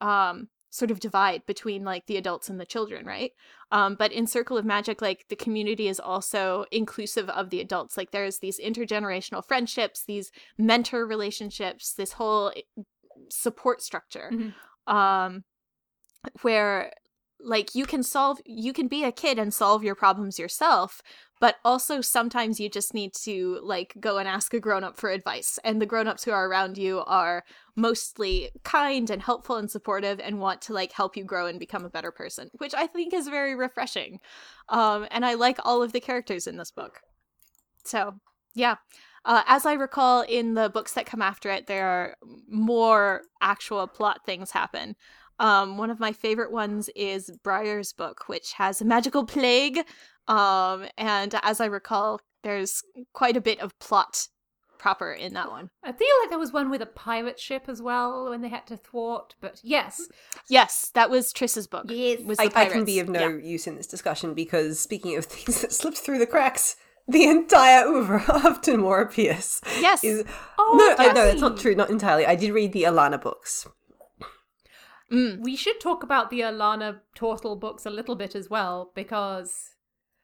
um 0.00 0.48
sort 0.70 0.90
of 0.90 1.00
divide 1.00 1.44
between 1.46 1.82
like 1.82 2.04
the 2.06 2.18
adults 2.18 2.50
and 2.50 2.60
the 2.60 2.66
children 2.66 3.06
right 3.06 3.32
um 3.72 3.94
but 3.98 4.12
in 4.12 4.26
circle 4.26 4.58
of 4.58 4.64
magic 4.66 5.00
like 5.00 5.24
the 5.28 5.36
community 5.36 5.88
is 5.88 5.98
also 5.98 6.66
inclusive 6.70 7.28
of 7.30 7.48
the 7.50 7.60
adults 7.60 7.96
like 7.96 8.10
there's 8.10 8.38
these 8.40 8.60
intergenerational 8.60 9.42
friendships 9.44 10.04
these 10.04 10.30
mentor 10.58 11.06
relationships 11.06 11.94
this 11.94 12.12
whole 12.12 12.52
eh, 12.54 12.82
support 13.30 13.80
structure 13.82 14.30
Mhm. 14.32 14.54
um 14.86 15.44
where 16.42 16.92
like 17.40 17.74
you 17.74 17.86
can 17.86 18.02
solve 18.02 18.40
you 18.44 18.72
can 18.72 18.88
be 18.88 19.04
a 19.04 19.12
kid 19.12 19.38
and 19.38 19.54
solve 19.54 19.84
your 19.84 19.94
problems 19.94 20.38
yourself 20.38 21.02
but 21.40 21.56
also 21.64 22.00
sometimes 22.00 22.58
you 22.58 22.68
just 22.68 22.94
need 22.94 23.14
to 23.14 23.60
like 23.62 23.94
go 24.00 24.18
and 24.18 24.28
ask 24.28 24.52
a 24.54 24.60
grown 24.60 24.82
up 24.82 24.96
for 24.96 25.10
advice 25.10 25.58
and 25.62 25.80
the 25.80 25.86
grown-ups 25.86 26.24
who 26.24 26.32
are 26.32 26.48
around 26.48 26.76
you 26.76 27.02
are 27.06 27.44
mostly 27.76 28.50
kind 28.64 29.08
and 29.08 29.22
helpful 29.22 29.56
and 29.56 29.70
supportive 29.70 30.18
and 30.20 30.40
want 30.40 30.60
to 30.60 30.72
like 30.72 30.92
help 30.92 31.16
you 31.16 31.24
grow 31.24 31.46
and 31.46 31.60
become 31.60 31.84
a 31.84 31.90
better 31.90 32.10
person 32.10 32.50
which 32.58 32.74
i 32.74 32.86
think 32.86 33.12
is 33.12 33.28
very 33.28 33.54
refreshing 33.54 34.18
um 34.68 35.06
and 35.10 35.24
i 35.24 35.34
like 35.34 35.58
all 35.64 35.82
of 35.82 35.92
the 35.92 36.00
characters 36.00 36.46
in 36.46 36.56
this 36.56 36.70
book. 36.70 37.00
So 37.84 38.14
yeah 38.54 38.76
uh, 39.24 39.42
as 39.46 39.64
i 39.64 39.74
recall 39.74 40.22
in 40.22 40.54
the 40.54 40.68
books 40.70 40.94
that 40.94 41.06
come 41.06 41.22
after 41.22 41.50
it 41.50 41.66
there 41.66 41.86
are 41.86 42.16
more 42.48 43.22
actual 43.40 43.86
plot 43.86 44.20
things 44.26 44.50
happen 44.50 44.96
um, 45.38 45.78
one 45.78 45.90
of 45.90 46.00
my 46.00 46.12
favorite 46.12 46.52
ones 46.52 46.88
is 46.96 47.30
Briar's 47.42 47.92
book, 47.92 48.24
which 48.28 48.52
has 48.54 48.80
a 48.80 48.84
magical 48.84 49.24
plague. 49.24 49.78
Um, 50.26 50.86
and 50.98 51.34
as 51.42 51.60
I 51.60 51.66
recall, 51.66 52.20
there's 52.42 52.82
quite 53.12 53.36
a 53.36 53.40
bit 53.40 53.60
of 53.60 53.78
plot 53.78 54.28
proper 54.78 55.12
in 55.12 55.34
that 55.34 55.50
one. 55.50 55.70
I 55.82 55.90
feel 55.90 56.08
like 56.20 56.30
there 56.30 56.38
was 56.38 56.52
one 56.52 56.70
with 56.70 56.80
a 56.82 56.86
pirate 56.86 57.40
ship 57.40 57.64
as 57.66 57.82
well 57.82 58.30
when 58.30 58.42
they 58.42 58.48
had 58.48 58.66
to 58.68 58.76
thwart, 58.76 59.34
but 59.40 59.60
yes. 59.64 60.02
Yes, 60.48 60.90
that 60.94 61.10
was 61.10 61.32
Triss's 61.32 61.66
book. 61.66 61.86
Yes. 61.88 62.20
was 62.20 62.38
I, 62.38 62.46
the 62.48 62.58
I 62.58 62.66
can 62.66 62.84
be 62.84 63.00
of 63.00 63.08
no 63.08 63.20
Yeah. 63.20 63.36
use 63.44 63.66
in 63.66 63.74
this 63.76 63.88
discussion 63.88 64.34
because 64.34 64.78
speaking 64.78 65.16
of 65.16 65.24
things 65.26 65.62
that 65.62 65.72
slipped 65.72 65.98
through 65.98 66.18
the 66.18 66.26
cracks, 66.26 66.76
the 67.08 67.24
entire 67.24 67.86
oeuvre 67.86 68.22
of 68.28 68.60
Tamora 68.60 69.10
Pierce 69.10 69.60
Yes. 69.80 70.04
is 70.04 70.24
Oh, 70.58 70.76
no, 70.78 71.04
I, 71.04 71.12
no, 71.12 71.24
that's 71.26 71.40
not 71.40 71.58
true. 71.58 71.74
Not 71.74 71.90
entirely. 71.90 72.24
I 72.26 72.34
did 72.36 72.52
read 72.52 72.72
the 72.72 72.84
Alanna 72.84 73.20
books. 73.20 73.66
Mm. 75.12 75.40
We 75.40 75.56
should 75.56 75.80
talk 75.80 76.02
about 76.02 76.30
the 76.30 76.40
Alanna 76.40 77.00
Tortall 77.16 77.58
books 77.58 77.86
a 77.86 77.90
little 77.90 78.14
bit 78.16 78.34
as 78.34 78.50
well 78.50 78.90
because 78.94 79.70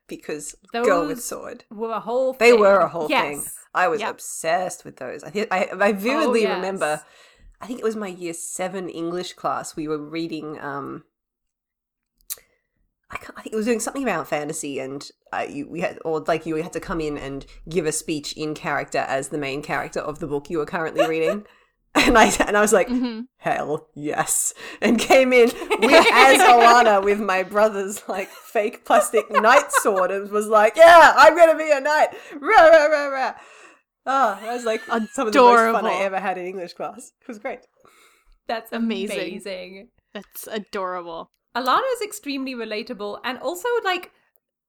because 0.06 0.54
Girl 0.72 1.06
with 1.06 1.22
Sword. 1.22 1.64
were 1.70 1.90
a 1.92 2.00
whole 2.00 2.34
They 2.34 2.52
were 2.52 2.80
a 2.80 2.88
whole 2.88 3.08
yes. 3.08 3.22
thing. 3.24 3.44
I 3.74 3.88
was 3.88 4.00
Yep. 4.00 4.10
obsessed 4.10 4.84
with 4.84 4.96
those. 4.96 5.24
I 5.24 5.30
think 5.30 5.48
I, 5.50 5.68
I 5.80 5.92
vividly 5.92 6.44
Oh, 6.46 6.48
yes. 6.50 6.56
remember. 6.56 7.02
I 7.60 7.66
think 7.66 7.78
it 7.80 7.84
was 7.84 7.96
my 7.96 8.08
year 8.08 8.34
seven 8.34 8.90
English 8.90 9.32
class. 9.32 9.74
We 9.74 9.88
were 9.88 9.96
reading. 9.98 10.60
um 10.60 11.04
I, 13.10 13.16
can't, 13.16 13.38
I 13.38 13.42
think 13.42 13.52
it 13.52 13.56
was 13.56 13.66
doing 13.66 13.80
something 13.80 14.02
about 14.02 14.26
fantasy, 14.28 14.80
and 14.80 15.08
uh, 15.32 15.46
you, 15.48 15.68
we 15.68 15.80
had, 15.82 15.98
or 16.04 16.20
like 16.20 16.46
you 16.46 16.56
had 16.56 16.72
to 16.72 16.80
come 16.80 17.00
in 17.00 17.16
and 17.16 17.46
give 17.68 17.86
a 17.86 17.92
speech 17.92 18.32
in 18.32 18.54
character 18.54 18.98
as 18.98 19.28
the 19.28 19.38
main 19.38 19.62
character 19.62 20.00
of 20.00 20.18
the 20.18 20.26
book 20.26 20.50
you 20.50 20.58
were 20.58 20.66
currently 20.66 21.06
reading. 21.06 21.46
And 22.06 22.18
I 22.18 22.26
and 22.40 22.56
I 22.56 22.60
was 22.60 22.72
like, 22.72 22.88
hmm 22.88 23.20
hell 23.36 23.88
yes, 23.94 24.52
and 24.82 24.98
came 24.98 25.32
in 25.32 25.48
with, 25.48 26.06
as 26.12 26.38
Alanna 26.52 27.04
with 27.04 27.20
my 27.20 27.42
brother's 27.42 28.02
like 28.08 28.28
fake 28.28 28.84
plastic 28.84 29.30
knight 29.30 29.70
sword 29.70 30.10
and 30.10 30.30
was 30.30 30.48
like, 30.48 30.76
yeah, 30.76 31.14
I'm 31.16 31.36
gonna 31.36 31.56
be 31.56 31.70
a 31.70 31.80
knight. 31.80 32.08
Rah, 32.40 32.66
rah, 32.66 32.86
rah, 32.86 33.06
rah. 33.08 33.34
Oh, 34.06 34.38
that 34.42 34.52
was 34.52 34.64
like 34.64 34.82
some 35.12 35.28
of 35.28 35.32
the 35.32 35.38
most 35.38 35.72
fun 35.72 35.86
I 35.86 36.02
ever 36.02 36.18
had 36.18 36.36
in 36.36 36.46
English 36.46 36.74
class. 36.74 37.12
It 37.20 37.28
was 37.28 37.38
great. 37.38 37.60
That's 38.46 38.72
Amazing. 38.72 39.18
amazing. 39.18 39.88
That's 40.12 40.46
adorable. 40.46 41.30
Alanna 41.56 41.90
is 41.94 42.02
extremely 42.02 42.54
relatable 42.54 43.20
and 43.24 43.38
also 43.38 43.68
like 43.84 44.10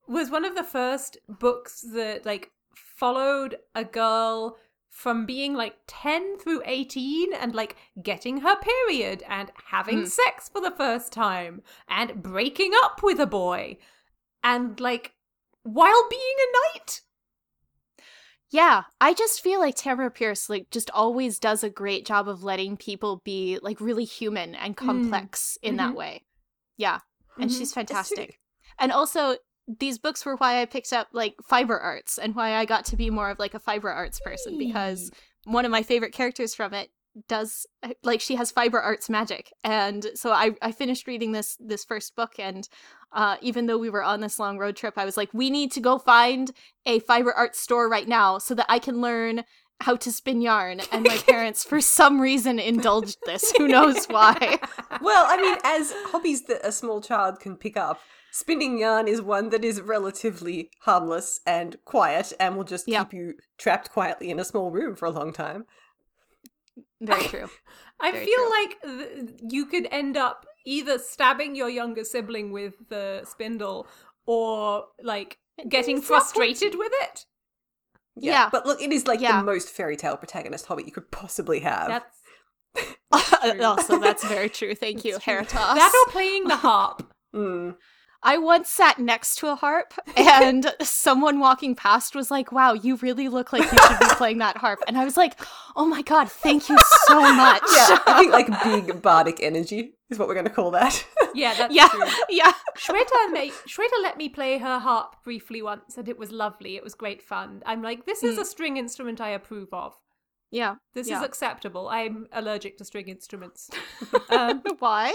was 0.08 0.30
one 0.30 0.46
of 0.46 0.56
the 0.56 0.64
first 0.64 1.18
books 1.28 1.84
that 1.94 2.26
like 2.26 2.52
followed 2.76 3.58
a 3.74 3.84
girl 3.84 4.58
from 4.96 5.26
being 5.26 5.54
like 5.54 5.76
10 5.88 6.38
through 6.40 6.62
18 6.66 7.34
and 7.34 7.54
like 7.54 7.76
getting 8.02 8.38
her 8.38 8.56
period 8.56 9.22
and 9.28 9.52
having 9.66 10.04
Mm. 10.04 10.08
sex 10.10 10.48
for 10.48 10.62
the 10.62 10.72
first 10.72 11.12
time 11.12 11.62
and 11.90 12.24
breaking 12.24 12.72
up 12.82 13.04
with 13.04 13.20
a 13.20 13.28
boy 13.28 13.78
and 14.42 14.80
like 14.80 15.12
while 15.64 16.08
being 16.10 16.36
a 16.40 16.78
knight 16.80 17.02
Yeah, 18.50 18.84
I 19.02 19.14
just 19.14 19.42
feel 19.42 19.60
like 19.60 19.76
Tamora 19.76 20.14
Pierce 20.14 20.50
like 20.50 20.70
just 20.72 20.90
always 20.92 21.40
does 21.40 21.62
a 21.62 21.70
great 21.70 22.06
job 22.06 22.30
of 22.30 22.44
letting 22.44 22.78
people 22.78 23.22
be 23.26 23.60
like 23.62 23.82
really 23.82 24.06
human 24.06 24.56
and 24.56 24.78
complex 24.78 25.58
in 25.62 25.76
that 25.76 25.92
Mhm. 25.92 25.96
way. 25.96 26.26
Yeah, 26.78 27.00
and 27.38 27.52
Mhm. 27.52 27.58
she's 27.58 27.74
fantastic. 27.74 28.40
And 28.80 28.94
also 28.94 29.36
these 29.68 29.98
books 29.98 30.26
were 30.26 30.36
why 30.36 30.62
I 30.62 30.66
picked 30.66 30.94
up 30.94 31.08
like 31.12 31.36
fiber 31.48 31.80
arts 31.80 32.18
and 32.18 32.36
why 32.36 32.54
I 32.54 32.66
got 32.66 32.86
to 32.86 32.96
be 32.96 33.10
more 33.10 33.30
of 33.30 33.40
like 33.40 33.54
a 33.54 33.60
fiber 33.60 33.90
arts 33.90 34.20
person 34.20 34.58
because 34.58 35.12
one 35.46 35.66
of 35.66 35.72
my 35.72 35.84
favorite 35.84 36.14
characters 36.14 36.54
from 36.54 36.74
it 36.74 36.90
does 37.28 37.66
like 38.04 38.20
she 38.20 38.36
has 38.36 38.52
fiber 38.52 38.80
arts 38.80 39.10
magic. 39.10 39.52
And 39.64 40.06
so 40.16 40.32
I, 40.32 40.52
I 40.62 40.72
finished 40.72 41.08
reading 41.08 41.32
this 41.32 41.58
this 41.60 41.86
first 41.86 42.16
book 42.16 42.34
and 42.38 42.68
uh, 43.14 43.38
even 43.42 43.66
though 43.66 43.78
we 43.78 43.90
were 43.90 44.04
on 44.04 44.20
this 44.20 44.40
long 44.40 44.58
road 44.58 44.76
trip 44.76 44.96
i 44.98 45.06
was 45.06 45.16
like 45.16 45.30
we 45.34 45.50
need 45.50 45.72
to 45.72 45.80
go 45.80 45.98
find 45.98 46.52
a 46.86 47.00
fiber 47.00 47.32
arts 47.32 47.58
store 47.58 47.88
right 47.88 48.10
now 48.10 48.38
so 48.38 48.54
that 48.54 48.66
i 48.68 48.78
can 48.78 49.00
learn 49.00 49.46
how 49.82 49.96
to 49.96 50.12
spin 50.12 50.42
yarn. 50.42 50.82
And 50.92 51.06
my 51.06 51.18
parents 51.28 51.64
for 51.64 51.82
some 51.82 52.22
reason 52.22 52.60
indulged 52.60 53.18
this. 53.26 53.54
Who 53.58 53.68
knows 53.68 54.06
why? 54.06 54.60
Well, 55.02 55.26
I 55.28 55.36
mean, 55.36 55.58
as 55.66 55.94
hobbies 56.08 56.44
that 56.46 56.66
a 56.66 56.72
small 56.72 57.02
child 57.02 57.42
can 57.42 57.58
pick 57.58 57.76
up, 57.76 58.00
spinning 58.36 58.78
yarn 58.78 59.08
is 59.08 59.22
one 59.22 59.48
that 59.50 59.64
is 59.64 59.80
relatively 59.82 60.70
harmless 60.82 61.40
and 61.46 61.78
quiet 61.86 62.34
and 62.40 62.58
will 62.58 62.66
just 62.66 62.86
Yeah. 62.86 63.04
keep 63.06 63.14
you 63.14 63.34
trapped 63.58 63.92
quietly 63.92 64.30
in 64.30 64.40
a 64.40 64.46
small 64.46 64.72
room 64.72 64.96
for 64.96 65.06
a 65.06 65.10
long 65.20 65.32
time. 65.32 65.66
very 67.00 67.24
true 67.34 67.50
I 68.02 68.12
Very 68.12 68.26
feel 68.26 68.36
true. 68.40 68.52
like 68.60 68.82
th- 68.82 69.30
you 69.50 69.66
could 69.66 69.88
end 69.90 70.18
up 70.18 70.46
either 70.66 70.98
stabbing 71.00 71.56
your 71.56 71.70
younger 71.70 72.04
sibling 72.04 72.52
with 72.52 72.74
the 72.90 73.22
spindle 73.26 73.88
or 74.26 74.86
like 75.02 75.38
getting 75.70 76.02
frustrated 76.02 76.76
with 76.78 76.92
it. 77.06 77.26
Yeah. 78.18 78.50
But 78.52 78.66
look, 78.66 78.82
it 78.82 78.92
is 78.92 79.08
like 79.08 79.22
Yeah. 79.22 79.40
the 79.40 79.46
most 79.46 79.70
fairy 79.70 79.96
tale 79.96 80.18
protagonist 80.18 80.66
hobby 80.66 80.84
you 80.86 80.92
could 80.92 81.10
possibly 81.12 81.60
have. 81.62 81.88
That's 81.88 82.18
also 83.64 83.98
that's 84.08 84.26
very 84.26 84.50
true 84.50 84.76
thank 84.76 85.06
you 85.06 85.14
That's 85.14 85.24
true. 85.24 85.34
hair 85.36 85.44
toss 85.46 85.78
that 85.78 85.94
or 86.08 86.12
playing 86.12 86.44
the 86.50 86.58
harp. 86.58 86.98
Mm. 87.34 87.76
I 88.26 88.38
once 88.40 88.70
sat 88.70 88.98
next 88.98 89.36
to 89.38 89.48
a 89.48 89.56
harp 89.56 89.94
and 90.18 90.74
someone 90.82 91.40
walking 91.40 91.76
past 91.76 92.16
was 92.16 92.32
like, 92.32 92.52
Wow, 92.52 92.74
you 92.74 92.96
really 92.98 93.30
look 93.30 93.54
like 93.54 93.72
you 93.72 93.78
should 93.78 94.00
be 94.00 94.06
playing 94.18 94.40
that 94.40 94.58
harp. 94.58 94.80
And 94.88 94.98
I 94.98 95.06
was 95.06 95.16
like, 95.16 95.40
Oh 95.76 95.86
my 95.86 96.02
god, 96.02 96.30
thank 96.30 96.68
you 96.68 96.78
so 97.08 97.22
much. 97.36 97.62
Yeah, 97.72 98.00
I 98.08 98.20
think 98.20 98.32
like 98.34 98.64
big 98.64 99.02
bardic 99.02 99.40
energy 99.42 99.94
is 100.10 100.18
what 100.18 100.28
we're 100.28 100.34
going 100.34 100.46
to 100.48 100.52
call 100.52 100.72
that. 100.72 101.06
Yeah, 101.36 101.54
that's 101.54 101.74
yeah, 101.80 101.88
true. 101.88 102.04
yeah. 102.30 102.52
Shweta, 102.78 103.32
made, 103.32 103.54
Shweta 103.68 104.02
let 104.02 104.18
me 104.18 104.28
play 104.30 104.58
her 104.58 104.80
harp 104.80 105.24
briefly 105.24 105.62
once, 105.62 105.98
and 105.98 106.10
it 106.10 106.18
was 106.18 106.32
lovely. 106.32 106.76
It 106.76 106.84
was 106.84 106.96
great 106.96 107.22
fun. 107.22 107.62
I'm 107.66 107.82
like, 107.82 108.06
this 108.06 108.24
is 108.24 108.38
Mm. 108.38 108.42
a 108.42 108.46
string 108.46 108.78
instrument 108.78 109.22
I 109.22 109.30
approve 109.30 109.70
of. 109.72 109.94
Yeah. 110.52 110.76
This 110.94 111.08
yeah. 111.10 111.20
is 111.20 111.24
acceptable. 111.26 111.90
I'm 111.90 112.28
allergic 112.32 112.78
to 112.80 112.86
string 112.86 113.08
instruments. 113.10 113.70
um, 114.30 114.64
Why? 114.80 115.14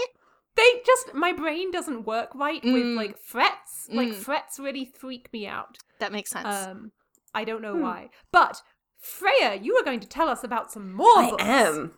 They 0.55 0.81
just 0.85 1.13
my 1.13 1.31
brain 1.33 1.71
doesn't 1.71 2.05
work 2.05 2.29
right 2.35 2.63
with 2.63 2.73
Mm. 2.83 2.95
like 2.95 3.17
frets. 3.17 3.87
Like 3.91 4.09
Mm. 4.09 4.15
frets 4.15 4.59
really 4.59 4.85
freak 4.85 5.31
me 5.33 5.47
out. 5.47 5.77
That 5.99 6.11
makes 6.11 6.31
sense. 6.31 6.47
Um, 6.47 6.91
I 7.33 7.43
don't 7.45 7.61
know 7.61 7.73
Hmm. 7.75 7.81
why. 7.81 8.09
But 8.31 8.61
Freya, 8.99 9.55
you 9.55 9.75
are 9.77 9.83
going 9.83 9.99
to 9.99 10.07
tell 10.07 10.29
us 10.29 10.43
about 10.43 10.71
some 10.71 10.93
more. 10.93 11.07
I 11.17 11.29
books. 11.31 11.43
am. 11.43 11.97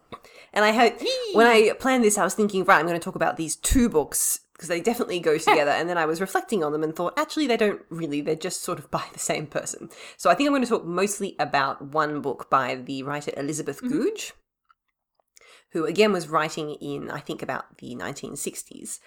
And 0.53 0.63
I 0.63 0.69
had 0.71 1.01
when 1.33 1.47
I 1.47 1.73
planned 1.77 2.03
this, 2.03 2.17
I 2.17 2.23
was 2.23 2.33
thinking, 2.33 2.63
right, 2.63 2.79
I'm 2.79 2.87
going 2.87 2.97
to 2.99 3.03
talk 3.03 3.15
about 3.15 3.35
these 3.35 3.57
two 3.57 3.89
books 3.89 4.39
because 4.53 4.69
they 4.69 4.79
definitely 4.79 5.19
go 5.19 5.37
together. 5.49 5.71
and 5.71 5.89
then 5.89 5.97
I 5.97 6.05
was 6.05 6.21
reflecting 6.21 6.63
on 6.63 6.71
them 6.71 6.81
and 6.83 6.95
thought, 6.95 7.13
actually, 7.17 7.47
they 7.47 7.57
don't 7.57 7.81
really. 7.89 8.21
They're 8.21 8.35
just 8.35 8.61
sort 8.61 8.79
of 8.79 8.89
by 8.89 9.03
the 9.11 9.19
same 9.19 9.47
person. 9.47 9.89
So 10.15 10.29
I 10.29 10.35
think 10.35 10.47
I'm 10.47 10.53
going 10.53 10.61
to 10.63 10.69
talk 10.69 10.85
mostly 10.85 11.35
about 11.39 11.81
one 11.81 12.21
book 12.21 12.49
by 12.49 12.75
the 12.75 13.03
writer 13.03 13.33
Elizabeth 13.35 13.81
Goudge, 13.81 14.31
who 15.73 15.85
again 15.85 16.13
was 16.13 16.29
writing 16.29 16.71
in, 16.75 17.11
I 17.11 17.19
think, 17.19 17.41
about 17.41 17.77
the 17.77 17.95
1960s. 17.95 18.99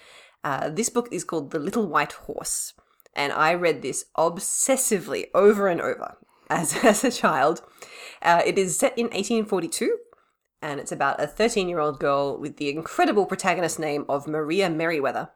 Uh, 0.45 0.69
this 0.69 0.89
book 0.89 1.09
is 1.11 1.25
called 1.25 1.51
The 1.51 1.59
Little 1.59 1.87
White 1.87 2.13
Horse. 2.13 2.75
And 3.15 3.33
I 3.33 3.55
read 3.55 3.83
this 3.83 4.05
obsessively 4.17 5.27
over 5.35 5.69
and 5.69 5.81
over 5.81 6.19
as, 6.51 6.77
as 6.85 7.03
a 7.03 7.11
child. 7.11 7.63
Uh, 8.21 8.43
it 8.45 8.59
is 8.59 8.79
set 8.79 8.97
in 8.99 9.07
1842 9.07 9.97
and 10.63 10.81
it's 10.81 10.93
about 10.93 11.21
a 11.21 11.27
13 11.27 11.69
year 11.69 11.81
old 11.81 12.01
girl 12.01 12.39
with 12.39 12.57
the 12.57 12.71
incredible 12.71 13.27
protagonist 13.27 13.79
name 13.79 14.05
of 14.09 14.27
Maria 14.27 14.69
Merryweather. 14.69 15.31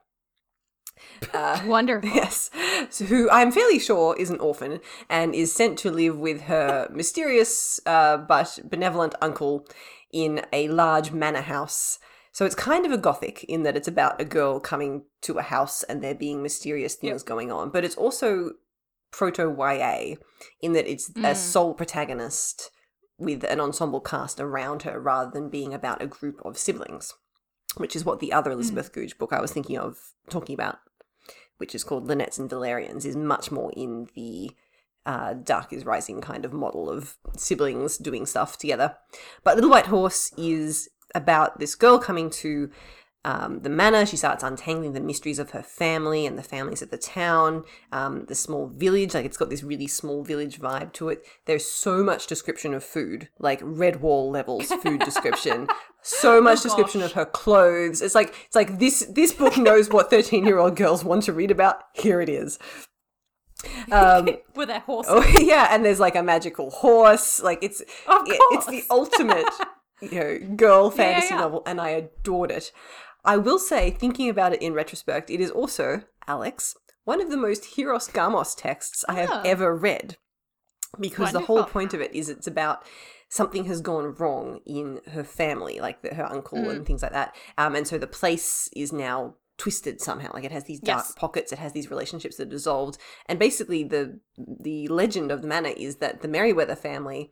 Uh, 1.33 1.61
Wonderful. 1.67 2.11
yes, 2.15 2.51
so 2.91 3.05
who 3.07 3.31
I'm 3.31 3.53
fairly 3.53 3.79
sure 3.79 4.17
is 4.19 4.31
an 4.31 4.41
orphan 4.41 4.81
and 5.09 5.35
is 5.35 5.53
sent 5.53 5.79
to 5.79 5.91
live 5.91 6.19
with 6.19 6.43
her 6.43 6.89
mysterious 6.93 7.81
uh, 7.87 8.17
but 8.17 8.59
benevolent 8.65 9.15
uncle 9.23 9.67
in 10.13 10.43
a 10.53 10.69
large 10.69 11.13
manor 11.13 11.43
house. 11.43 11.99
So 12.33 12.45
it's 12.45 12.55
kind 12.55 12.87
of 12.87 12.93
a 12.93 12.99
gothic 12.99 13.45
in 13.45 13.65
that 13.65 13.77
it's 13.77 13.89
about 13.89 14.21
a 14.21 14.25
girl 14.25 14.61
coming 14.61 15.05
to 15.23 15.39
a 15.39 15.43
house 15.43 15.83
and 15.85 16.03
there 16.03 16.15
being 16.15 16.43
mysterious 16.43 16.95
things 16.95 17.23
going 17.23 17.51
on, 17.51 17.71
but 17.71 17.85
it's 17.85 17.97
also 17.97 18.53
proto 19.11 19.51
YA 19.51 20.15
in 20.61 20.73
that 20.73 20.89
it's 20.89 21.09
a 21.11 21.13
Mm. 21.13 21.37
sole 21.37 21.75
protagonist 21.75 22.71
with 23.19 23.43
an 23.45 23.61
ensemble 23.61 24.01
cast 24.01 24.39
around 24.41 24.83
her 24.83 25.01
rather 25.01 25.31
than 25.31 25.51
being 25.51 25.75
about 25.75 26.01
a 26.01 26.07
group 26.07 26.41
of 26.45 26.57
siblings, 26.57 27.15
which 27.77 27.97
is 27.97 28.05
what 28.05 28.21
the 28.21 28.33
other 28.33 28.53
Elizabeth 28.53 28.93
Goudge 28.93 29.19
book 29.19 29.33
I 29.33 29.41
was 29.41 29.53
thinking 29.53 29.77
of 29.77 29.99
talking 30.29 30.55
about, 30.55 30.79
which 31.59 31.75
is 31.75 31.83
called 31.85 32.07
Linnets 32.07 32.39
and 32.39 32.49
Valerians, 32.49 33.05
is 33.05 33.17
much 33.17 33.51
more 33.51 33.73
in 33.77 34.09
the 34.15 34.53
uh, 35.07 35.35
Dark 35.35 35.73
is 35.73 35.85
Rising 35.85 36.21
kind 36.21 36.45
of 36.45 36.53
model 36.53 36.91
of 36.91 37.17
siblings 37.37 37.97
doing 37.97 38.27
stuff 38.27 38.59
together. 38.59 38.97
But 39.45 39.57
Little 39.57 39.71
White 39.71 39.87
Horse 39.87 40.33
is 40.37 40.89
about 41.15 41.59
this 41.59 41.75
girl 41.75 41.99
coming 41.99 42.31
to 42.31 42.71
um, 43.25 43.61
the 43.61 43.69
manor. 43.69 44.07
She 44.07 44.17
starts 44.17 44.43
untangling 44.43 44.93
the 44.93 45.01
mysteries 45.01 45.39
of 45.39 45.51
her 45.51 45.63
family 45.63 46.27
and 46.27 46.39
the 46.39 46.43
families 46.43 46.83
of 46.83 46.91
the 46.91 46.97
town, 46.97 47.65
um, 47.93 48.25
the 48.27 48.35
small 48.35 48.69
village. 48.69 49.15
Like 49.15 49.25
it's 49.25 49.37
got 49.37 49.51
this 49.51 49.63
really 49.63 49.87
small 49.87 50.23
village 50.23 50.59
vibe 50.59 50.93
to 50.95 51.11
it. 51.11 51.23
There's 51.47 51.67
so 51.67 52.03
much 52.03 52.27
description 52.27 52.73
of 52.73 52.85
food, 52.85 53.29
like 53.39 53.61
Redwall 53.61 54.31
levels 54.31 54.67
food 54.67 55.01
description. 55.05 55.69
So 56.03 56.41
much 56.41 56.63
description 56.63 57.03
of 57.03 57.13
her 57.13 57.27
clothes. 57.27 58.01
It's 58.01 58.15
like 58.15 58.35
it's 58.47 58.57
like 58.57 58.79
this 58.79 59.05
this 59.11 59.33
book 59.33 59.59
knows 59.59 59.91
what 59.91 60.09
13 60.09 60.47
year 60.47 60.59
old 60.59 60.77
girls 60.77 61.05
want 61.05 61.25
to 61.25 61.33
read 61.33 61.51
about. 61.51 61.83
Here 61.93 62.23
it 62.23 62.29
is. 62.31 62.59
Um, 63.93 64.29
with 64.55 64.69
their 64.69 64.81
horse. 64.81 65.07
Oh 65.09 65.25
yeah, 65.41 65.69
and 65.71 65.85
there's 65.85 66.01
like 66.01 66.17
a 66.17 66.23
magical 66.23 66.71
horse. 66.71 67.43
Like 67.43 67.63
it's 67.63 67.81
it- 67.81 67.89
it's 68.07 68.67
the 68.67 68.85
ultimate, 68.91 69.49
you 70.01 70.11
know, 70.19 70.39
girl 70.57 70.93
Yeah, 70.97 71.03
yeah, 71.03 71.13
fantasy 71.13 71.35
yeah. 71.35 71.41
novel, 71.41 71.63
and 71.67 71.81
I 71.81 71.91
adored 71.91 72.51
it. 72.51 72.73
I 73.25 73.37
will 73.37 73.59
say, 73.59 73.91
thinking 73.91 74.31
about 74.31 74.53
it 74.55 74.63
in 74.63 74.73
retrospect, 74.73 75.29
it 75.31 75.41
is 75.41 75.51
also 75.51 76.03
Alex 76.27 76.75
one 77.05 77.21
of 77.21 77.31
the 77.31 77.37
most 77.37 77.65
Hieros 77.77 78.11
Gamos 78.11 78.55
texts 78.57 79.05
I 79.09 79.15
have 79.15 79.31
Oh. 79.33 79.43
ever 79.45 79.75
read, 79.75 80.17
because 80.99 81.33
the 81.33 81.41
whole 81.41 81.65
point 81.65 81.93
of 81.95 82.01
it 82.01 82.15
is 82.15 82.29
it's 82.29 82.47
about 82.47 82.85
something 83.29 83.65
has 83.65 83.81
gone 83.81 84.15
wrong 84.19 84.61
in 84.67 85.01
her 85.13 85.25
family, 85.25 85.81
like 85.81 86.03
the, 86.03 86.15
her 86.15 86.31
uncle 86.31 86.59
Mm. 86.59 86.71
and 86.71 86.87
things 86.87 87.03
like 87.03 87.13
that, 87.13 87.35
um, 87.59 87.75
and 87.75 87.87
so 87.89 87.97
the 87.99 88.07
place 88.07 88.69
is 88.77 88.93
now 88.93 89.35
twisted 89.65 90.01
somehow 90.01 90.31
like 90.33 90.45
it 90.45 90.53
has 90.59 90.65
these 90.65 90.81
dark 90.81 91.05
Yes. 91.05 91.15
pockets 91.23 91.53
it 91.53 91.59
has 91.59 91.73
these 91.75 91.91
relationships 91.91 92.37
that 92.37 92.47
are 92.49 92.57
dissolved 92.59 92.97
and 93.27 93.39
basically 93.39 93.83
the 93.95 94.19
the 94.69 94.89
legend 94.89 95.31
of 95.31 95.43
the 95.43 95.49
manor 95.49 95.75
is 95.87 95.97
that 95.97 96.23
the 96.23 96.29
Merryweather 96.29 96.75
family 96.89 97.31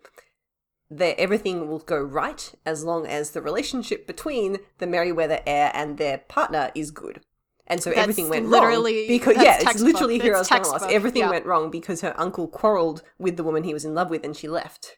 that 0.91 1.19
everything 1.19 1.69
will 1.69 1.79
go 1.95 1.99
right 2.21 2.53
as 2.67 2.85
long 2.85 3.07
as 3.07 3.31
the 3.31 3.41
relationship 3.43 4.07
between 4.07 4.59
the 4.79 4.87
Merryweather 4.87 5.41
heir 5.47 5.71
and 5.75 5.97
their 5.99 6.19
partner 6.37 6.71
is 6.75 6.91
good. 6.91 7.21
And 7.67 7.83
so 7.83 7.91
That's 7.91 8.01
everything 8.01 8.29
went 8.31 8.47
literally- 8.49 9.01
wrong 9.01 9.09
because 9.09 9.37
yeah, 9.37 9.57
it's 9.57 9.65
textbook. 9.65 9.93
literally 9.93 10.17
It's 10.17 10.25
Hieros 10.25 10.45
Gamos. 10.45 10.49
textbook, 10.49 10.91
Everything 10.91 11.23
yeah. 11.23 11.31
went 11.31 11.45
wrong 11.47 11.71
because 11.71 12.01
her 12.01 12.15
uncle 12.17 12.49
quarreled 12.49 13.03
with 13.19 13.37
the 13.37 13.45
woman 13.45 13.65
he 13.65 13.75
was 13.75 13.85
in 13.85 13.95
love 13.95 14.09
with 14.09 14.25
and 14.25 14.35
she 14.35 14.49
left. 14.49 14.97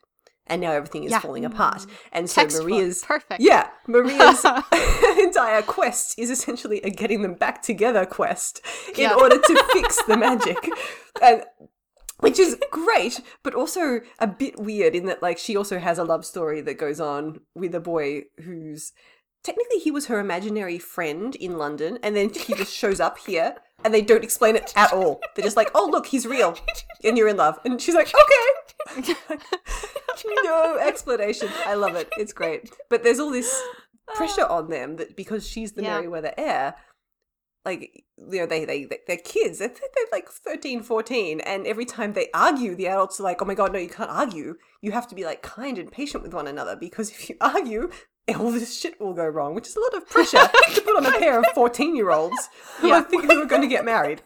And 0.51 0.61
now 0.61 0.73
everything 0.73 1.05
is 1.05 1.13
Yeah. 1.13 1.21
falling 1.21 1.45
apart. 1.47 1.87
And 2.13 2.29
so. 2.29 2.45
Maria's 2.47 3.03
Perfect. 3.03 3.41
yeah, 3.41 3.69
Maria's 3.87 4.45
entire 5.19 5.63
quest 5.63 6.19
is 6.19 6.29
essentially 6.31 6.81
a 6.83 6.91
getting 6.91 7.23
them 7.23 7.35
back 7.35 7.63
together 7.63 8.05
quest 8.05 8.61
in 8.99 9.11
order 9.13 9.39
to 9.39 9.65
fix 9.73 10.03
the 10.05 10.17
magic. 10.17 10.59
And 11.23 11.45
which 12.19 12.39
is 12.39 12.59
great, 12.71 13.21
but 13.43 13.55
also 13.55 14.01
a 14.19 14.27
bit 14.27 14.59
weird 14.59 14.95
in 14.95 15.07
that 15.07 15.23
like 15.23 15.39
she 15.39 15.57
also 15.57 15.79
has 15.79 15.97
a 15.99 16.05
love 16.05 16.27
story 16.27 16.61
that 16.61 16.75
goes 16.75 17.01
on 17.01 17.41
with 17.55 17.75
a 17.75 17.81
boy 17.81 18.25
who's 18.45 18.93
technically 19.43 19.79
he 19.79 19.91
was 19.91 20.07
her 20.07 20.21
imaginary 20.21 20.79
friend 20.79 21.35
in 21.37 21.57
London 21.57 21.99
and 22.03 22.15
then 22.15 22.29
he 22.29 22.53
just 22.55 22.75
shows 22.75 23.01
up 23.01 23.17
here 23.19 23.55
and 23.83 23.95
they 23.95 24.03
don't 24.03 24.23
explain 24.23 24.55
it 24.57 24.71
at 24.77 24.93
all. 24.93 25.19
They're 25.35 25.43
just 25.45 25.57
like, 25.57 25.71
"Oh, 25.75 25.89
look, 25.91 26.09
he's 26.09 26.27
real." 26.27 26.59
And 27.03 27.17
you're 27.17 27.29
in 27.29 27.39
love. 27.39 27.59
And 27.65 27.81
she's 27.81 27.95
like, 27.95 28.09
"Okay." 28.09 28.70
no 30.45 30.79
explanation. 30.79 31.49
I 31.67 31.75
love 31.75 31.95
it. 31.97 32.09
It's 32.19 32.33
great. 32.33 32.71
But 32.89 33.03
there's 33.03 33.21
all 33.21 33.31
this 33.31 33.63
pressure 34.15 34.47
on 34.47 34.69
them 34.71 34.97
that 34.97 35.17
because 35.17 35.47
she's 35.49 35.73
the 35.73 35.83
Yeah. 35.83 35.97
Merryweather 35.99 36.33
heir, 36.37 36.75
like 37.65 38.05
you 38.17 38.41
know, 38.41 38.47
they 38.47 38.65
they 38.65 38.85
they- 38.85 39.01
they're 39.07 39.17
kids. 39.19 39.59
They're, 39.59 39.69
they're 39.69 40.05
like 40.13 40.29
13, 40.31 40.83
14, 40.83 41.41
and 41.41 41.67
every 41.67 41.85
time 41.85 42.13
they 42.15 42.29
argue, 42.35 42.75
the 42.75 42.87
adults 42.89 43.21
are 43.21 43.25
like, 43.25 43.41
"Oh 43.43 43.45
my 43.45 43.55
god, 43.55 43.73
no, 43.73 43.79
you 43.79 43.89
can't 43.89 44.11
argue. 44.11 44.57
You 44.83 44.93
have 44.93 45.09
to 45.09 45.15
be 45.15 45.25
like 45.25 45.43
kind 45.43 45.79
and 45.79 45.91
patient 45.93 46.23
with 46.23 46.35
one 46.35 46.47
another 46.47 46.77
because 46.77 47.11
if 47.11 47.29
you 47.29 47.37
argue." 47.41 47.91
All 48.39 48.53
this 48.53 48.79
shit 48.79 49.01
will 49.01 49.15
go 49.15 49.27
wrong, 49.27 49.57
which 49.57 49.67
is 49.67 49.75
a 49.75 49.81
lot 49.81 49.95
of 49.95 50.09
pressure 50.09 50.39
to 50.75 50.81
put 50.83 50.97
on 50.99 51.07
a 51.07 51.19
pair 51.19 51.41
of 51.41 51.47
fourteen-year-olds 51.53 52.49
who 52.79 52.87
Yeah. 52.89 53.01
are 53.01 53.03
thinking 53.03 53.29
who 53.31 53.43
are 53.43 53.47
going 53.47 53.63
to 53.63 53.67
get 53.67 53.85
married. 53.85 54.23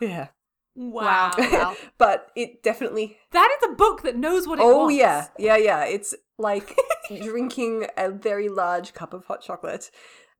Yeah, 0.00 0.28
Wow. 0.74 1.32
Wow. 1.38 1.76
but 1.98 2.28
it 2.34 2.62
definitely 2.62 3.18
that 3.32 3.56
is 3.60 3.68
a 3.70 3.74
book 3.74 4.02
that 4.02 4.16
knows 4.16 4.46
what 4.48 4.58
it 4.58 4.62
Oh 4.64 4.84
wants. 4.84 4.96
yeah, 4.96 5.28
yeah, 5.38 5.56
yeah. 5.56 5.84
It's 5.84 6.14
like 6.38 6.76
drinking 7.22 7.86
a 7.96 8.10
very 8.10 8.48
large 8.48 8.94
cup 8.94 9.12
of 9.14 9.24
hot 9.26 9.42
chocolate, 9.42 9.90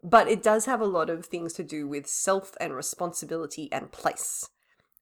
but 0.02 0.28
it 0.28 0.42
does 0.42 0.66
have 0.66 0.80
a 0.80 0.86
lot 0.86 1.10
of 1.10 1.26
things 1.26 1.52
to 1.54 1.62
do 1.62 1.86
with 1.86 2.06
self 2.06 2.54
and 2.60 2.74
responsibility 2.74 3.68
and 3.72 3.92
place, 3.92 4.48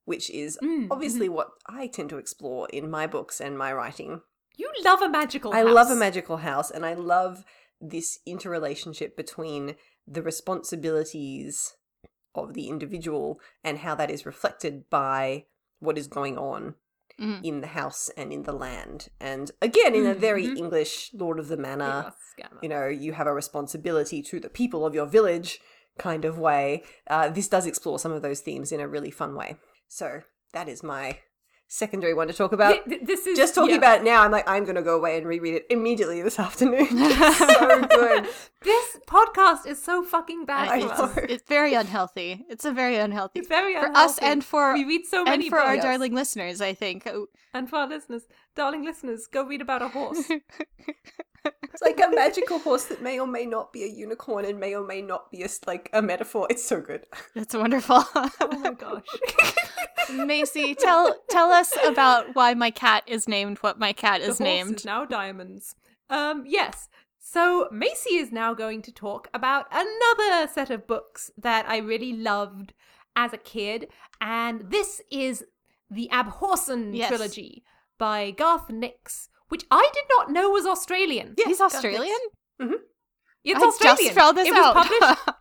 which 0.04 0.28
is 0.30 0.58
Mm, 0.62 0.88
obviously 0.90 1.28
what 1.28 1.50
I 1.66 1.86
tend 1.86 2.10
to 2.10 2.18
explore 2.18 2.68
in 2.72 2.90
my 2.90 3.06
books 3.06 3.40
and 3.40 3.56
my 3.56 3.72
writing. 3.72 4.22
You 4.56 4.70
love 4.84 5.00
a 5.00 5.08
magical 5.08 5.52
I 5.52 5.62
house. 5.62 5.74
love 5.74 5.90
a 5.90 5.96
magical 5.96 6.38
house, 6.38 6.70
and 6.70 6.84
I 6.84 6.94
love 6.94 7.44
this 7.80 8.18
interrelationship 8.26 9.16
between 9.16 9.76
the 10.06 10.22
responsibilities 10.22 11.74
of 12.34 12.54
the 12.54 12.68
individual 12.68 13.40
and 13.64 13.78
how 13.78 13.94
that 13.94 14.10
is 14.10 14.26
reflected 14.26 14.88
by 14.90 15.46
what 15.78 15.98
is 15.98 16.06
going 16.06 16.38
on 16.38 16.74
Mhm. 17.18 17.44
in 17.44 17.60
the 17.60 17.68
house 17.68 18.08
and 18.16 18.32
in 18.32 18.44
the 18.44 18.52
land. 18.52 19.08
And 19.20 19.50
again, 19.60 19.94
in 19.94 20.06
a 20.06 20.14
very 20.14 20.46
Mhm. 20.46 20.56
English 20.56 21.12
Lord 21.12 21.38
of 21.38 21.48
the 21.48 21.56
Manor, 21.56 22.14
Yes, 22.38 22.48
you 22.62 22.68
know, 22.68 22.86
you 22.88 23.12
have 23.12 23.26
a 23.26 23.34
responsibility 23.34 24.22
to 24.22 24.40
the 24.40 24.48
people 24.48 24.86
of 24.86 24.94
your 24.94 25.06
village 25.06 25.60
kind 25.98 26.24
of 26.24 26.38
way. 26.38 26.82
Uh, 27.08 27.28
this 27.28 27.48
does 27.48 27.66
explore 27.66 27.98
some 27.98 28.12
of 28.12 28.22
those 28.22 28.40
themes 28.40 28.72
in 28.72 28.80
a 28.80 28.88
really 28.88 29.10
fun 29.10 29.34
way. 29.34 29.56
So 29.88 30.22
that 30.52 30.68
is 30.68 30.82
my 30.82 31.18
secondary 31.70 32.12
one 32.12 32.26
to 32.26 32.34
talk 32.34 32.52
about. 32.52 32.72
Th- 32.72 32.84
th- 32.84 33.02
this 33.06 33.26
is 33.28 33.38
Just 33.38 33.54
talking 33.54 33.70
yeah. 33.70 33.76
about 33.76 34.00
it 34.00 34.04
now, 34.04 34.22
I'm 34.22 34.32
like, 34.32 34.48
I'm 34.48 34.64
going 34.64 34.74
to 34.74 34.82
go 34.82 34.96
away 34.96 35.16
and 35.16 35.26
reread 35.26 35.54
it 35.54 35.66
immediately 35.70 36.20
this 36.20 36.38
afternoon. 36.38 36.88
It's 36.90 37.38
so 37.38 37.80
good. 37.86 38.28
this 38.62 38.98
podcast 39.06 39.66
is 39.66 39.82
so 39.82 40.02
fucking 40.02 40.44
bad 40.44 40.68
I 40.68 40.80
for 40.80 40.86
it's, 40.86 40.98
know. 40.98 41.22
it's 41.34 41.48
very 41.48 41.74
unhealthy. 41.74 42.44
It's 42.48 42.64
a 42.64 42.72
very 42.72 42.96
unhealthy 42.96 43.38
It's 43.38 43.48
very 43.48 43.74
unhealthy. 43.74 43.94
for 43.94 43.98
us 43.98 44.18
and 44.18 44.44
for 44.44 44.74
we 44.74 44.84
read 44.84 45.06
so 45.06 45.24
many 45.24 45.34
and 45.34 45.40
many 45.40 45.50
for 45.50 45.60
our 45.60 45.76
darling 45.76 46.12
listeners. 46.14 46.60
I 46.60 46.74
think. 46.74 47.08
And 47.54 47.70
for 47.70 47.76
our 47.76 47.88
listeners, 47.88 48.24
darling 48.56 48.84
listeners, 48.84 49.26
go 49.28 49.44
read 49.44 49.62
about 49.62 49.82
a 49.82 49.88
horse. 49.88 50.28
It's 51.44 51.82
like 51.82 52.00
a 52.00 52.08
magical 52.14 52.58
horse 52.58 52.84
that 52.86 53.02
may 53.02 53.18
or 53.18 53.26
may 53.26 53.46
not 53.46 53.72
be 53.72 53.84
a 53.84 53.86
unicorn 53.86 54.44
and 54.44 54.58
may 54.58 54.74
or 54.74 54.84
may 54.86 55.00
not 55.00 55.30
be 55.30 55.42
a, 55.42 55.48
like 55.66 55.88
a 55.92 56.02
metaphor. 56.02 56.46
It's 56.50 56.64
so 56.64 56.80
good. 56.80 57.06
That's 57.34 57.54
wonderful. 57.54 58.04
oh 58.14 58.30
my 58.62 58.72
gosh. 58.72 59.04
Macy, 60.12 60.74
tell 60.74 61.14
tell 61.30 61.50
us 61.52 61.72
about 61.86 62.34
why 62.34 62.54
my 62.54 62.70
cat 62.70 63.04
is 63.06 63.28
named 63.28 63.58
what 63.58 63.78
my 63.78 63.92
cat 63.92 64.20
is 64.20 64.40
named. 64.40 64.76
is 64.76 64.84
now 64.84 65.04
diamonds. 65.04 65.74
Um, 66.08 66.44
yes. 66.46 66.88
So 67.18 67.68
Macy 67.70 68.16
is 68.16 68.32
now 68.32 68.54
going 68.54 68.82
to 68.82 68.92
talk 68.92 69.28
about 69.32 69.66
another 69.70 70.50
set 70.52 70.70
of 70.70 70.86
books 70.86 71.30
that 71.38 71.68
I 71.68 71.76
really 71.78 72.12
loved 72.12 72.72
as 73.14 73.32
a 73.32 73.38
kid, 73.38 73.88
and 74.20 74.70
this 74.70 75.00
is 75.10 75.44
the 75.90 76.08
Abhorsen 76.12 76.90
Yes. 76.96 77.08
trilogy 77.08 77.62
by 77.98 78.30
Garth 78.32 78.70
Nix, 78.70 79.28
which 79.50 79.64
I 79.70 79.88
did 79.92 80.04
not 80.16 80.30
know 80.32 80.50
was 80.50 80.66
Australian. 80.66 81.34
Yeah, 81.36 81.46
He's 81.46 81.60
Australian? 81.60 82.18
Mm-hmm. 82.60 82.74
It's 83.44 83.62
I 83.62 83.66
Australian. 83.66 84.04
just 84.04 84.18
found 84.18 84.36
this 84.36 84.48
it 84.48 84.52
was 84.52 84.64
out. 84.64 84.74
published. 84.74 85.20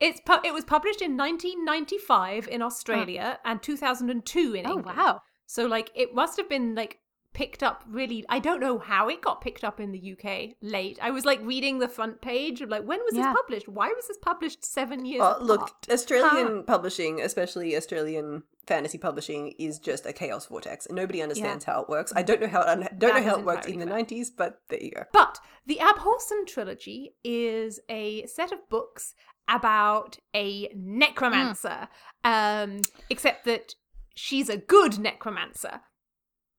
It's 0.00 0.18
pu- 0.20 0.40
it 0.42 0.54
was 0.54 0.64
published 0.64 1.02
in 1.02 1.14
1995 1.18 2.48
in 2.48 2.62
Australia 2.62 3.38
and 3.44 3.62
2002 3.62 4.54
in 4.54 4.66
oh, 4.66 4.72
England. 4.78 4.96
wow. 4.96 5.20
So 5.46 5.66
like 5.66 5.90
it 5.94 6.14
must 6.14 6.38
have 6.38 6.48
been 6.48 6.74
like 6.74 7.00
picked 7.32 7.62
up 7.62 7.84
really 7.88 8.24
I 8.28 8.38
don't 8.40 8.60
know 8.60 8.78
how 8.78 9.08
it 9.08 9.20
got 9.22 9.40
picked 9.40 9.62
up 9.64 9.78
in 9.80 9.92
the 9.92 10.12
UK 10.12 10.56
late. 10.60 10.98
I 11.00 11.10
was 11.10 11.24
like 11.24 11.40
reading 11.42 11.78
the 11.78 11.88
front 11.88 12.20
page 12.20 12.60
of 12.60 12.68
like 12.68 12.82
when 12.84 12.98
was 13.00 13.14
Yeah. 13.14 13.32
this 13.32 13.36
published? 13.40 13.68
Why 13.68 13.88
was 13.88 14.08
this 14.08 14.18
published 14.18 14.64
7 14.64 15.04
years 15.04 15.20
Well, 15.20 15.38
look, 15.40 15.60
apart? 15.60 15.86
Australian 15.90 16.64
publishing, 16.64 17.20
especially 17.20 17.76
Australian 17.76 18.42
fantasy 18.66 18.98
publishing, 18.98 19.54
is 19.58 19.78
just 19.78 20.06
a 20.06 20.12
chaos 20.12 20.46
vortex, 20.46 20.86
and 20.86 20.96
nobody 20.96 21.22
understands 21.22 21.64
how 21.64 21.82
it 21.82 21.88
works. 21.88 22.12
I 22.14 22.22
don't 22.22 22.40
know 22.40 22.48
how 22.48 22.62
it 22.62 22.68
un- 22.68 22.88
don't 22.98 23.14
That 23.14 23.22
know 23.22 23.28
how 23.30 23.34
is 23.36 23.40
it 23.40 23.44
worked 23.46 23.66
in 23.66 23.76
the 23.76 23.82
entirely 23.82 24.02
nineties, 24.02 24.30
but 24.30 24.60
there 24.68 24.80
you 24.82 24.90
go. 24.90 25.04
But 25.12 25.38
the 25.66 25.76
Abhorsen 25.80 26.46
trilogy 26.46 27.14
is 27.24 27.80
a 27.88 28.26
set 28.26 28.50
of 28.52 28.68
books 28.68 29.14
about 29.48 30.18
a 30.34 30.68
necromancer. 30.76 31.88
Um 32.24 32.80
except 33.08 33.44
that 33.46 33.74
she's 34.14 34.48
a 34.48 34.56
good 34.56 34.98
necromancer. 34.98 35.80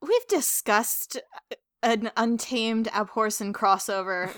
We've 0.02 0.28
discussed 0.28 1.20
an 1.84 2.12
untamed 2.18 2.88
Abhorsen 2.88 3.54
crossover 3.54 4.32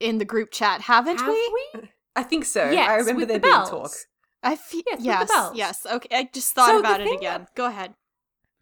in 0.00 0.18
the 0.18 0.24
group 0.24 0.50
chat, 0.50 0.82
haven't 0.82 1.18
Have 1.20 1.28
we? 1.28 1.52
we? 1.74 1.80
I 2.14 2.22
think 2.22 2.44
so. 2.44 2.70
Yes, 2.70 2.88
I 2.88 2.96
remember 2.96 3.20
with 3.20 3.28
there 3.28 3.38
the 3.38 3.42
being 3.42 3.54
bells. 3.54 3.70
talk. 3.70 3.90
I 4.42 4.56
feel 4.56 4.82
Yes, 4.98 5.28
yes, 5.30 5.50
yes. 5.54 5.86
Okay, 5.90 6.16
I 6.16 6.28
just 6.32 6.52
thought 6.54 6.68
So 6.70 6.78
about 6.80 7.00
it 7.00 7.04
thing- 7.08 7.18
again. 7.18 7.46
Go 7.54 7.66
ahead. 7.66 7.94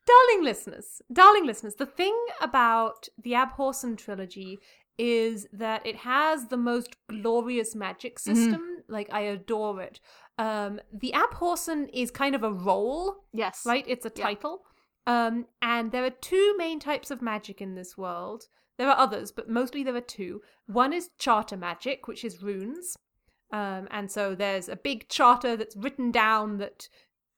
Darling 0.07 0.45
listeners, 0.45 1.01
darling 1.13 1.47
listeners, 1.47 1.77
the 1.77 1.87
thing 1.87 2.15
about 2.41 3.09
the 3.23 3.33
Abhorsen 3.33 3.97
trilogy 3.97 4.59
is 4.99 5.47
that 5.53 5.85
it 5.87 5.97
has 5.97 6.49
the 6.49 6.59
most 6.59 6.95
glorious 7.09 7.75
magic 7.75 8.19
system. 8.19 8.83
Like 8.87 9.09
I 9.13 9.21
adore 9.23 9.81
it. 9.81 10.01
Um, 10.37 10.79
the 10.93 11.13
Abhorsen 11.15 11.89
is 11.93 12.11
kind 12.11 12.35
of 12.35 12.43
a 12.43 12.53
role, 12.53 13.25
Yes. 13.33 13.63
right? 13.65 13.85
It's 13.89 14.05
a 14.05 14.13
Yeah. 14.15 14.25
title. 14.25 14.63
Um, 15.07 15.47
and 15.61 15.93
there 15.93 16.05
are 16.05 16.11
two 16.11 16.55
main 16.57 16.81
types 16.81 17.11
of 17.11 17.21
magic 17.21 17.61
in 17.61 17.75
this 17.75 17.97
world. 17.97 18.45
There 18.79 18.89
are 18.89 18.99
others, 18.99 19.31
but 19.31 19.49
mostly 19.49 19.83
there 19.83 19.95
are 19.95 20.01
two. 20.01 20.41
One 20.67 20.93
is 20.93 21.11
charter 21.19 21.57
magic, 21.57 22.09
which 22.09 22.25
is 22.25 22.43
runes. 22.43 22.97
Um, 23.53 23.87
and 23.91 24.11
so 24.11 24.35
there's 24.35 24.69
a 24.69 24.77
big 24.77 25.09
charter 25.09 25.57
that's 25.57 25.77
written 25.77 26.11
down 26.11 26.57
that 26.59 26.89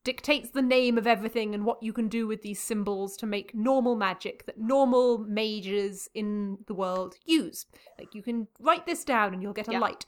dictates 0.04 0.50
the 0.50 0.62
name 0.62 0.96
of 0.96 1.06
everything 1.06 1.52
and 1.52 1.64
what 1.64 1.82
you 1.82 1.92
can 1.92 2.06
do 2.08 2.28
with 2.28 2.40
these 2.42 2.62
symbols 2.62 3.16
to 3.16 3.26
make 3.26 3.54
normal 3.54 3.96
magic 3.96 4.46
that 4.46 4.56
normal 4.56 5.18
mages 5.18 6.08
in 6.14 6.58
the 6.68 6.74
world 6.74 7.16
use. 7.26 7.66
Like 7.98 8.14
you 8.14 8.22
can 8.22 8.46
write 8.60 8.86
this 8.86 9.04
down 9.04 9.34
and 9.34 9.42
you'll 9.42 9.52
get 9.52 9.66
a 9.68 9.72
Yeah. 9.72 9.80
light. 9.80 10.06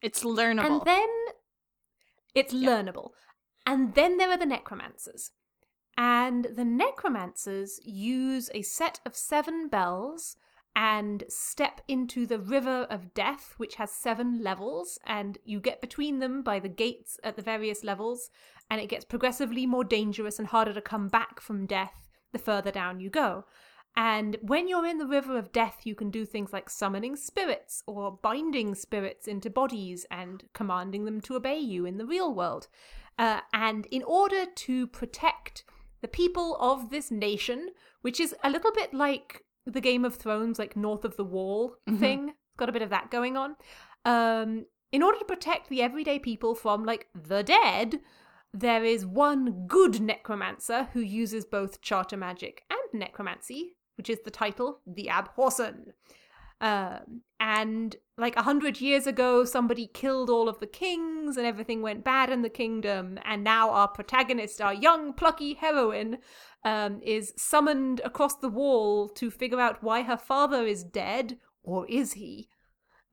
It's 0.00 0.24
learnable. 0.24 0.64
And 0.64 0.82
then 0.86 1.08
it's 2.34 2.54
learnable. 2.54 3.10
And 3.66 3.94
then 3.94 4.16
there 4.16 4.30
are 4.30 4.38
the 4.38 4.46
necromancers. 4.46 5.30
And 5.96 6.46
the 6.56 6.64
necromancers 6.64 7.78
use 7.84 8.50
a 8.52 8.62
set 8.62 9.00
of 9.06 9.16
seven 9.16 9.68
bells 9.68 10.36
and 10.76 11.22
step 11.28 11.80
into 11.86 12.26
the 12.26 12.38
river 12.38 12.86
of 12.90 13.14
death, 13.14 13.54
which 13.58 13.76
has 13.76 13.92
seven 13.92 14.42
levels, 14.42 14.98
and 15.06 15.38
you 15.44 15.60
get 15.60 15.80
between 15.80 16.18
them 16.18 16.42
by 16.42 16.58
the 16.58 16.68
gates 16.68 17.18
at 17.22 17.36
the 17.36 17.42
various 17.42 17.84
levels, 17.84 18.30
and 18.68 18.80
it 18.80 18.88
gets 18.88 19.04
progressively 19.04 19.66
more 19.66 19.84
dangerous 19.84 20.38
and 20.38 20.48
harder 20.48 20.72
to 20.72 20.80
come 20.80 21.08
back 21.08 21.40
from 21.40 21.66
death 21.66 22.08
the 22.32 22.38
further 22.38 22.72
down 22.72 22.98
you 23.00 23.08
go. 23.08 23.44
And 23.96 24.36
when 24.42 24.66
you're 24.66 24.86
in 24.86 24.98
the 24.98 25.06
river 25.06 25.38
of 25.38 25.52
death, 25.52 25.82
you 25.84 25.94
can 25.94 26.10
do 26.10 26.26
things 26.26 26.52
like 26.52 26.68
summoning 26.68 27.14
spirits 27.14 27.84
or 27.86 28.18
binding 28.22 28.74
spirits 28.74 29.28
into 29.28 29.48
bodies 29.48 30.04
and 30.10 30.42
commanding 30.52 31.04
them 31.04 31.20
to 31.22 31.36
obey 31.36 31.58
you 31.58 31.86
in 31.86 31.98
the 31.98 32.06
real 32.06 32.34
world. 32.34 32.66
Uh, 33.16 33.40
and 33.52 33.86
in 33.86 34.02
order 34.02 34.46
to 34.46 34.88
protect 34.88 35.62
the 36.04 36.08
people 36.24 36.56
of 36.60 36.90
this 36.90 37.10
nation, 37.10 37.70
which 38.02 38.20
is 38.20 38.34
a 38.44 38.50
little 38.50 38.72
bit 38.72 38.92
like 38.92 39.42
the 39.64 39.80
Game 39.80 40.04
of 40.04 40.16
Thrones, 40.16 40.58
like 40.58 40.76
North 40.76 41.02
of 41.02 41.16
the 41.16 41.24
Wall 41.24 41.76
Mhm. 41.88 41.98
thing, 41.98 42.28
it's 42.28 42.56
got 42.58 42.68
a 42.68 42.72
bit 42.72 42.82
of 42.82 42.90
that 42.90 43.10
going 43.10 43.38
on. 43.38 43.56
Um, 44.04 44.66
in 44.92 45.02
order 45.02 45.18
to 45.18 45.24
protect 45.24 45.70
the 45.70 45.80
everyday 45.80 46.18
people 46.18 46.54
from 46.54 46.84
like 46.84 47.08
the 47.14 47.42
dead, 47.42 48.00
there 48.52 48.84
is 48.84 49.06
one 49.06 49.66
good 49.66 49.98
necromancer 50.02 50.90
who 50.92 51.00
uses 51.00 51.46
both 51.46 51.80
charter 51.80 52.18
magic 52.18 52.64
and 52.68 53.00
necromancy, 53.00 53.76
which 53.96 54.10
is 54.10 54.20
the 54.24 54.30
title, 54.30 54.82
the 54.86 55.06
Abhorsen. 55.10 55.94
Um, 56.60 57.22
and 57.40 57.96
like 58.16 58.36
a 58.36 58.42
hundred 58.42 58.80
years 58.80 59.06
ago, 59.06 59.44
somebody 59.44 59.86
killed 59.92 60.30
all 60.30 60.48
of 60.48 60.60
the 60.60 60.66
kings 60.66 61.36
and 61.36 61.46
everything 61.46 61.82
went 61.82 62.04
bad 62.04 62.30
in 62.30 62.42
the 62.42 62.48
kingdom. 62.48 63.18
And 63.24 63.44
now 63.44 63.70
our 63.70 63.88
protagonist, 63.88 64.60
our 64.60 64.72
young, 64.72 65.12
plucky 65.12 65.54
heroine, 65.54 66.18
um, 66.64 67.00
is 67.02 67.34
summoned 67.36 68.00
across 68.04 68.36
the 68.36 68.48
wall 68.48 69.08
to 69.10 69.30
figure 69.30 69.60
out 69.60 69.82
why 69.82 70.02
her 70.02 70.16
father 70.16 70.64
is 70.64 70.82
dead, 70.84 71.38
or 71.62 71.86
is 71.88 72.14
he? 72.14 72.48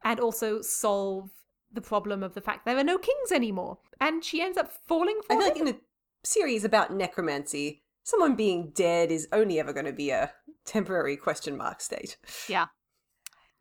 And 0.03 0.19
also 0.19 0.61
solve 0.61 1.31
the 1.73 1.81
problem 1.81 2.23
of 2.23 2.33
the 2.33 2.41
fact 2.41 2.65
there 2.65 2.77
are 2.77 2.83
no 2.83 2.97
kings 2.97 3.31
anymore. 3.31 3.79
And 3.99 4.23
she 4.23 4.41
ends 4.41 4.57
up 4.57 4.71
falling 4.87 5.19
for 5.25 5.33
I 5.33 5.35
feel 5.37 5.47
him. 5.47 5.53
like 5.53 5.61
in 5.61 5.75
a 5.75 5.79
series 6.23 6.63
about 6.63 6.93
necromancy, 6.93 7.83
someone 8.03 8.35
being 8.35 8.71
dead 8.73 9.11
is 9.11 9.27
only 9.31 9.59
ever 9.59 9.73
going 9.73 9.85
to 9.85 9.93
be 9.93 10.09
a 10.09 10.31
temporary 10.65 11.17
question 11.17 11.57
mark 11.57 11.81
state. 11.81 12.17
yeah. 12.47 12.67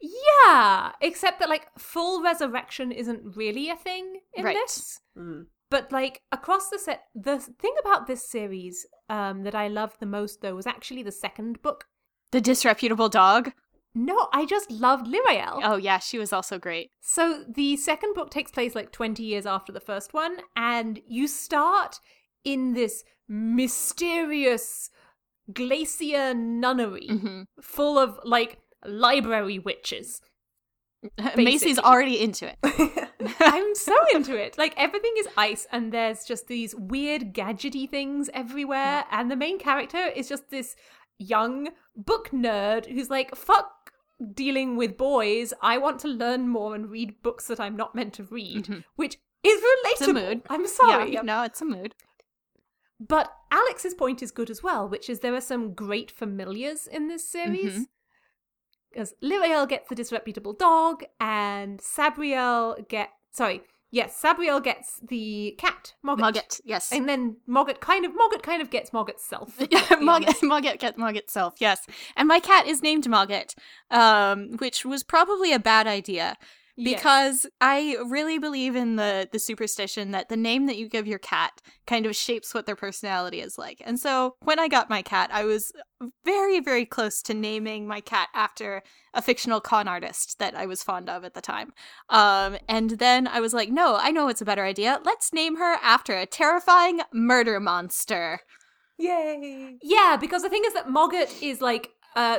Yeah, 0.00 0.92
except 1.00 1.40
that 1.40 1.48
like 1.48 1.66
full 1.78 2.22
resurrection 2.22 2.90
isn't 2.92 3.36
really 3.36 3.68
a 3.70 3.76
thing 3.76 4.20
in 4.34 4.44
Right. 4.44 4.54
this. 4.56 5.00
Mm. 5.16 5.46
But 5.70 5.92
like 5.92 6.22
across 6.32 6.68
the 6.70 6.78
set, 6.78 7.02
the 7.14 7.38
thing 7.38 7.74
about 7.80 8.06
this 8.06 8.28
series 8.28 8.86
um, 9.08 9.42
that 9.44 9.54
I 9.54 9.68
loved 9.68 10.00
the 10.00 10.06
most 10.06 10.40
though 10.40 10.54
was 10.54 10.66
actually 10.66 11.02
the 11.02 11.12
second 11.12 11.62
book. 11.62 11.84
The 12.32 12.40
disreputable 12.40 13.08
dog. 13.08 13.52
No, 13.94 14.28
I 14.32 14.46
just 14.46 14.70
loved 14.70 15.06
Lirael. 15.06 15.60
Oh 15.64 15.76
yeah, 15.76 15.98
she 15.98 16.18
was 16.18 16.32
also 16.32 16.58
great. 16.58 16.90
So 17.00 17.44
the 17.48 17.76
second 17.76 18.14
book 18.14 18.30
takes 18.30 18.52
place 18.52 18.74
like 18.76 18.92
20 18.92 19.22
years 19.22 19.46
after 19.46 19.72
the 19.72 19.80
first 19.80 20.14
one, 20.14 20.38
and 20.56 21.00
you 21.06 21.26
start 21.26 21.98
in 22.44 22.72
this 22.74 23.04
mysterious 23.28 24.90
glacier 25.52 26.32
nunnery 26.34 27.08
Mhm. 27.08 27.46
full 27.60 27.98
of 27.98 28.18
like 28.24 28.58
library 28.84 29.58
witches. 29.58 30.20
Macy's 31.36 31.78
already 31.78 32.20
into 32.20 32.46
it. 32.46 32.58
I'm 33.40 33.74
so 33.74 33.94
into 34.14 34.36
it. 34.36 34.58
Like 34.58 34.74
everything 34.76 35.14
is 35.16 35.28
ice, 35.36 35.66
and 35.72 35.92
there's 35.92 36.24
just 36.24 36.46
these 36.46 36.74
weird 36.74 37.32
gadgety 37.32 37.88
things 37.88 38.28
everywhere. 38.34 39.04
And 39.10 39.30
the 39.30 39.36
main 39.36 39.58
character 39.58 39.98
is 40.08 40.28
just 40.28 40.50
this 40.50 40.76
young 41.18 41.70
book 41.96 42.30
nerd 42.32 42.86
who's 42.86 43.08
like, 43.10 43.34
"Fuck 43.34 43.92
dealing 44.34 44.76
with 44.76 44.98
boys. 44.98 45.54
I 45.62 45.78
want 45.78 46.00
to 46.00 46.08
learn 46.08 46.48
more 46.48 46.74
and 46.74 46.90
read 46.90 47.22
books 47.22 47.46
that 47.46 47.60
I'm 47.60 47.76
not 47.76 47.94
meant 47.94 48.12
to 48.14 48.24
read," 48.24 48.66
Mhm. 48.66 48.84
which 48.96 49.16
is 49.42 49.60
relatable. 49.60 49.92
It's 49.92 50.00
a 50.02 50.12
mood. 50.12 50.42
I'm 50.50 50.66
sorry, 50.66 51.12
Yeah, 51.14 51.22
no, 51.22 51.42
it's 51.44 51.62
a 51.62 51.64
mood. 51.64 51.94
but 52.98 53.32
Alex's 53.50 53.94
point 53.94 54.22
is 54.22 54.30
good 54.30 54.50
as 54.50 54.62
well, 54.62 54.86
which 54.86 55.08
is 55.08 55.20
there 55.20 55.34
are 55.34 55.40
some 55.40 55.72
great 55.72 56.10
familiars 56.10 56.86
in 56.86 57.08
this 57.08 57.26
series. 57.26 57.78
Mhm. 57.78 57.86
Because 58.92 59.14
Lirael 59.22 59.68
gets 59.68 59.88
the 59.88 59.94
disreputable 59.94 60.52
dog, 60.52 61.04
and 61.20 61.80
Sabriel 61.80 62.76
get 62.88 63.10
sorry, 63.30 63.62
yes, 63.90 64.20
Sabriel 64.20 64.62
gets 64.62 65.00
the 65.06 65.54
cat 65.58 65.94
Mogget. 66.04 66.20
Mogget, 66.20 66.60
yes. 66.64 66.92
and 66.92 67.08
then 67.08 67.36
Mogget 67.48 67.80
kind 67.80 68.04
of 68.04 68.12
Mogget 68.12 68.42
kind 68.42 68.62
of 68.62 68.70
gets 68.70 68.90
Mogget's 68.90 69.24
self. 69.24 69.56
Mogget. 69.58 70.40
Mogget 70.42 70.78
get 70.78 70.96
Mogget 70.96 71.30
self, 71.30 71.54
yes. 71.58 71.86
And 72.16 72.26
my 72.28 72.40
cat 72.40 72.66
is 72.66 72.82
named 72.82 73.04
Mogget, 73.04 73.54
um, 73.90 74.56
which 74.58 74.84
was 74.84 75.02
probably 75.02 75.52
a 75.52 75.58
bad 75.58 75.86
idea 75.86 76.36
Yes. 76.80 76.98
because 76.98 77.46
I 77.60 77.96
really 78.06 78.38
believe 78.38 78.74
in 78.74 78.96
the 78.96 79.28
the 79.30 79.38
superstition 79.38 80.12
that 80.12 80.28
the 80.28 80.36
name 80.36 80.66
that 80.66 80.78
you 80.78 80.88
give 80.88 81.06
your 81.06 81.18
cat 81.18 81.60
kind 81.86 82.06
of 82.06 82.16
shapes 82.16 82.54
what 82.54 82.66
their 82.66 82.76
personality 82.76 83.40
is 83.40 83.58
like. 83.58 83.82
And 83.84 83.98
so 84.00 84.36
when 84.42 84.58
I 84.58 84.68
got 84.68 84.88
my 84.88 85.02
cat, 85.02 85.30
I 85.32 85.44
was 85.44 85.72
very 86.24 86.60
very 86.60 86.86
close 86.86 87.22
to 87.22 87.34
naming 87.34 87.86
my 87.86 88.00
cat 88.00 88.28
after 88.34 88.82
a 89.12 89.20
fictional 89.20 89.60
con 89.60 89.88
artist 89.88 90.38
that 90.38 90.54
I 90.54 90.66
was 90.66 90.82
fond 90.82 91.10
of 91.10 91.24
at 91.24 91.34
the 91.34 91.40
time. 91.40 91.72
Um, 92.08 92.56
and 92.68 92.90
then 92.90 93.26
I 93.26 93.40
was 93.40 93.52
like, 93.52 93.68
no, 93.70 93.96
I 94.00 94.10
know 94.10 94.28
it's 94.28 94.40
a 94.40 94.46
better 94.46 94.64
idea. 94.64 95.00
Let's 95.04 95.32
name 95.32 95.56
her 95.56 95.76
after 95.82 96.16
a 96.16 96.26
terrifying 96.26 97.00
murder 97.12 97.60
monster. 97.60 98.40
Yay! 98.98 99.78
yeah, 99.82 100.16
because 100.20 100.42
the 100.42 100.48
thing 100.50 100.62
is 100.66 100.74
that 100.74 100.88
Mogget 100.88 101.42
is 101.42 101.60
like 101.60 101.90
uh 102.16 102.38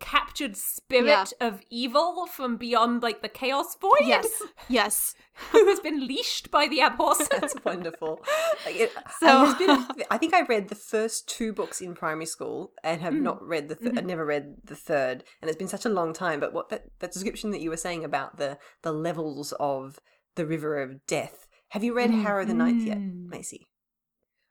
captured 0.00 0.56
spirit 0.56 1.06
Yeah. 1.06 1.46
of 1.48 1.60
evil 1.70 2.26
from 2.26 2.56
beyond 2.56 3.02
like 3.02 3.22
the 3.22 3.28
chaos 3.28 3.76
void 3.80 3.92
Yes. 4.02 4.28
Yes. 4.68 5.14
who 5.52 5.66
has 5.68 5.80
been 5.80 6.06
leashed 6.06 6.50
by 6.50 6.66
the 6.68 6.78
abhorsen 6.80 7.28
That's 7.40 7.54
wonderful. 7.64 8.20
Like 8.66 8.76
it, 8.76 8.92
So- 9.20 9.54
been, 9.58 9.86
I 10.10 10.18
think 10.18 10.34
I 10.34 10.42
read 10.42 10.68
the 10.68 10.74
first 10.74 11.28
two 11.28 11.52
books 11.52 11.80
in 11.80 11.94
primary 11.94 12.26
school 12.26 12.72
and 12.82 13.00
have 13.00 13.14
Mm. 13.14 13.22
not 13.22 13.42
read 13.46 13.68
the. 13.68 13.76
Th- 13.76 13.96
I 13.96 14.00
never 14.00 14.24
read 14.26 14.56
the 14.64 14.76
third, 14.76 15.24
and 15.40 15.48
it's 15.48 15.58
been 15.58 15.68
such 15.68 15.84
a 15.86 15.88
long 15.88 16.12
time. 16.12 16.40
But 16.40 16.52
what 16.52 16.68
that, 16.70 16.84
that 17.00 17.12
description 17.12 17.50
that 17.52 17.60
you 17.60 17.70
were 17.70 17.76
saying 17.76 18.04
about 18.04 18.36
the 18.38 18.58
the 18.82 18.92
levels 18.92 19.52
of 19.60 19.98
the 20.36 20.46
river 20.46 20.80
of 20.82 21.06
death. 21.06 21.46
Have 21.70 21.82
you 21.84 21.94
read 21.94 22.10
Harrow 22.10 22.44
the 22.44 22.54
Ninth 22.54 22.84
yet, 22.86 22.98
Mm. 22.98 23.28
Macy? 23.28 23.66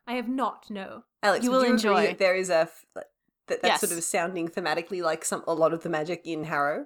i 0.05 0.13
have 0.15 0.27
not 0.27 0.65
no 0.69 1.03
Alex, 1.21 1.45
You 1.45 1.51
will 1.51 1.63
you 1.65 1.71
enjoy. 1.71 2.13
there 2.19 2.35
is 2.35 2.49
a 2.49 2.67
that 3.47 3.61
that's 3.61 3.81
sort 3.81 3.91
of 3.91 4.03
sounding 4.03 4.47
thematically 4.47 5.01
like 5.01 5.25
some 5.25 5.43
a 5.47 5.53
lot 5.53 5.73
of 5.73 5.83
the 5.83 5.89
magic 5.89 6.21
in 6.25 6.45
Harrow. 6.45 6.85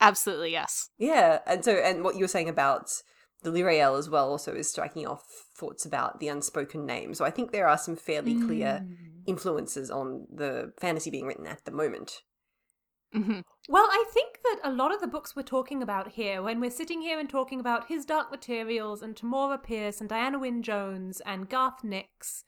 Absolutely 0.00 0.50
yes. 0.52 0.90
Yeah, 0.98 1.38
and 1.46 1.64
so 1.64 1.72
and 1.76 2.02
what 2.04 2.14
you 2.16 2.22
were 2.22 2.28
saying 2.28 2.48
about 2.48 2.90
the 3.42 3.50
Lirael 3.50 3.98
as 3.98 4.08
well 4.08 4.28
also 4.30 4.54
is 4.54 4.70
striking 4.70 5.06
off 5.06 5.24
thoughts 5.56 5.84
about 5.84 6.20
the 6.20 6.28
unspoken 6.28 6.86
name. 6.86 7.14
So 7.14 7.24
I 7.24 7.30
think 7.30 7.50
there 7.50 7.66
are 7.68 7.78
some 7.78 7.96
fairly 7.96 8.34
clear 8.40 8.84
Mm. 8.84 8.96
influences 9.26 9.90
on 9.90 10.26
the 10.32 10.72
fantasy 10.80 11.10
being 11.10 11.26
written 11.26 11.46
at 11.46 11.64
the 11.64 11.70
moment. 11.72 12.22
hmm 13.12 13.40
Well, 13.68 13.86
I 13.90 14.04
think 14.12 14.38
that 14.44 14.60
a 14.64 14.72
lot 14.72 14.94
of 14.94 15.00
the 15.00 15.06
books 15.06 15.34
we're 15.36 15.42
talking 15.42 15.82
about 15.82 16.12
here, 16.12 16.40
when 16.42 16.60
we're 16.60 16.70
sitting 16.70 17.00
here 17.02 17.18
and 17.20 17.28
talking 17.28 17.60
about 17.60 17.88
His 17.88 18.04
Dark 18.04 18.30
Materials 18.30 19.02
and 19.02 19.14
Tamora 19.14 19.62
Pierce 19.62 20.00
and 20.00 20.08
Diana 20.08 20.38
Wynne 20.38 20.62
Jones 20.62 21.20
and 21.26 21.48
Garth 21.48 21.84
Nix, 21.84 22.44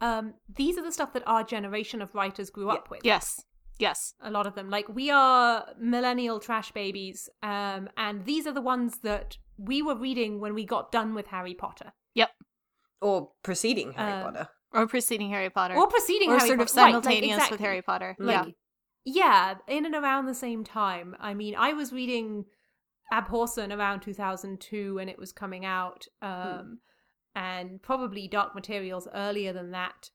um, 0.00 0.34
these 0.54 0.76
are 0.78 0.82
the 0.82 0.92
stuff 0.92 1.12
that 1.14 1.22
our 1.26 1.44
generation 1.44 2.02
of 2.02 2.14
writers 2.14 2.50
grew 2.50 2.70
up 2.70 2.90
with. 2.90 3.00
Yes. 3.04 3.40
Yes. 3.78 4.14
A 4.20 4.30
lot 4.30 4.46
of 4.46 4.54
them. 4.54 4.70
Like, 4.70 4.88
we 4.88 5.10
are 5.10 5.66
millennial 5.78 6.40
trash 6.40 6.72
babies, 6.72 7.28
um, 7.42 7.88
and 7.96 8.24
these 8.24 8.46
are 8.46 8.52
the 8.52 8.62
ones 8.62 8.98
that 9.02 9.36
we 9.58 9.82
were 9.82 9.96
reading 9.96 10.40
when 10.40 10.54
we 10.54 10.64
got 10.64 10.92
done 10.92 11.14
with 11.14 11.26
Harry 11.28 11.54
Potter. 11.54 11.92
Yep. 12.14 12.30
Or 13.00 13.30
preceding 13.42 13.92
Harry 13.92 14.12
Um, 14.12 14.32
Potter. 14.32 14.48
Or 14.72 14.86
preceding 14.86 15.30
Harry 15.30 15.50
Potter. 15.50 15.74
Or 15.74 15.86
preceding 15.88 16.30
Or 16.30 16.38
Harry 16.38 16.48
sort 16.48 16.60
of 16.60 16.68
Potter. 16.68 16.80
Right, 16.80 16.94
like, 16.94 17.04
simultaneous 17.04 17.50
with. 17.50 17.60
Harry 17.60 17.82
Potter. 17.82 18.16
Like, 18.18 18.54
yeah. 19.04 19.54
yeah, 19.68 19.74
in 19.74 19.86
and 19.86 19.94
around 19.94 20.26
the 20.26 20.34
same 20.34 20.64
time. 20.64 21.14
I 21.20 21.34
mean, 21.34 21.54
I 21.54 21.72
was 21.72 21.92
reading 21.92 22.46
Abhorsen 23.12 23.76
around 23.76 24.00
2002 24.00 24.94
when 24.94 25.08
it 25.08 25.18
was 25.18 25.32
coming 25.32 25.64
out, 25.64 26.06
um, 26.22 26.78
and 27.36 27.80
probably 27.82 28.26
Dark 28.26 28.54
Materials 28.54 29.06
earlier 29.14 29.52
than 29.52 29.70
that. 29.72 30.10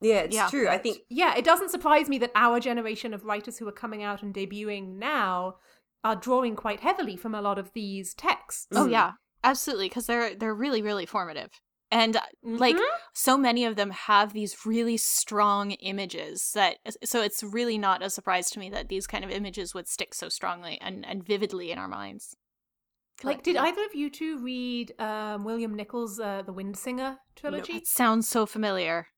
Yeah, 0.00 0.20
it's 0.22 0.34
yeah, 0.34 0.50
true. 0.50 0.68
I 0.68 0.76
think 0.76 0.98
yeah, 1.08 1.34
it 1.36 1.44
doesn't 1.44 1.70
surprise 1.70 2.08
me 2.08 2.18
that 2.18 2.32
our 2.34 2.60
generation 2.60 3.14
of 3.14 3.24
writers 3.24 3.56
who 3.56 3.68
are 3.68 3.72
coming 3.72 4.02
out 4.02 4.22
and 4.22 4.34
debuting 4.34 4.98
now 4.98 5.54
are 6.02 6.16
drawing 6.16 6.56
quite 6.56 6.80
heavily 6.80 7.16
from 7.16 7.34
a 7.34 7.40
lot 7.40 7.58
of 7.58 7.72
these 7.72 8.12
texts. 8.12 8.66
Oh 8.72 8.86
Mm. 8.86 8.90
yeah. 8.90 9.12
Absolutely, 9.42 9.88
because 9.88 10.06
they're 10.06 10.34
they're 10.34 10.54
really 10.54 10.82
really 10.82 11.06
formative, 11.06 11.50
and 11.90 12.16
uh, 12.16 12.22
like 12.42 12.76
Mhm. 12.76 12.88
so 13.14 13.36
many 13.38 13.64
of 13.66 13.76
them 13.76 13.90
have 13.90 14.32
these 14.32 14.66
really 14.66 14.96
strong 14.96 15.72
images 15.72 16.50
that. 16.54 16.78
So 17.04 17.22
it's 17.22 17.42
really 17.42 17.78
not 17.78 18.02
a 18.02 18.10
surprise 18.10 18.50
to 18.50 18.58
me 18.58 18.70
that 18.70 18.88
these 18.88 19.06
kind 19.06 19.22
of 19.24 19.30
images 19.30 19.74
would 19.74 19.86
stick 19.86 20.12
so 20.14 20.28
strongly 20.28 20.78
and 20.80 21.06
and 21.06 21.22
vividly 21.24 21.70
in 21.70 21.78
our 21.78 21.88
minds. 21.88 22.34
Like, 23.22 23.42
did 23.42 23.56
either 23.56 23.84
of 23.84 23.94
you 23.94 24.10
two 24.10 24.38
read 24.38 24.92
um, 24.98 25.44
William 25.44 25.74
Nichols' 25.74 26.18
uh, 26.18 26.42
The 26.44 26.52
Windsinger 26.52 27.18
trilogy? 27.36 27.74
It 27.74 27.86
sounds 27.86 28.28
so 28.28 28.46
familiar. 28.46 29.08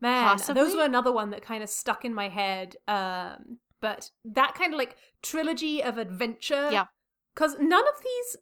Man, 0.00 0.24
Possibly? 0.24 0.62
those 0.62 0.76
were 0.76 0.84
another 0.84 1.12
one 1.12 1.30
that 1.30 1.42
kind 1.42 1.62
of 1.62 1.68
stuck 1.68 2.04
in 2.04 2.14
my 2.14 2.28
head. 2.28 2.76
Um, 2.86 3.58
but 3.80 4.10
that 4.24 4.54
kind 4.54 4.72
of 4.72 4.78
like 4.78 4.96
trilogy 5.22 5.82
of 5.82 5.98
adventure. 5.98 6.70
Yeah. 6.70 6.86
Because 7.34 7.56
none 7.58 7.86
of 7.86 7.94
these, 8.02 8.36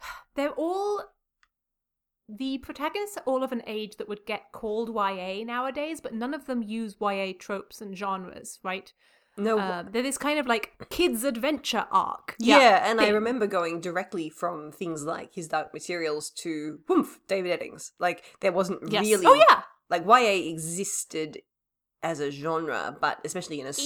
they're 0.34 0.50
all, 0.50 1.02
the 2.28 2.58
protagonists 2.58 3.16
are 3.18 3.24
all 3.26 3.42
of 3.42 3.52
an 3.52 3.62
age 3.66 3.96
that 3.96 4.08
would 4.08 4.26
get 4.26 4.52
called 4.52 4.88
YA 4.94 5.44
nowadays, 5.44 6.00
but 6.00 6.14
none 6.14 6.32
of 6.32 6.46
them 6.46 6.62
use 6.62 6.96
YA 7.00 7.32
tropes 7.38 7.80
and 7.80 7.96
genres, 7.96 8.58
right? 8.62 8.92
No. 9.36 9.58
Um, 9.58 9.88
they're 9.90 10.02
this 10.02 10.18
kind 10.18 10.38
of 10.38 10.46
like 10.46 10.72
kids' 10.90 11.24
adventure 11.24 11.86
arc. 11.90 12.36
yeah, 12.38 12.58
yeah, 12.58 12.90
and 12.90 13.00
I 13.00 13.08
remember 13.08 13.46
going 13.46 13.80
directly 13.80 14.28
from 14.30 14.70
things 14.72 15.04
like 15.04 15.34
his 15.34 15.48
Dark 15.48 15.72
Materials 15.74 16.30
to 16.30 16.78
Woomph, 16.88 17.18
David 17.28 17.58
Eddings. 17.58 17.92
Like 17.98 18.24
there 18.40 18.52
wasn't 18.52 18.90
Yes. 18.90 19.02
really 19.04 19.26
Oh, 19.26 19.34
yeah. 19.34 19.62
like 19.90 20.04
YA 20.06 20.48
existed 20.50 21.42
as 22.02 22.20
a 22.20 22.30
genre, 22.30 22.96
but 23.00 23.18
especially 23.24 23.60
in 23.60 23.66
Aust- 23.66 23.80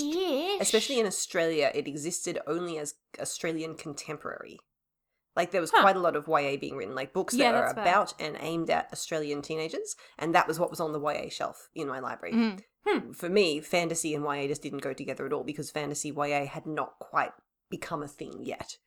especially 0.60 0.98
in 0.98 1.06
Australia, 1.06 1.70
it 1.74 1.86
existed 1.86 2.38
only 2.46 2.76
as 2.78 2.94
Australian 3.20 3.74
contemporary. 3.76 4.58
Like 5.38 5.52
there 5.52 5.60
was 5.62 5.70
Huh. 5.70 5.80
quite 5.82 5.96
a 5.96 6.00
lot 6.00 6.16
of 6.16 6.26
YA 6.28 6.56
being 6.58 6.76
written, 6.76 6.94
like 6.96 7.12
books 7.14 7.32
Yeah, 7.32 7.52
that 7.52 7.58
are 7.58 7.62
that's 7.66 7.74
fair. 7.74 7.82
about 7.84 8.14
and 8.20 8.36
aimed 8.40 8.68
at 8.70 8.88
Australian 8.92 9.40
teenagers, 9.40 9.94
and 10.18 10.34
that 10.34 10.46
was 10.48 10.58
what 10.58 10.68
was 10.68 10.80
on 10.80 10.92
the 10.92 11.00
YA 11.00 11.30
shelf 11.30 11.68
in 11.74 11.86
my 11.88 12.00
library. 12.00 12.34
Mhm. 12.34 13.14
For 13.16 13.28
me, 13.28 13.60
fantasy 13.60 14.14
and 14.14 14.24
YA 14.24 14.48
just 14.48 14.62
didn't 14.62 14.80
go 14.82 14.92
together 14.92 15.24
at 15.26 15.32
all 15.32 15.44
because 15.44 15.70
fantasy 15.70 16.10
YA 16.10 16.44
had 16.46 16.66
not 16.66 16.98
quite 16.98 17.32
become 17.70 18.02
a 18.02 18.08
thing 18.08 18.40
yet, 18.42 18.78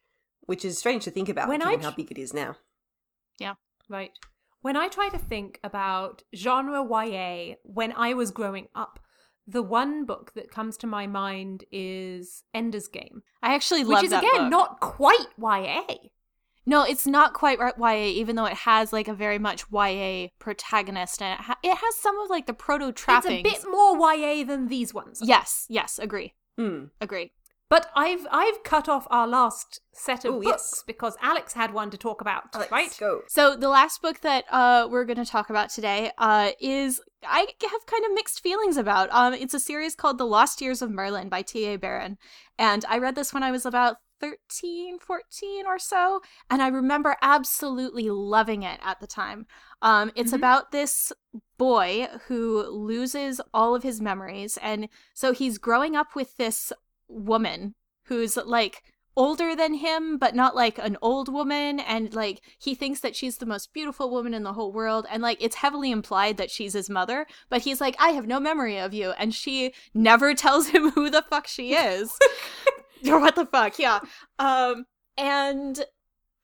which 0.41 0.65
is 0.65 0.77
strange 0.77 1.03
to 1.05 1.11
think 1.11 1.29
about 1.29 1.47
When 1.47 1.59
given 1.61 1.79
I 1.79 1.83
how 1.83 1.91
big 1.91 2.11
it 2.11 2.17
is 2.17 2.33
now. 2.33 2.57
Yeah, 3.39 3.53
right. 3.89 4.11
When 4.61 4.75
I 4.75 4.89
try 4.89 5.09
to 5.09 5.17
think 5.17 5.59
about 5.63 6.23
genre 6.35 6.83
YA 6.83 7.55
when 7.63 7.93
I 7.93 8.13
was 8.13 8.31
growing 8.31 8.67
up, 8.75 8.99
the 9.47 9.63
one 9.63 10.03
book 10.05 10.33
that 10.35 10.51
comes 10.51 10.77
to 10.77 10.87
my 10.87 11.07
mind 11.07 11.63
is 11.71 12.43
Ender's 12.53 12.87
Game, 12.87 13.23
I 13.41 13.55
actually 13.55 13.83
love 13.83 13.87
which 13.87 13.95
love 13.95 14.03
is 14.03 14.09
that 14.11 14.23
again 14.23 14.49
book. 14.49 14.51
not 14.51 14.79
quite 14.81 15.27
YA. 15.37 16.09
No, 16.71 16.83
it's 16.83 17.05
not 17.05 17.33
quite 17.33 17.59
right 17.59 17.73
YA, 17.77 18.05
even 18.21 18.37
though 18.37 18.45
it 18.45 18.53
has 18.53 18.93
like 18.93 19.09
a 19.09 19.13
very 19.13 19.37
much 19.39 19.65
YA 19.71 20.27
protagonist, 20.39 21.21
and 21.21 21.33
it, 21.37 21.43
ha- 21.43 21.59
it 21.61 21.75
has 21.77 21.95
some 21.97 22.17
of 22.19 22.29
like 22.29 22.45
the 22.45 22.53
proto 22.53 22.93
trappings. 22.93 23.41
It's 23.45 23.63
a 23.63 23.65
bit 23.67 23.71
more 23.71 23.97
YA 24.15 24.45
than 24.45 24.69
these 24.69 24.93
ones. 24.93 25.19
Yes, 25.21 25.65
yes, 25.69 25.99
agree, 25.99 26.33
Hmm. 26.57 26.85
agree. 27.01 27.33
But 27.69 27.89
I've 27.95 28.25
I've 28.31 28.63
cut 28.63 28.87
off 28.89 29.05
our 29.09 29.27
last 29.27 29.79
set 29.93 30.25
of 30.25 30.35
Ooh, 30.35 30.41
books 30.41 30.69
yes. 30.73 30.83
because 30.85 31.15
Alex 31.21 31.53
had 31.53 31.73
one 31.73 31.89
to 31.91 31.97
talk 31.97 32.19
about, 32.21 32.43
Alex, 32.53 32.71
right? 32.71 32.97
go. 32.99 33.21
So 33.27 33.55
the 33.55 33.69
last 33.69 34.01
book 34.01 34.19
that 34.21 34.43
uh, 34.49 34.87
we're 34.91 35.05
going 35.05 35.23
to 35.23 35.31
talk 35.31 35.49
about 35.49 35.69
today 35.69 36.11
uh, 36.17 36.51
is 36.59 37.01
I 37.23 37.47
have 37.61 37.85
kind 37.85 38.05
of 38.05 38.13
mixed 38.13 38.41
feelings 38.43 38.75
about. 38.77 39.09
Um, 39.11 39.33
it's 39.33 39.53
a 39.53 39.59
series 39.59 39.95
called 39.95 40.17
The 40.17 40.25
Lost 40.25 40.61
Years 40.61 40.81
of 40.81 40.91
Merlin 40.91 41.29
by 41.29 41.41
T.A. 41.43 41.77
Barron, 41.77 42.17
and 42.57 42.83
I 42.89 42.97
read 42.97 43.15
this 43.15 43.33
when 43.33 43.43
I 43.43 43.51
was 43.51 43.65
about 43.65 43.97
13, 44.21 44.99
14 44.99 45.65
or 45.65 45.77
so, 45.79 46.21
and 46.49 46.61
I 46.61 46.67
remember 46.67 47.17
absolutely 47.21 48.09
loving 48.09 48.63
it 48.63 48.79
at 48.83 48.99
the 49.01 49.07
time. 49.07 49.47
Um, 49.81 50.11
it's 50.15 50.31
Mhm. 50.31 50.35
about 50.35 50.71
this 50.71 51.11
boy 51.57 52.07
who 52.27 52.61
loses 52.69 53.41
all 53.53 53.75
of 53.75 53.83
his 53.83 53.99
memories, 53.99 54.57
and 54.61 54.87
so 55.13 55.33
he's 55.33 55.57
growing 55.57 55.95
up 55.95 56.15
with 56.15 56.37
this 56.37 56.71
woman 57.07 57.75
who's 58.05 58.37
like 58.37 58.83
older 59.17 59.53
than 59.57 59.73
him, 59.73 60.17
but 60.17 60.33
not 60.33 60.55
like 60.55 60.77
an 60.77 60.95
old 61.01 61.27
woman. 61.27 61.81
And 61.81 62.13
like 62.13 62.41
he 62.57 62.73
thinks 62.73 63.01
that 63.01 63.13
she's 63.13 63.37
the 63.37 63.45
most 63.45 63.73
beautiful 63.73 64.09
woman 64.09 64.33
in 64.33 64.43
the 64.43 64.53
whole 64.53 64.71
world. 64.71 65.05
And 65.11 65.21
like 65.21 65.37
it's 65.41 65.57
heavily 65.57 65.91
implied 65.91 66.37
that 66.37 66.49
she's 66.49 66.71
his 66.71 66.89
mother, 66.89 67.27
but 67.49 67.63
he's 67.63 67.81
like, 67.81 67.97
I 67.99 68.11
have 68.11 68.25
no 68.25 68.39
memory 68.39 68.77
of 68.79 68.93
you. 68.93 69.11
And 69.11 69.35
she 69.35 69.73
never 69.93 70.33
tells 70.45 70.67
him 70.67 70.91
who 70.91 71.09
the 71.09 71.23
fuck 71.23 71.45
she 71.47 71.73
is. 71.73 72.17
what 73.19 73.35
the 73.35 73.45
fuck, 73.45 73.79
yeah. 73.79 73.99
Um, 74.39 74.85
and 75.17 75.79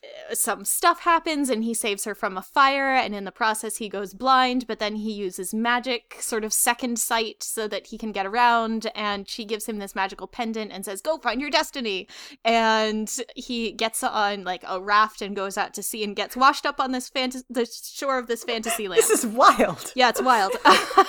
uh, 0.04 0.36
some 0.36 0.64
stuff 0.64 1.02
happens 1.02 1.50
and 1.50 1.64
he 1.64 1.74
saves 1.74 2.04
her 2.04 2.14
from 2.14 2.38
a 2.38 2.42
fire 2.42 2.94
and 2.94 3.16
in 3.16 3.24
the 3.24 3.32
process 3.32 3.78
he 3.78 3.90
goes 3.90 4.14
blind 4.14 4.68
but 4.68 4.78
then 4.78 4.96
he 4.96 5.12
uses 5.12 5.56
magic 5.56 6.18
sort 6.20 6.44
of 6.44 6.54
second 6.54 7.00
sight 7.00 7.42
so 7.42 7.68
that 7.68 7.88
he 7.88 7.98
can 7.98 8.12
get 8.12 8.26
around 8.28 8.92
and 8.94 9.28
she 9.28 9.44
gives 9.44 9.66
him 9.66 9.80
this 9.80 9.96
magical 9.96 10.28
pendant 10.28 10.72
and 10.72 10.86
says 10.86 11.02
go 11.02 11.18
find 11.18 11.42
your 11.42 11.50
destiny 11.50 12.08
and 12.46 13.18
he 13.36 13.72
gets 13.72 14.04
on 14.04 14.44
like 14.44 14.64
a 14.68 14.80
raft 14.80 15.22
and 15.24 15.36
goes 15.36 15.58
out 15.58 15.74
to 15.74 15.82
sea 15.82 16.04
and 16.04 16.16
gets 16.16 16.38
washed 16.38 16.68
up 16.68 16.80
on 16.80 16.92
this 16.92 17.10
fant- 17.10 17.44
the 17.50 17.66
shore 17.66 18.20
of 18.20 18.28
this 18.28 18.44
fantasy 18.44 18.88
land 18.88 19.02
This 19.02 19.10
is 19.10 19.26
wild. 19.26 19.94
yeah, 19.96 20.10
it's 20.10 20.22
wild. 20.22 20.52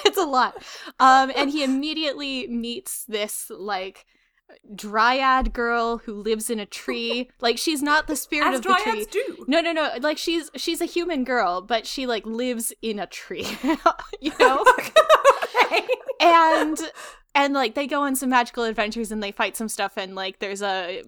it's 0.07 0.19
a 0.19 0.25
lot. 0.25 0.63
Um, 0.99 1.31
and 1.37 1.51
he 1.51 1.63
immediately 1.63 2.47
meets 2.47 3.05
this 3.05 3.51
like 3.51 4.07
dryad 4.75 5.53
girl 5.53 5.99
who 5.99 6.15
lives 6.15 6.51
in 6.51 6.59
a 6.59 6.67
tree. 6.81 7.31
Like 7.41 7.59
she's 7.59 7.83
not 7.83 8.07
the 8.07 8.17
spirit 8.17 8.49
As 8.49 8.59
of 8.59 8.65
the 8.65 8.81
tree. 8.83 9.07
do. 9.11 9.45
No, 9.47 9.61
no, 9.61 9.73
no. 9.73 9.91
Like 10.01 10.19
she's 10.19 10.51
she's 10.57 10.81
a 10.81 10.87
human 10.87 11.25
girl, 11.25 11.61
but 11.61 11.87
she 11.87 12.07
like 12.07 12.27
lives 12.27 12.73
in 12.83 12.99
a 12.99 13.07
tree. 13.07 13.47
you 14.21 14.33
know? 14.39 14.65
okay. 15.65 15.87
and 16.21 16.79
and 17.35 17.55
like 17.55 17.75
they 17.75 17.87
go 17.87 18.03
on 18.03 18.17
some 18.17 18.31
magical 18.31 18.65
adventures 18.65 19.13
and 19.13 19.23
they 19.23 19.33
fight 19.33 19.57
some 19.57 19.69
stuff 19.69 19.93
and 19.97 20.15
like 20.15 20.39
there's 20.39 20.63
a 20.63 21.03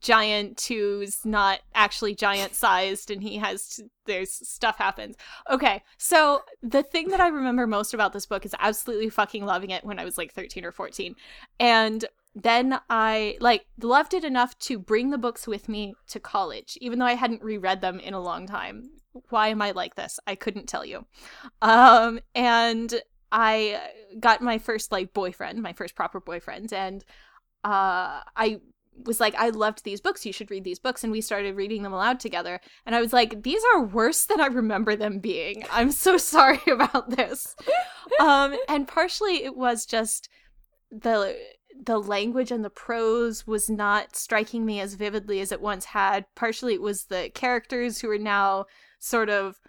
giant 0.00 0.64
who's 0.68 1.24
not 1.26 1.60
actually 1.74 2.14
giant 2.14 2.54
sized 2.54 3.10
and 3.10 3.22
he 3.22 3.36
has 3.36 3.80
there's 4.06 4.30
stuff 4.30 4.78
happens 4.78 5.16
okay 5.50 5.82
so 5.98 6.42
the 6.62 6.82
thing 6.82 7.08
that 7.08 7.20
i 7.20 7.26
remember 7.28 7.66
most 7.66 7.92
about 7.92 8.12
this 8.12 8.24
book 8.24 8.46
is 8.46 8.54
absolutely 8.60 9.10
fucking 9.10 9.44
loving 9.44 9.70
it 9.70 9.84
when 9.84 9.98
i 9.98 10.04
was 10.04 10.16
like 10.16 10.32
13 10.32 10.64
or 10.64 10.72
14 10.72 11.14
and 11.58 12.04
then 12.34 12.80
I 12.90 13.36
like 13.40 13.66
loved 13.80 14.14
it 14.14 14.24
enough 14.24 14.58
to 14.60 14.78
bring 14.78 15.10
the 15.10 15.18
books 15.18 15.46
with 15.46 15.68
me 15.68 15.94
to 16.08 16.18
college, 16.20 16.76
even 16.80 16.98
though 16.98 17.06
I 17.06 17.14
hadn't 17.14 17.42
reread 17.42 17.80
them 17.80 18.00
in 18.00 18.14
a 18.14 18.20
long 18.20 18.46
time. 18.46 18.90
Why 19.30 19.48
am 19.48 19.62
I 19.62 19.70
like 19.70 19.94
this? 19.94 20.18
I 20.26 20.34
couldn't 20.34 20.68
tell 20.68 20.84
you. 20.84 21.06
Um, 21.62 22.18
and 22.34 22.92
I 23.30 23.80
got 24.18 24.42
my 24.42 24.58
first 24.58 24.90
like 24.90 25.12
boyfriend, 25.12 25.62
my 25.62 25.72
first 25.72 25.94
proper 25.94 26.20
boyfriend, 26.20 26.72
and 26.72 27.04
uh, 27.62 28.20
I 28.36 28.60
was 29.04 29.20
like, 29.20 29.34
I 29.36 29.50
loved 29.50 29.84
these 29.84 30.00
books. 30.00 30.24
You 30.24 30.32
should 30.32 30.50
read 30.50 30.64
these 30.64 30.78
books. 30.78 31.02
And 31.02 31.12
we 31.12 31.20
started 31.20 31.56
reading 31.56 31.82
them 31.82 31.92
aloud 31.92 32.20
together. 32.20 32.60
And 32.86 32.94
I 32.94 33.00
was 33.00 33.12
like, 33.12 33.42
these 33.42 33.62
are 33.74 33.82
worse 33.82 34.24
than 34.24 34.40
I 34.40 34.46
remember 34.46 34.96
them 34.96 35.18
being. 35.18 35.64
I'm 35.70 35.90
so 35.90 36.16
sorry 36.18 36.60
about 36.66 37.10
this. 37.10 37.56
um, 38.20 38.56
and 38.68 38.86
partially 38.86 39.44
it 39.44 39.56
was 39.56 39.86
just 39.86 40.28
the 40.90 41.36
the 41.82 41.98
language 41.98 42.50
and 42.50 42.64
the 42.64 42.70
prose 42.70 43.46
was 43.46 43.68
not 43.68 44.16
striking 44.16 44.64
me 44.64 44.80
as 44.80 44.94
vividly 44.94 45.40
as 45.40 45.52
it 45.52 45.60
once 45.60 45.86
had. 45.86 46.26
Partially 46.34 46.74
it 46.74 46.82
was 46.82 47.04
the 47.04 47.30
characters 47.34 48.00
who 48.00 48.10
are 48.10 48.18
now 48.18 48.66
sort 48.98 49.28
of 49.28 49.60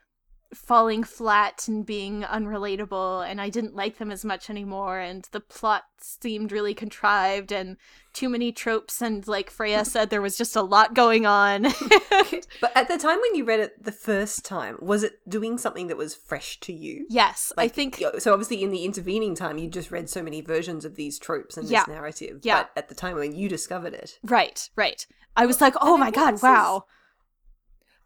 falling 0.54 1.04
flat 1.04 1.68
and 1.68 1.86
being 1.86 2.22
unrelatable 2.24 3.30
and 3.30 3.42
I 3.42 3.50
didn't 3.50 3.76
like 3.76 3.98
them 3.98 4.12
as 4.12 4.24
much 4.24 4.50
anymore 4.50 5.00
and 5.00 5.28
the 5.32 5.40
plot 5.40 5.84
seemed 6.00 6.52
really 6.52 6.74
contrived 6.74 7.52
and 7.52 7.78
too 8.14 8.30
many 8.30 8.52
tropes 8.52 9.02
and 9.02 9.28
like 9.28 9.50
Freya 9.50 9.84
said 9.94 10.10
there 10.10 10.22
was 10.22 10.38
just 10.38 10.56
a 10.56 10.62
lot 10.62 10.94
going 10.94 11.26
on. 11.26 11.64
but 12.62 12.72
at 12.76 12.88
the 12.88 12.98
time 12.98 13.20
when 13.20 13.36
you 13.36 13.44
read 13.44 13.60
it 13.60 13.84
the 13.84 13.92
first 13.92 14.46
time, 14.46 14.78
was 14.82 15.04
it 15.04 15.20
doing 15.28 15.58
something 15.58 15.88
that 15.88 15.98
was 15.98 16.16
fresh 16.16 16.60
to 16.62 16.74
you? 16.74 17.06
yes, 17.10 17.52
Like, 17.58 17.66
I 17.72 17.74
think 17.74 18.02
so 18.20 18.32
obviously 18.32 18.64
in 18.64 18.72
the 18.72 18.86
intervening 18.86 19.36
time 19.36 19.58
you 19.58 19.70
just 19.70 19.92
read 19.92 20.10
so 20.10 20.22
many 20.24 20.42
versions 20.42 20.86
of 20.86 20.96
these 20.96 21.20
tropes 21.20 21.58
and 21.58 21.68
Yeah. 21.68 21.82
this 21.86 21.88
narrative. 21.96 22.40
Yeah. 22.44 22.64
But 22.64 22.72
at 22.78 22.88
the 22.90 22.96
time 22.96 23.16
when 23.16 23.36
you 23.36 23.50
discovered 23.50 23.94
it. 23.94 24.20
right, 24.24 24.70
right. 24.76 25.06
I 25.38 25.46
was 25.46 25.60
like, 25.60 25.74
"Oh 25.82 25.98
my 25.98 26.12
god, 26.12 26.32
this 26.32 26.40
is- 26.40 26.44
wow." 26.44 26.86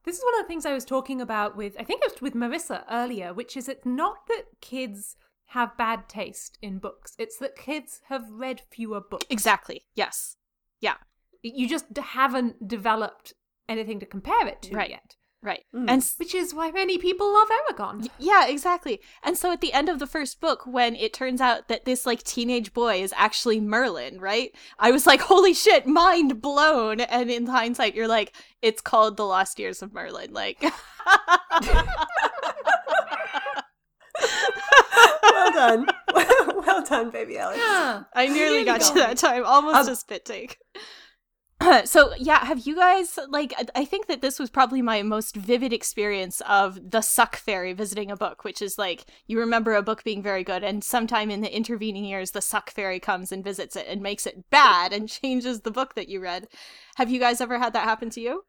This 0.10 0.18
is 0.18 0.26
one 0.26 0.40
of 0.40 0.44
the 0.44 0.48
things 0.48 0.66
I 0.66 0.74
was 0.74 0.86
talking 0.86 1.22
about 1.22 1.56
with, 1.56 1.76
I 1.80 1.84
think 1.84 2.02
it 2.02 2.12
was 2.12 2.20
with 2.20 2.34
Marissa 2.34 2.84
earlier, 2.90 3.32
which 3.32 3.56
is 3.56 3.70
it's 3.70 3.86
not 3.86 4.26
that 4.28 4.46
kids 4.60 5.16
have 5.50 5.78
bad 5.78 6.10
taste 6.10 6.58
in 6.64 6.80
books, 6.80 7.14
it's 7.20 7.38
that 7.38 7.56
kids 7.56 8.02
have 8.08 8.24
read 8.28 8.60
fewer 8.72 9.02
books. 9.02 9.28
Exactly. 9.30 9.86
Yes. 9.94 10.36
Yeah. 10.80 10.96
You 11.44 11.70
just 11.70 11.96
haven't 11.96 12.68
developed 12.68 13.34
anything 13.68 14.00
to 14.00 14.08
compare 14.08 14.48
it 14.48 14.64
to 14.64 14.76
Right. 14.76 14.90
yet. 14.90 15.16
Right. 15.42 15.64
Mm. 15.74 15.86
And 15.88 16.06
Which 16.18 16.36
is 16.36 16.54
why 16.54 16.70
many 16.72 16.98
people 16.98 17.32
love 17.32 17.48
Eragon. 17.48 18.10
Yeah, 18.20 18.46
exactly. 18.48 19.00
And 19.24 19.38
so 19.38 19.54
at 19.54 19.62
the 19.62 19.72
end 19.72 19.88
of 19.88 20.00
the 20.00 20.06
first 20.08 20.42
book, 20.42 20.64
when 20.66 20.96
it 20.98 21.14
turns 21.14 21.40
out 21.40 21.70
that 21.70 21.86
this 21.86 22.06
like 22.06 22.24
teenage 22.24 22.74
boy 22.74 23.02
is 23.02 23.14
actually 23.16 23.62
Merlin, 23.62 24.20
right? 24.20 24.54
I 24.78 24.92
was 24.92 25.08
like, 25.08 25.22
holy 25.22 25.54
shit, 25.54 25.88
mind 25.88 26.42
blown. 26.42 27.00
And 27.00 27.32
in 27.32 27.46
hindsight, 27.46 27.96
you're 27.96 28.08
like, 28.08 28.36
it's 28.62 28.82
called 28.82 29.16
The 29.16 29.24
Lost 29.24 29.60
Years 29.60 29.82
of 29.82 29.94
Merlin. 29.94 30.34
Like, 30.34 30.62
well 35.24 35.52
done. 35.54 35.88
well 36.14 36.84
done, 36.84 37.10
baby 37.12 37.38
Alex. 37.38 37.60
Yeah. 37.60 38.04
I 38.14 38.28
nearly 38.28 38.66
got 38.66 38.82
you 38.90 38.96
that 38.96 39.18
time. 39.18 39.46
Almost 39.46 39.88
Um, 39.88 39.94
a 39.94 39.96
spit 39.96 40.26
take. 40.26 40.58
so 41.86 42.14
yeah, 42.18 42.46
have 42.46 42.60
you 42.66 42.76
guys 42.76 43.20
like? 43.28 43.54
I- 43.58 43.82
I 43.82 43.86
think 43.86 44.08
that 44.08 44.22
this 44.22 44.40
was 44.40 44.50
probably 44.50 44.82
my 44.82 45.02
most 45.02 45.36
vivid 45.36 45.74
experience 45.74 46.42
of 46.48 46.92
the 46.92 47.02
suck 47.02 47.36
fairy 47.36 47.74
visiting 47.74 48.10
a 48.12 48.16
book, 48.16 48.44
which 48.44 48.62
is 48.62 48.78
like 48.78 49.06
you 49.28 49.40
remember 49.40 49.76
a 49.76 49.82
book 49.82 50.04
being 50.04 50.22
very 50.24 50.44
good, 50.44 50.64
and 50.64 50.84
sometime 50.84 51.30
in 51.30 51.42
the 51.42 51.54
intervening 51.56 52.06
years, 52.06 52.32
the 52.32 52.42
suck 52.42 52.70
fairy 52.72 53.00
comes 53.00 53.32
and 53.32 53.44
visits 53.44 53.76
it 53.76 53.86
and 53.90 54.02
makes 54.02 54.26
it 54.26 54.50
bad 54.50 54.94
and 54.94 55.10
changes 55.22 55.62
the 55.62 55.72
book 55.72 55.96
that 55.96 56.08
you 56.10 56.22
read. 56.22 56.48
Have 56.96 57.10
you 57.12 57.20
guys 57.20 57.42
ever 57.42 57.60
had 57.60 57.74
that 57.74 57.84
happen 57.84 58.10
to 58.12 58.22
you? 58.22 58.46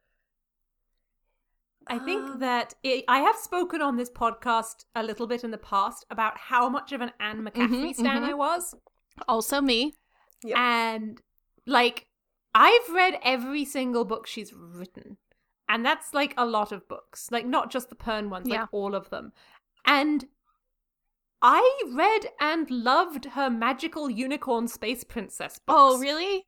I 1.88 1.98
think 1.98 2.22
Um, 2.22 2.38
that 2.40 2.74
it, 2.84 3.04
I 3.08 3.20
have 3.20 3.36
spoken 3.36 3.82
on 3.82 3.96
this 3.96 4.10
podcast 4.10 4.84
a 4.94 5.02
little 5.02 5.26
bit 5.26 5.42
in 5.42 5.50
the 5.50 5.58
past 5.58 6.06
about 6.10 6.38
how 6.38 6.68
much 6.68 6.92
of 6.92 7.00
an 7.00 7.10
Anne 7.18 7.42
McCaffrey 7.42 7.90
Mhm, 7.90 7.94
stan 7.94 8.22
mhm. 8.22 8.28
I 8.30 8.34
was. 8.34 8.74
Also 9.26 9.60
me. 9.60 9.94
Yep. 10.44 10.56
And 10.56 11.20
like 11.66 12.06
I've 12.54 12.88
read 12.92 13.18
every 13.22 13.64
single 13.64 14.04
book 14.04 14.26
she's 14.26 14.52
written. 14.52 15.16
And 15.68 15.84
that's 15.86 16.12
like 16.12 16.34
a 16.36 16.44
lot 16.46 16.72
of 16.72 16.88
books. 16.88 17.28
Like 17.30 17.46
not 17.46 17.70
just 17.70 17.88
the 17.90 17.94
Pern 17.94 18.28
ones, 18.28 18.48
Yeah. 18.48 18.62
like 18.62 18.68
all 18.72 18.94
of 18.94 19.10
them. 19.10 19.32
And 19.86 20.26
I 21.42 21.82
read 21.92 22.26
and 22.40 22.70
loved 22.70 23.24
her 23.26 23.48
magical 23.48 24.10
unicorn 24.10 24.68
space 24.68 25.04
princess 25.04 25.58
books. 25.64 25.78
Oh 25.78 25.98
really? 25.98 26.46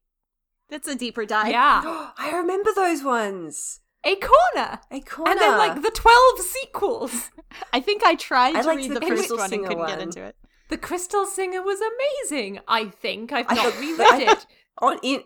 That's 0.68 0.88
a 0.88 0.94
deeper 0.96 1.24
dive. 1.24 1.50
Yeah. 1.50 1.82
I 2.18 2.32
remember 2.34 2.70
those 2.74 3.02
ones. 3.02 3.80
Acorna. 4.04 4.80
A 4.90 5.00
corner. 5.00 5.30
And 5.30 5.40
then 5.40 5.56
like 5.58 5.80
the 5.82 5.90
12 5.90 6.40
sequels. 6.40 7.30
I 7.72 7.80
think 7.80 8.02
I 8.04 8.16
tried 8.16 8.56
I 8.56 8.62
to 8.62 8.68
read 8.70 8.90
the 8.90 9.00
the, 9.00 9.06
first 9.06 9.30
one 9.30 9.40
and 9.40 9.50
Singer 9.50 9.68
couldn't 9.68 9.86
get 9.86 9.98
one. 9.98 10.00
into 10.00 10.24
it. 10.24 10.34
The 10.68 10.78
Crystal 10.78 11.26
Singer 11.26 11.62
was 11.62 11.78
amazing. 11.80 12.58
I 12.66 12.86
think 12.86 13.30
I've 13.32 13.48
not 13.50 13.78
reread 13.78 14.28
it. 14.28 14.46
on 14.78 14.98
in 15.02 15.22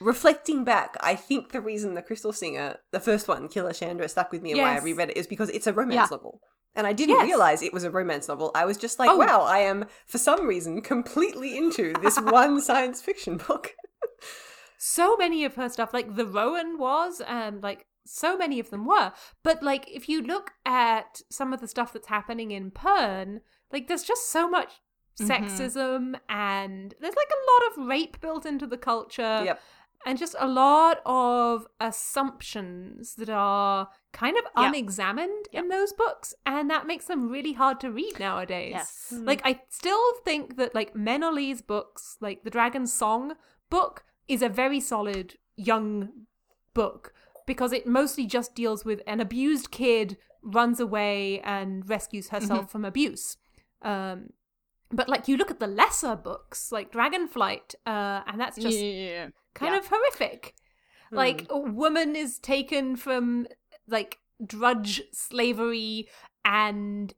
reflecting 0.00 0.64
back, 0.64 0.96
I 1.00 1.14
think 1.14 1.52
the 1.52 1.60
reason 1.60 1.94
the 1.94 2.02
Crystal 2.02 2.32
Singer, 2.32 2.76
the 2.90 3.00
first 3.00 3.28
one, 3.28 3.48
Killashandra, 3.48 4.08
stuck 4.08 4.32
with 4.32 4.42
me 4.42 4.52
and 4.52 4.60
why 4.60 4.70
I 4.70 4.74
Yes. 4.74 4.84
reread 4.84 5.10
it 5.10 5.16
is 5.16 5.26
because 5.26 5.50
it's 5.50 5.66
a 5.66 5.72
romance 5.72 5.94
Yeah. 6.10 6.16
novel. 6.16 6.40
And 6.74 6.86
I 6.86 6.92
didn't 6.92 7.16
Yes. 7.16 7.24
realize 7.26 7.62
it 7.62 7.72
was 7.72 7.84
a 7.84 7.90
romance 7.90 8.28
novel. 8.28 8.50
I 8.54 8.64
was 8.64 8.76
just 8.76 8.98
like, 8.98 9.10
Oh. 9.10 9.16
wow, 9.16 9.42
I 9.42 9.58
am 9.58 9.86
for 10.06 10.18
some 10.18 10.46
reason 10.46 10.80
completely 10.82 11.56
into 11.56 11.92
this 12.00 12.18
one 12.20 12.60
science 12.60 13.02
fiction 13.02 13.36
book. 13.36 13.74
so 14.78 15.16
many 15.16 15.44
of 15.44 15.56
her 15.56 15.68
stuff 15.68 15.92
like 15.92 16.16
the 16.16 16.24
rowan 16.26 16.78
was 16.78 17.20
and 17.26 17.62
like 17.62 17.86
so 18.06 18.36
many 18.36 18.58
of 18.58 18.70
them 18.70 18.86
were 18.86 19.12
but 19.42 19.62
like 19.62 19.86
if 19.90 20.08
you 20.08 20.22
look 20.22 20.52
at 20.64 21.20
some 21.30 21.52
of 21.52 21.60
the 21.60 21.68
stuff 21.68 21.92
that's 21.92 22.06
happening 22.06 22.50
in 22.50 22.70
pern 22.70 23.40
like 23.72 23.88
there's 23.88 24.02
just 24.02 24.30
so 24.30 24.48
much 24.48 24.80
Mhm. 25.20 25.28
sexism 25.28 26.18
and 26.30 26.94
there's 26.98 27.14
like 27.14 27.28
a 27.30 27.44
lot 27.52 27.72
of 27.72 27.88
rape 27.88 28.20
built 28.22 28.46
into 28.46 28.66
the 28.66 28.78
culture 28.78 29.42
yep. 29.44 29.60
And 30.06 30.18
just 30.18 30.34
a 30.38 30.48
lot 30.48 31.00
of 31.04 31.66
assumptions 31.80 33.14
that 33.16 33.28
are 33.30 33.88
kind 34.12 34.36
of 34.36 34.44
Yeah. 34.56 34.68
unexamined 34.68 35.46
in 35.52 35.68
those 35.68 35.92
books 35.92 36.34
and 36.44 36.70
that 36.70 36.86
makes 36.86 37.04
them 37.06 37.28
really 37.28 37.52
hard 37.52 37.80
to 37.80 37.90
read 37.90 38.18
nowadays. 38.18 38.72
Yes. 38.72 39.12
like 39.12 39.40
i 39.44 39.60
still 39.68 40.14
think 40.24 40.56
that 40.56 40.74
like 40.74 40.94
menolly's 40.94 41.62
books 41.62 42.16
like 42.20 42.42
the 42.44 42.50
dragon's 42.50 42.92
song 42.92 43.34
book 43.68 44.04
is 44.28 44.42
a 44.42 44.48
very 44.48 44.80
solid 44.80 45.36
young 45.56 46.08
book 46.74 47.12
because 47.46 47.72
it 47.72 47.86
mostly 47.86 48.26
just 48.26 48.54
deals 48.54 48.84
with 48.84 49.00
an 49.06 49.20
abused 49.20 49.70
kid 49.70 50.16
runs 50.42 50.80
away 50.80 51.40
and 51.40 51.88
rescues 51.88 52.28
herself 52.28 52.70
from 52.70 52.84
abuse. 52.84 53.36
Um 53.82 54.30
but 54.92 55.08
like 55.08 55.28
you 55.28 55.36
look 55.36 55.50
at 55.50 55.60
the 55.60 55.66
lesser 55.66 56.16
books 56.16 56.72
like 56.72 56.90
dragonflight 56.92 57.74
uh 57.86 58.22
and 58.26 58.40
that's 58.40 58.56
just 58.56 58.78
yeah. 58.78 59.28
kind 59.54 59.72
Yeah. 59.72 59.78
of 59.78 59.86
horrific. 59.88 60.54
Like 61.12 61.46
a 61.50 61.58
woman 61.58 62.14
is 62.14 62.38
taken 62.38 62.94
from 62.96 63.46
like 63.88 64.18
drudge 64.46 65.02
slavery 65.12 66.08
and 66.44 67.12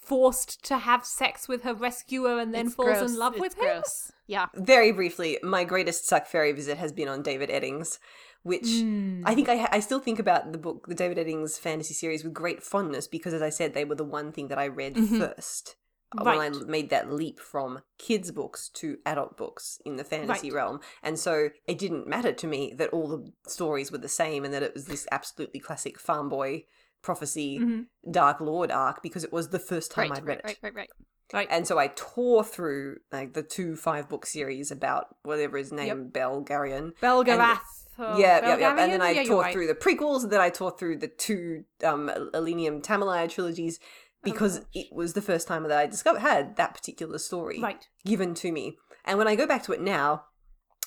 forced 0.00 0.64
to 0.66 0.78
have 0.78 1.04
sex 1.04 1.48
with 1.48 1.62
her 1.62 1.74
rescuer 1.74 2.38
and 2.38 2.54
then 2.54 2.66
It's 2.66 2.74
falls 2.74 2.98
gross. 2.98 3.10
in 3.10 3.18
love 3.18 3.32
It's 3.34 3.40
with 3.40 3.54
him. 3.58 3.82
Yeah. 4.26 4.46
Very 4.54 4.92
briefly, 4.92 5.38
my 5.42 5.64
greatest 5.64 6.06
Suck 6.06 6.26
Fairy 6.26 6.52
visit 6.52 6.78
has 6.78 6.92
been 6.92 7.08
on 7.08 7.22
David 7.22 7.48
Eddings, 7.50 7.98
which 8.42 8.62
Mm. 8.64 9.22
I 9.24 9.34
think 9.34 9.48
I, 9.48 9.68
I 9.72 9.80
still 9.80 9.98
think 9.98 10.18
about 10.20 10.52
the 10.52 10.58
book, 10.58 10.86
the 10.86 10.94
David 10.94 11.18
Eddings 11.18 11.58
fantasy 11.58 11.94
series, 11.94 12.22
with 12.22 12.34
great 12.34 12.62
fondness 12.62 13.08
because, 13.08 13.34
as 13.34 13.42
I 13.42 13.50
said, 13.50 13.74
they 13.74 13.84
were 13.84 13.96
the 13.96 14.04
one 14.04 14.30
thing 14.32 14.48
that 14.48 14.58
I 14.58 14.66
read 14.68 14.94
Mhm. 14.94 15.18
first 15.18 15.76
uh, 16.18 16.24
when 16.24 16.38
I 16.40 16.48
made 16.66 16.90
that 16.90 17.12
leap 17.12 17.38
from 17.40 17.80
kids' 17.98 18.30
books 18.32 18.68
to 18.74 18.98
adult 19.06 19.36
books 19.36 19.80
in 19.84 19.96
the 19.96 20.04
fantasy 20.04 20.50
Right. 20.50 20.56
realm. 20.56 20.80
And 21.02 21.18
so 21.18 21.50
it 21.66 21.78
didn't 21.78 22.06
matter 22.06 22.32
to 22.32 22.46
me 22.46 22.72
that 22.76 22.90
all 22.90 23.08
the 23.08 23.32
stories 23.48 23.90
were 23.92 23.98
the 23.98 24.08
same 24.08 24.44
and 24.44 24.52
that 24.54 24.62
it 24.62 24.74
was 24.74 24.86
this 24.86 25.06
absolutely 25.12 25.60
classic 25.60 25.98
farm 25.98 26.28
boy 26.28 26.64
prophecy 27.02 27.60
Mhm. 27.60 27.86
Dark 28.10 28.40
Lord 28.40 28.70
arc 28.70 29.02
because 29.02 29.22
it 29.24 29.32
was 29.32 29.50
the 29.50 29.58
first 29.58 29.90
time 29.92 30.10
Right, 30.10 30.18
I'd 30.18 30.26
read 30.26 30.34
right, 30.36 30.38
it. 30.38 30.44
right, 30.44 30.58
right, 30.62 30.74
right. 30.74 30.90
Right. 31.32 31.48
And 31.50 31.66
so 31.66 31.76
I 31.78 31.88
tore 31.88 32.44
through 32.44 32.98
like 33.10 33.32
the 33.32 33.42
two 33.42 33.74
five 33.76 34.08
book 34.08 34.26
series 34.26 34.70
about 34.70 35.16
whatever 35.24 35.58
his 35.58 35.72
name, 35.72 36.10
Belgariad. 36.12 36.92
Belgarath. 37.02 37.58
or 37.98 38.16
yeah, 38.18 38.46
yeah, 38.46 38.56
yeah. 38.58 38.70
And 38.78 38.92
then 38.92 39.02
I 39.02 39.10
Yeah, 39.10 39.24
tore 39.24 39.42
right. 39.42 39.52
through 39.52 39.66
the 39.66 39.74
prequels, 39.74 40.22
and 40.22 40.30
then 40.30 40.40
I 40.40 40.50
tore 40.50 40.70
through 40.76 40.98
the 40.98 41.08
two 41.08 41.64
um 41.82 42.08
Elenium 42.32 42.80
Tamuli 42.82 43.28
trilogies 43.28 43.80
because 44.22 44.58
gosh. 44.58 44.68
it 44.74 44.86
was 44.92 45.12
the 45.12 45.22
first 45.22 45.46
time 45.48 45.62
that 45.64 45.72
I 45.72 45.86
discovered 45.86 46.20
had 46.20 46.56
that 46.56 46.74
particular 46.74 47.18
story 47.18 47.60
Right. 47.60 47.86
given 48.04 48.34
to 48.36 48.52
me. 48.52 48.76
And 49.04 49.18
when 49.18 49.28
I 49.28 49.36
go 49.36 49.46
back 49.46 49.62
to 49.64 49.72
it 49.72 49.80
now, 49.80 50.24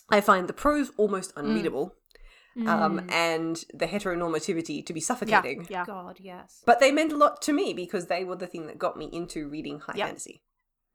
I 0.09 0.21
find 0.21 0.47
the 0.47 0.53
prose 0.53 0.91
almost 0.97 1.31
unreadable, 1.35 1.95
um, 2.67 2.99
Mm. 2.99 3.11
and 3.11 3.63
the 3.73 3.85
heteronormativity 3.87 4.85
to 4.85 4.93
be 4.93 4.99
suffocating. 4.99 5.67
Yeah. 5.69 5.85
God, 5.85 6.17
yes. 6.19 6.63
But 6.65 6.79
they 6.79 6.91
meant 6.91 7.13
a 7.13 7.17
lot 7.17 7.41
to 7.43 7.53
me 7.53 7.73
because 7.73 8.07
they 8.07 8.25
were 8.25 8.35
the 8.35 8.47
thing 8.47 8.67
that 8.67 8.77
got 8.79 8.97
me 8.97 9.09
into 9.13 9.47
reading 9.47 9.79
high 9.79 9.93
Yeah. 9.95 10.07
fantasy. 10.07 10.43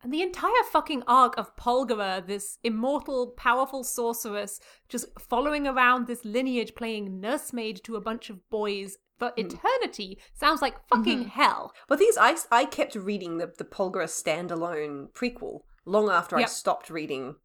And 0.03 0.13
the 0.13 0.21
entire 0.21 0.63
fucking 0.71 1.03
arc 1.07 1.39
of 1.39 1.57
Polgara, 1.57 2.27
this 2.27 2.59
immortal, 2.63 3.29
powerful 3.31 3.83
sorceress, 3.85 4.61
just 4.87 5.07
following 5.19 5.67
around 5.67 6.07
this 6.07 6.27
lineage, 6.27 6.75
playing 6.75 7.21
nursemaid 7.21 7.83
to 7.85 7.97
a 7.97 8.03
bunch 8.03 8.29
of 8.29 8.47
boys 8.51 8.99
for 9.19 9.29
hmm. 9.31 9.41
eternity, 9.47 10.19
sounds 10.35 10.63
like 10.63 10.75
mm-hmm. 10.75 10.97
fucking 10.97 11.25
hell. 11.29 11.73
But 11.89 11.99
these, 11.99 12.17
I 12.19 12.37
I 12.51 12.65
kept 12.65 12.95
reading 12.95 13.39
the 13.39 13.53
the 13.57 13.65
Polgara 13.65 14.07
standalone 14.07 15.11
prequel 15.13 15.61
long 15.85 16.11
after 16.11 16.37
I 16.37 16.45
stopped 16.47 16.91
reading 16.91 17.37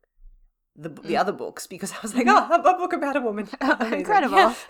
the 0.76 0.90
the 0.90 1.14
mm. 1.14 1.20
other 1.20 1.32
books 1.32 1.68
because 1.68 1.92
I 1.92 1.98
was 2.02 2.16
like, 2.16 2.26
mm-hmm. 2.26 2.52
oh, 2.52 2.76
a 2.76 2.78
book 2.78 2.94
about 2.94 3.16
a 3.16 3.22
woman, 3.22 3.50
Incredible. 3.92 4.56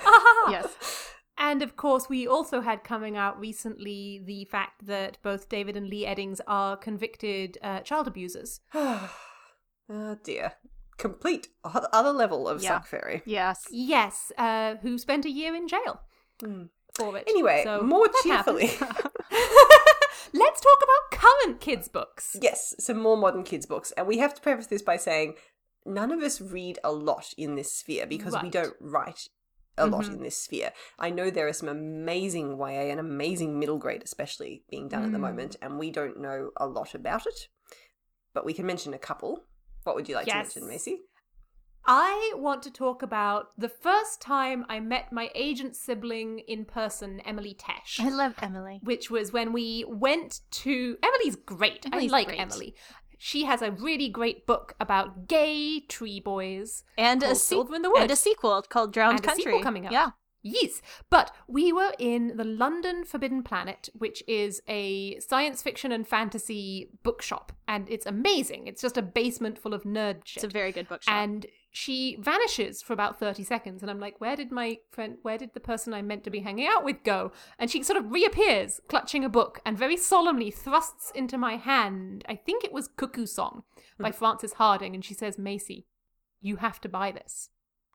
Yes. 0.50 1.14
And 1.38 1.62
of 1.62 1.78
course, 1.78 2.10
we 2.10 2.28
also 2.28 2.60
had 2.60 2.84
coming 2.84 3.16
out 3.16 3.39
recently 3.39 4.22
the 4.26 4.43
fact 4.45 4.86
that 4.88 5.18
both 5.24 5.47
David 5.47 5.78
and 5.78 5.88
Leigh 5.88 6.06
Eddings 6.06 6.41
are 6.47 6.76
convicted 6.76 7.58
uh, 7.62 7.80
child 7.80 8.08
abusers. 8.08 8.60
oh 8.74 10.18
dear, 10.24 10.54
complete 10.97 11.47
other 11.64 12.12
level 12.12 12.47
of 12.47 12.62
Yeah. 12.62 12.70
suck 12.70 12.88
fairy. 12.88 13.22
Yes. 13.26 13.68
Yes, 13.72 14.32
uh, 14.38 14.76
who 14.82 14.97
spent 14.97 15.26
a 15.26 15.30
year 15.30 15.56
in 15.56 15.68
jail 15.68 16.02
hmm. 16.43 16.64
For 16.96 17.18
it. 17.18 17.24
Anyway, 17.28 17.62
So 17.64 17.82
more 17.82 18.08
cheerfully. 18.24 18.70
Let's 20.32 20.62
talk 20.62 20.78
about 20.84 21.20
current 21.22 21.60
kids' 21.62 21.88
books. 21.88 22.36
Yes, 22.40 22.76
some 22.80 23.00
more 23.02 23.18
modern 23.18 23.44
kids' 23.44 23.66
books. 23.66 23.92
And 23.94 24.06
we 24.08 24.20
have 24.20 24.34
to 24.36 24.42
preface 24.42 24.68
this 24.68 24.82
by 24.84 24.98
saying 24.98 25.36
none 25.86 26.12
of 26.12 26.22
us 26.22 26.40
read 26.40 26.78
a 26.84 26.92
lot 26.92 27.34
in 27.38 27.56
this 27.56 27.74
sphere 27.74 28.06
because 28.06 28.36
we 28.44 28.50
don't 28.50 28.76
write 28.80 29.28
a 29.78 29.88
lot 29.88 30.06
Mhm. 30.06 30.16
in 30.18 30.24
this 30.24 30.38
sphere. 30.38 30.72
I 31.00 31.10
know 31.10 31.30
there 31.30 31.48
are 31.48 31.54
some 31.54 31.70
amazing 31.70 32.58
YA 32.60 32.92
and 32.92 33.00
amazing 33.00 33.58
middle 33.58 33.78
grade, 33.78 34.04
especially, 34.04 34.64
being 34.70 34.88
done 34.90 35.04
at 35.06 35.12
the 35.14 35.18
Mm. 35.18 35.22
moment, 35.22 35.56
and 35.62 35.80
we 35.80 35.90
don't 35.90 36.20
know 36.20 36.52
a 36.58 36.68
lot 36.68 36.94
about 36.94 37.26
it. 37.26 37.48
But 38.34 38.46
we 38.46 38.54
can 38.54 38.66
mention 38.68 38.94
a 38.94 39.00
couple. 39.00 39.46
What 39.84 39.96
would 39.96 40.10
you 40.10 40.16
like 40.16 40.28
Yes. 40.28 40.54
to 40.54 40.60
mention, 40.60 40.68
Macy? 40.68 41.06
I 41.86 42.34
want 42.36 42.61
to 42.63 42.71
talk 42.71 43.01
about 43.01 43.49
the 43.57 43.69
first 43.69 44.21
time 44.21 44.65
I 44.69 44.80
met 44.80 45.11
my 45.11 45.30
agent 45.34 45.75
sibling 45.75 46.39
in 46.39 46.65
person, 46.65 47.19
Emily 47.21 47.55
Tesh. 47.57 47.99
I 47.99 48.09
love 48.09 48.36
Emily. 48.41 48.80
which 48.84 49.09
was 49.09 49.34
when 49.34 49.53
we 49.53 49.86
went 49.88 50.41
to 50.51 50.97
Emily's 51.01 51.36
great. 51.36 51.86
Emily's 51.86 52.11
I 52.11 52.15
like 52.17 52.27
great. 52.27 52.39
Emily. 52.39 52.75
She 53.17 53.43
has 53.45 53.61
a 53.61 53.71
really 53.71 54.07
great 54.07 54.45
book 54.45 54.75
about 54.80 55.27
gay 55.27 55.82
tree 55.82 56.19
boys. 56.19 56.84
And 56.97 57.21
a, 57.23 57.27
Called 57.27 57.38
se- 57.38 57.75
in 57.75 57.82
the 57.82 57.93
and 57.97 58.11
a 58.11 58.15
sequel 58.15 58.61
called 58.61 58.93
Drowned 58.93 59.17
And 59.17 59.25
a 59.25 59.27
Country. 59.27 59.43
sequel 59.45 59.61
coming 59.63 59.86
up. 59.86 59.91
Yeah. 59.91 60.11
Yes, 60.41 60.82
but 61.09 61.36
we 61.49 61.73
were 61.73 61.91
in 61.99 62.38
the 62.38 62.45
London 62.45 63.03
Forbidden 63.03 63.43
Planet, 63.43 63.89
which 63.93 64.23
is 64.25 64.61
a 64.69 65.19
science 65.19 65.61
fiction 65.61 65.91
and 65.91 66.07
fantasy 66.07 66.91
bookshop, 67.03 67.51
and 67.67 67.89
it's 67.89 68.05
amazing. 68.05 68.65
It's 68.67 68.82
just 68.82 68.95
a 68.97 69.01
basement 69.01 69.57
full 69.59 69.73
of 69.73 69.84
nerd 69.84 70.21
shit. 70.23 70.41
It's 70.45 70.49
a 70.49 70.57
very 70.57 70.71
good 70.71 70.88
bookshop. 70.88 71.13
and 71.13 71.45
she 71.72 72.17
vanishes 72.20 72.82
for 72.82 72.93
about 72.93 73.20
30 73.20 73.43
seconds 73.43 73.82
and 73.82 73.91
i'm 73.91 73.99
like 73.99 74.20
where 74.20 74.36
did 74.36 74.51
my 74.51 74.78
friend 74.89 75.17
where 75.22 75.38
did 75.38 75.53
the 75.53 75.59
person 75.59 75.93
i 75.93 76.01
meant 76.01 76.24
to 76.24 76.30
be 76.30 76.39
hanging 76.39 76.67
out 76.67 76.84
with 76.84 77.03
go? 77.03 77.32
And 77.59 77.70
she 77.70 77.84
sort 77.84 77.97
of 77.97 78.11
reappears 78.11 78.82
clutching 78.88 79.24
a 79.24 79.30
book 79.30 79.59
and 79.65 79.78
very 79.78 79.95
solemnly 79.97 80.49
thrusts 80.49 81.11
into 81.13 81.38
my 81.38 81.57
hand 81.57 82.24
i 82.28 82.36
think 82.36 82.63
it 82.63 82.74
was 82.74 82.88
cuckoo 82.88 83.26
song 83.26 83.63
hmm. 83.97 84.03
by 84.03 84.11
frances 84.11 84.53
hardinge 84.53 84.95
and 84.95 85.05
she 85.05 85.13
says 85.13 85.38
macy 85.38 85.86
you 86.41 86.57
have 86.57 86.80
to 86.82 86.89
buy 86.89 87.11
this. 87.11 87.49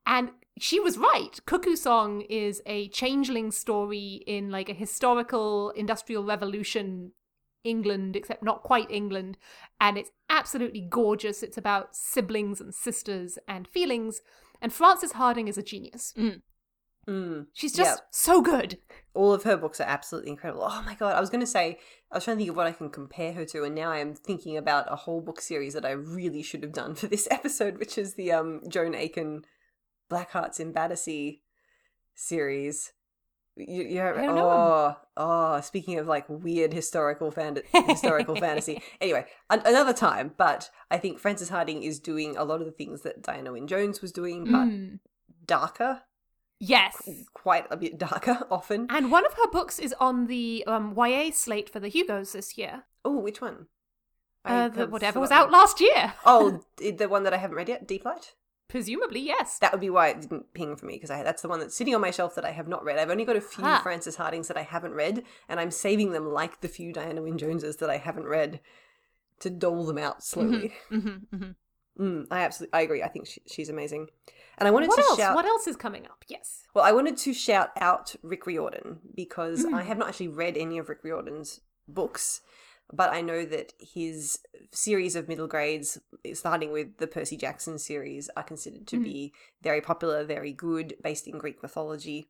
And 0.06 0.30
she 0.58 0.78
was 0.78 0.98
right. 0.98 1.38
Cuckoo 1.46 1.76
Song 1.76 2.20
is 2.22 2.62
a 2.66 2.88
changeling 2.88 3.50
story 3.50 4.22
in 4.26 4.50
like 4.50 4.68
a 4.68 4.74
historical 4.74 5.70
industrial 5.70 6.24
revolution 6.24 7.12
England, 7.64 8.14
except 8.16 8.42
not 8.42 8.62
quite 8.62 8.90
England. 8.90 9.36
And 9.80 9.98
it's 9.98 10.10
absolutely 10.30 10.82
gorgeous. 10.82 11.42
It's 11.42 11.58
about 11.58 11.96
siblings 11.96 12.60
and 12.60 12.74
sisters 12.74 13.38
and 13.48 13.66
feelings. 13.66 14.20
And 14.62 14.72
Frances 14.72 15.12
Hardinge 15.12 15.48
is 15.48 15.58
a 15.58 15.62
genius. 15.62 16.14
Mm. 16.16 17.46
She's 17.52 17.72
just 17.74 17.98
Yeah. 17.98 18.04
so 18.10 18.40
good. 18.40 18.78
all 19.12 19.32
of 19.34 19.42
her 19.44 19.56
books 19.56 19.78
are 19.80 19.84
absolutely 19.86 20.30
incredible. 20.30 20.64
Oh 20.66 20.82
my 20.86 20.94
god, 20.94 21.14
I 21.14 21.20
was 21.20 21.28
going 21.30 21.42
to 21.42 21.46
say, 21.46 21.78
I 22.10 22.16
was 22.16 22.24
trying 22.24 22.36
to 22.36 22.40
think 22.40 22.50
of 22.50 22.56
what 22.56 22.66
I 22.66 22.72
can 22.72 22.88
compare 22.90 23.32
her 23.34 23.44
to, 23.44 23.62
and 23.62 23.72
now 23.74 23.92
I 23.92 23.98
am 23.98 24.14
thinking 24.14 24.56
about 24.56 24.90
a 24.90 24.96
whole 24.96 25.20
book 25.20 25.40
series 25.40 25.74
that 25.74 25.84
I 25.84 25.90
really 25.92 26.42
should 26.42 26.62
have 26.64 26.72
done 26.72 26.94
for 26.96 27.06
this 27.06 27.28
episode, 27.30 27.78
which 27.78 27.96
is 27.98 28.14
the 28.14 28.32
um, 28.32 28.62
Joan 28.68 28.94
Aiken 28.94 29.44
Black 30.08 30.30
Hearts 30.32 30.58
in 30.58 30.72
Battersea 30.72 31.42
series. 32.14 32.92
You, 33.56 33.84
you 33.84 34.00
I 34.02 34.12
don't 34.12 34.34
know 34.34 34.50
'em. 34.50 34.56
oh, 34.58 34.96
oh, 35.16 35.60
speaking 35.60 35.98
of 35.98 36.06
like 36.08 36.24
weird 36.28 36.72
historical 36.72 37.30
fan- 37.30 37.58
historical 37.72 38.34
fantasy. 38.36 38.82
Anyway, 39.00 39.26
an- 39.50 39.62
another 39.64 39.92
time, 39.92 40.32
but 40.36 40.70
I 40.90 40.98
think 40.98 41.18
Frances 41.20 41.50
Hardinge 41.50 41.84
is 41.84 42.00
doing 42.00 42.36
a 42.36 42.44
lot 42.44 42.60
of 42.60 42.66
the 42.66 42.72
things 42.72 43.02
that 43.02 43.22
Diana 43.22 43.52
Wynne 43.52 43.68
Jones 43.68 44.02
was 44.02 44.10
doing, 44.12 44.44
but 44.44 44.66
Mm. 44.66 44.98
darker, 45.46 46.02
Yes. 46.58 47.08
quite 47.32 47.66
a 47.70 47.76
bit 47.76 47.96
darker 47.98 48.40
often. 48.50 48.86
And 48.90 49.12
one 49.12 49.24
of 49.26 49.34
her 49.34 49.46
books 49.48 49.78
is 49.78 49.94
on 50.00 50.26
the 50.26 50.64
um, 50.66 50.94
YA 50.96 51.30
slate 51.32 51.70
for 51.70 51.78
the 51.78 51.88
Hugos 51.88 52.32
this 52.32 52.58
year. 52.58 52.84
Oh, 53.04 53.18
which 53.18 53.40
one? 53.40 53.66
Uh, 54.44 54.68
the, 54.68 54.86
whatever 54.86 55.20
was 55.20 55.30
out 55.30 55.50
last 55.50 55.80
year. 55.80 56.14
Oh, 56.26 56.60
the 56.78 57.06
one 57.08 57.22
that 57.22 57.32
I 57.32 57.38
haven't 57.38 57.56
read 57.56 57.68
yet, 57.68 57.86
Deep 57.86 58.04
Light. 58.04 58.34
Presumably, 58.68 59.20
yes. 59.20 59.58
That 59.58 59.72
would 59.72 59.80
be 59.80 59.90
why 59.90 60.08
it 60.08 60.20
didn't 60.22 60.52
ping 60.54 60.74
for 60.76 60.86
me 60.86 60.94
because 60.94 61.10
that's 61.10 61.42
the 61.42 61.48
one 61.48 61.60
that's 61.60 61.76
sitting 61.76 61.94
on 61.94 62.00
my 62.00 62.10
shelf 62.10 62.34
that 62.34 62.44
I 62.44 62.50
have 62.50 62.66
not 62.66 62.82
read. 62.84 62.98
I've 62.98 63.10
only 63.10 63.24
got 63.24 63.36
a 63.36 63.40
few 63.40 63.64
Ah. 63.64 63.80
Frances 63.82 64.16
Hardinges 64.16 64.48
that 64.48 64.56
I 64.56 64.62
haven't 64.62 64.94
read, 64.94 65.22
and 65.48 65.60
I'm 65.60 65.70
saving 65.70 66.12
them 66.12 66.32
like 66.32 66.60
the 66.60 66.68
few 66.68 66.92
Diana 66.92 67.22
Wynne 67.22 67.38
Joneses 67.38 67.76
that 67.76 67.90
I 67.90 67.98
haven't 67.98 68.26
read 68.26 68.60
to 69.40 69.50
dole 69.50 69.84
them 69.84 69.98
out 69.98 70.22
slowly. 70.24 70.72
Mm-hmm, 70.90 71.36
mm-hmm. 71.36 72.02
Mm, 72.02 72.26
I 72.30 72.40
absolutely, 72.40 72.72
I 72.74 72.80
agree. 72.82 73.02
I 73.02 73.08
think 73.08 73.26
she, 73.26 73.40
she's 73.46 73.68
amazing, 73.68 74.08
and 74.58 74.66
I 74.66 74.72
wanted 74.72 74.88
What 74.88 74.96
to 74.96 75.02
else? 75.02 75.16
shout. 75.18 75.34
What 75.36 75.44
else 75.44 75.66
is 75.68 75.76
coming 75.76 76.06
up? 76.06 76.24
Yes. 76.26 76.62
Well, 76.74 76.84
I 76.84 76.90
wanted 76.90 77.16
to 77.18 77.32
shout 77.32 77.70
out 77.80 78.16
Rick 78.22 78.46
Riordan 78.46 78.98
because 79.14 79.64
Mm. 79.64 79.74
I 79.74 79.82
have 79.84 79.98
not 79.98 80.08
actually 80.08 80.28
read 80.28 80.56
any 80.56 80.78
of 80.78 80.88
Rick 80.88 81.04
Riordan's 81.04 81.60
books, 81.86 82.40
but 82.92 83.12
I 83.12 83.20
know 83.20 83.44
that 83.44 83.72
his 83.78 84.38
series 84.72 85.16
of 85.16 85.28
middle 85.28 85.46
grades, 85.46 85.98
starting 86.34 86.72
with 86.72 86.98
the 86.98 87.06
Percy 87.06 87.36
Jackson 87.36 87.78
series, 87.78 88.28
are 88.36 88.42
considered 88.42 88.86
to 88.88 88.96
Mm. 88.98 89.04
be 89.04 89.32
very 89.62 89.80
popular, 89.80 90.24
very 90.24 90.52
good, 90.52 90.96
based 91.02 91.26
in 91.26 91.38
Greek 91.38 91.62
mythology. 91.62 92.28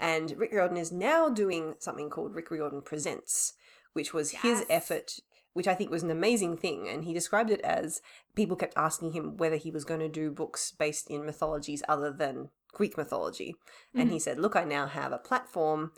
And 0.00 0.32
Rick 0.36 0.52
Riordan 0.52 0.76
is 0.76 0.92
now 0.92 1.28
doing 1.28 1.74
something 1.78 2.10
called 2.10 2.34
Rick 2.34 2.50
Riordan 2.50 2.82
Presents, 2.82 3.54
which 3.92 4.12
was 4.12 4.32
his 4.32 4.64
effort, 4.68 5.20
which 5.52 5.68
I 5.68 5.74
think 5.74 5.90
was 5.90 6.02
an 6.02 6.10
amazing 6.10 6.56
thing. 6.56 6.88
And 6.88 7.04
he 7.04 7.14
described 7.14 7.50
it 7.50 7.60
as 7.60 8.02
people 8.34 8.56
kept 8.56 8.76
asking 8.76 9.12
him 9.12 9.36
whether 9.36 9.56
he 9.56 9.70
was 9.70 9.84
going 9.84 10.00
to 10.00 10.08
do 10.08 10.30
books 10.32 10.72
based 10.72 11.08
in 11.08 11.24
mythologies 11.24 11.82
other 11.88 12.10
than 12.10 12.50
Greek 12.72 12.96
mythology. 12.96 13.54
And 13.94 14.10
he 14.10 14.18
said, 14.18 14.38
Look, 14.40 14.56
I 14.56 14.64
now 14.64 14.86
have 14.88 15.12
a 15.12 15.18
platform. 15.18 15.92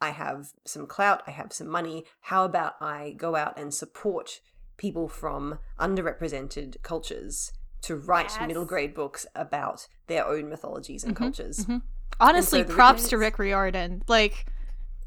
I 0.00 0.10
have 0.10 0.52
some 0.64 0.86
clout. 0.86 1.22
I 1.26 1.32
have 1.32 1.52
some 1.52 1.68
money. 1.68 2.04
How 2.22 2.44
about 2.44 2.74
I 2.80 3.14
go 3.16 3.36
out 3.36 3.58
and 3.58 3.72
support 3.72 4.40
people 4.76 5.08
from 5.08 5.58
underrepresented 5.78 6.82
cultures 6.82 7.52
to 7.82 7.96
write 7.96 8.36
Yes. 8.38 8.46
middle 8.46 8.64
grade 8.64 8.94
books 8.94 9.26
about 9.34 9.88
their 10.06 10.26
own 10.26 10.48
mythologies 10.48 11.04
and 11.04 11.14
mm-hmm, 11.14 11.24
cultures? 11.24 11.60
Mm-hmm. 11.60 11.78
Honestly, 12.20 12.62
the 12.62 12.72
props 12.72 13.02
Rick 13.02 13.10
to 13.10 13.18
Rick 13.18 13.38
Riordan. 13.38 14.02
Like, 14.08 14.46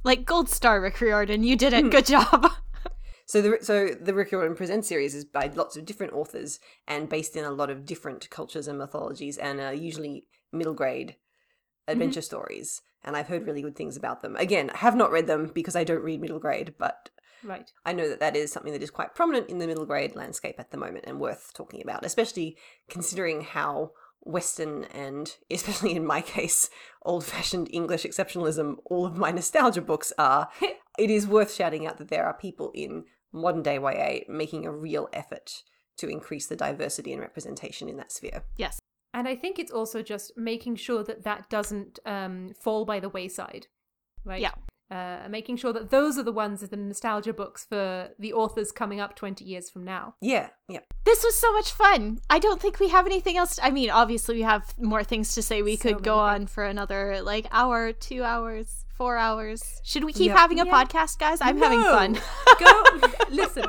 like 0.03 0.25
gold 0.25 0.49
star 0.49 0.81
Rick 0.81 0.99
Riordan. 1.01 1.43
You 1.43 1.55
did 1.55 1.73
it. 1.73 1.83
Hmm. 1.83 1.89
Good 1.89 2.05
job. 2.05 2.51
So 3.31 3.41
the 3.41 3.59
so 3.61 3.87
the 3.87 4.13
Rick 4.13 4.33
Riordan 4.33 4.57
Presents 4.57 4.89
series 4.89 5.15
is 5.15 5.23
by 5.23 5.49
lots 5.55 5.77
of 5.77 5.85
different 5.85 6.11
authors 6.11 6.59
and 6.85 7.07
based 7.07 7.37
in 7.37 7.45
a 7.45 7.51
lot 7.51 7.69
of 7.69 7.85
different 7.85 8.29
cultures 8.29 8.67
and 8.67 8.77
mythologies 8.77 9.37
and 9.37 9.61
are 9.61 9.73
usually 9.73 10.27
middle 10.51 10.73
grade 10.73 11.15
Mm-hmm. 11.87 11.91
adventure 11.93 12.21
stories. 12.21 12.81
And 13.03 13.17
I've 13.17 13.27
heard 13.27 13.47
really 13.47 13.63
good 13.63 13.75
things 13.75 13.97
about 13.97 14.21
them. 14.21 14.35
Again, 14.35 14.69
I 14.73 14.77
have 14.77 14.95
not 14.95 15.11
read 15.11 15.25
them 15.27 15.51
because 15.53 15.75
I 15.75 15.83
don't 15.83 16.03
read 16.03 16.21
middle 16.21 16.39
grade, 16.39 16.75
but 16.77 17.09
Right. 17.43 17.71
I 17.85 17.93
know 17.93 18.07
that 18.07 18.19
that 18.19 18.35
is 18.35 18.51
something 18.51 18.71
that 18.73 18.83
is 18.83 18.91
quite 18.91 19.15
prominent 19.15 19.49
in 19.49 19.57
the 19.57 19.65
middle 19.65 19.85
grade 19.87 20.15
landscape 20.15 20.59
at 20.59 20.69
the 20.69 20.77
moment 20.77 21.05
and 21.07 21.19
worth 21.19 21.51
talking 21.55 21.81
about, 21.81 22.05
especially 22.05 22.55
considering 22.87 23.41
how 23.41 23.93
Western 24.21 24.83
and, 24.85 25.35
especially 25.49 25.95
in 25.95 26.05
my 26.05 26.21
case, 26.21 26.69
old 27.01 27.25
fashioned 27.25 27.67
English 27.73 28.03
exceptionalism, 28.03 28.75
all 28.85 29.05
of 29.07 29.17
my 29.17 29.31
nostalgia 29.31 29.81
books 29.81 30.13
are. 30.19 30.49
it 30.99 31.09
is 31.09 31.25
worth 31.25 31.53
shouting 31.53 31.87
out 31.87 31.97
that 31.97 32.09
there 32.09 32.25
are 32.25 32.33
people 32.35 32.71
in 32.75 33.05
modern 33.33 33.63
day 33.63 33.79
YA 33.79 34.19
making 34.31 34.65
a 34.65 34.71
real 34.71 35.09
effort 35.13 35.63
to 35.97 36.07
increase 36.07 36.47
the 36.47 36.55
diversity 36.55 37.11
and 37.13 37.21
representation 37.21 37.89
in 37.89 37.97
that 37.97 38.11
sphere. 38.11 38.43
yes. 38.57 38.79
And 39.13 39.27
I 39.27 39.35
think 39.35 39.59
it's 39.59 39.71
also 39.71 40.01
just 40.01 40.37
making 40.37 40.77
sure 40.77 41.03
that 41.03 41.23
that 41.23 41.49
doesn't 41.49 41.99
um, 42.05 42.53
fall 42.59 42.85
by 42.85 42.99
the 42.99 43.09
wayside, 43.09 43.67
right? 44.23 44.41
Yeah. 44.41 44.51
Uh, 44.89 45.25
making 45.29 45.55
sure 45.55 45.71
that 45.71 45.89
those 45.89 46.17
are 46.17 46.23
the 46.23 46.33
ones 46.33 46.59
that 46.59 46.69
the 46.69 46.75
nostalgia 46.75 47.31
books 47.31 47.63
for 47.63 48.09
the 48.19 48.33
authors 48.33 48.73
coming 48.73 48.99
up 48.99 49.15
20 49.15 49.45
years 49.45 49.69
from 49.69 49.85
now. 49.85 50.15
Yeah, 50.19 50.49
yeah. 50.67 50.81
This 51.05 51.23
was 51.23 51.37
so 51.37 51.51
much 51.53 51.71
fun. 51.71 52.19
I 52.29 52.39
don't 52.39 52.61
think 52.61 52.77
we 52.77 52.89
have 52.89 53.05
anything 53.05 53.37
else. 53.37 53.57
I 53.63 53.71
mean, 53.71 53.89
obviously, 53.89 54.35
we 54.35 54.41
have 54.41 54.73
more 54.77 55.05
things 55.05 55.33
to 55.35 55.41
say. 55.41 55.61
We 55.61 55.77
So 55.77 55.93
could 55.93 56.03
go 56.03 56.17
many 56.17 56.41
on 56.41 56.47
for 56.47 56.65
another 56.65 57.21
like 57.21 57.47
hour, 57.51 57.93
two 57.93 58.23
hours, 58.23 58.85
four 58.95 59.17
hours. 59.17 59.81
Should 59.83 60.03
we 60.03 60.13
keep 60.13 60.27
Yep. 60.29 60.37
having 60.37 60.59
a 60.59 60.65
Yeah. 60.65 60.71
podcast, 60.83 61.17
guys? 61.19 61.39
I'm 61.41 61.57
having 61.57 61.81
fun. 61.81 62.19
Go 62.59 62.83
listen. 63.29 63.65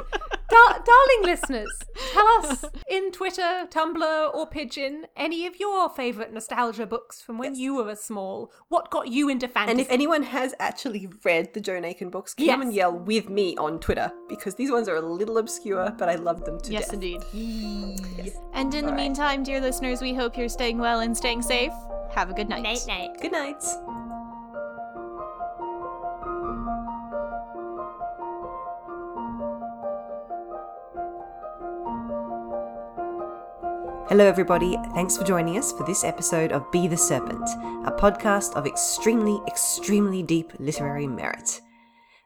Dar- 0.50 0.84
darling 0.84 1.22
listeners, 1.22 1.70
tell 2.12 2.26
us 2.44 2.62
in 2.90 3.10
Twitter, 3.10 3.66
Tumblr, 3.70 4.34
or 4.34 4.46
Pigeon 4.46 5.06
any 5.16 5.46
of 5.46 5.58
your 5.58 5.88
favourite 5.88 6.30
nostalgia 6.30 6.84
books 6.84 7.22
from 7.22 7.38
when 7.38 7.54
you 7.54 7.76
were 7.76 7.94
small. 7.96 8.52
What 8.68 8.90
got 8.90 9.08
you 9.08 9.30
into 9.30 9.48
fantasy? 9.48 9.70
And 9.70 9.80
if 9.80 9.90
anyone 9.90 10.22
has 10.24 10.54
actually 10.60 11.08
read 11.24 11.54
the 11.54 11.60
Joan 11.62 11.86
Aiken 11.86 12.10
books, 12.10 12.34
come 12.34 12.44
Yes. 12.44 12.60
and 12.60 12.74
yell 12.74 12.92
with 12.92 13.30
me 13.30 13.56
on 13.56 13.78
Twitter 13.80 14.12
because 14.28 14.54
these 14.56 14.70
ones 14.70 14.90
are 14.90 14.96
a 14.96 15.00
little 15.00 15.38
obscure, 15.38 15.90
but 15.96 16.10
I 16.10 16.16
love 16.16 16.44
them 16.44 16.60
to 16.60 16.70
Yes, 16.70 16.84
death. 16.86 16.94
indeed. 16.94 17.22
Yes. 17.32 18.36
And 18.52 18.74
in 18.74 18.84
the 18.84 18.90
All 18.90 18.96
right. 18.96 19.02
meantime, 19.04 19.44
dear 19.44 19.58
listeners, 19.60 20.02
we 20.02 20.12
hope 20.12 20.36
you're 20.36 20.50
staying 20.50 20.76
well 20.76 21.00
and 21.00 21.16
staying 21.16 21.40
safe. 21.40 21.72
Have 22.14 22.28
a 22.28 22.34
good 22.34 22.50
night. 22.50 22.62
night 22.62 22.84
night. 22.86 23.18
Good 23.22 23.32
night. 23.32 23.64
Hello, 34.12 34.26
everybody. 34.26 34.76
Thanks 34.92 35.16
for 35.16 35.24
joining 35.24 35.56
us 35.56 35.72
for 35.72 35.86
this 35.86 36.04
episode 36.04 36.52
of 36.52 36.70
Be 36.70 36.86
the 36.86 36.98
Serpent, 36.98 37.48
a 37.86 37.90
podcast 37.90 38.52
of 38.52 38.66
extremely, 38.66 39.40
extremely 39.46 40.22
deep 40.22 40.52
literary 40.58 41.06
merit. 41.06 41.62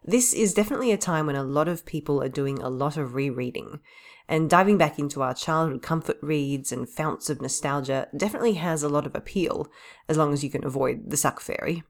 This 0.05 0.34
is 0.34 0.53
definitely 0.53 0.91
a 0.91 0.99
time 0.99 1.26
when 1.26 1.37
a 1.37 1.45
lot 1.45 1.68
of 1.68 1.87
people 1.87 2.20
are 2.20 2.28
doing 2.28 2.59
a 2.59 2.68
lot 2.68 2.97
of 2.97 3.14
rereading, 3.14 3.78
and 4.26 4.51
diving 4.51 4.76
back 4.76 4.99
into 4.99 5.22
our 5.22 5.32
childhood 5.32 5.80
comfort 5.80 6.18
reads 6.20 6.72
and 6.72 6.89
founts 6.89 7.30
of 7.30 7.41
nostalgia 7.41 8.09
definitely 8.16 8.55
has 8.55 8.82
a 8.82 8.89
lot 8.89 9.07
of 9.07 9.14
appeal, 9.14 9.68
as 10.09 10.16
long 10.16 10.32
as 10.32 10.43
you 10.43 10.51
can 10.51 10.64
avoid 10.64 11.11
the 11.11 11.16
suck 11.16 11.39
fairy. 11.39 11.84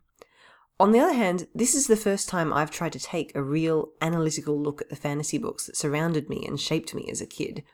On 0.78 0.92
the 0.92 1.00
other 1.00 1.14
hand, 1.14 1.48
this 1.54 1.74
is 1.74 1.86
the 1.86 1.96
first 1.96 2.28
time 2.28 2.52
I've 2.52 2.70
tried 2.70 2.92
to 2.92 3.00
take 3.00 3.34
a 3.34 3.42
real 3.42 3.92
analytical 4.02 4.60
look 4.60 4.82
at 4.82 4.90
the 4.90 4.94
fantasy 4.94 5.38
books 5.38 5.64
that 5.64 5.76
surrounded 5.78 6.28
me 6.28 6.44
and 6.46 6.60
shaped 6.60 6.94
me 6.94 7.08
as 7.10 7.22
a 7.22 7.26
kid. 7.26 7.64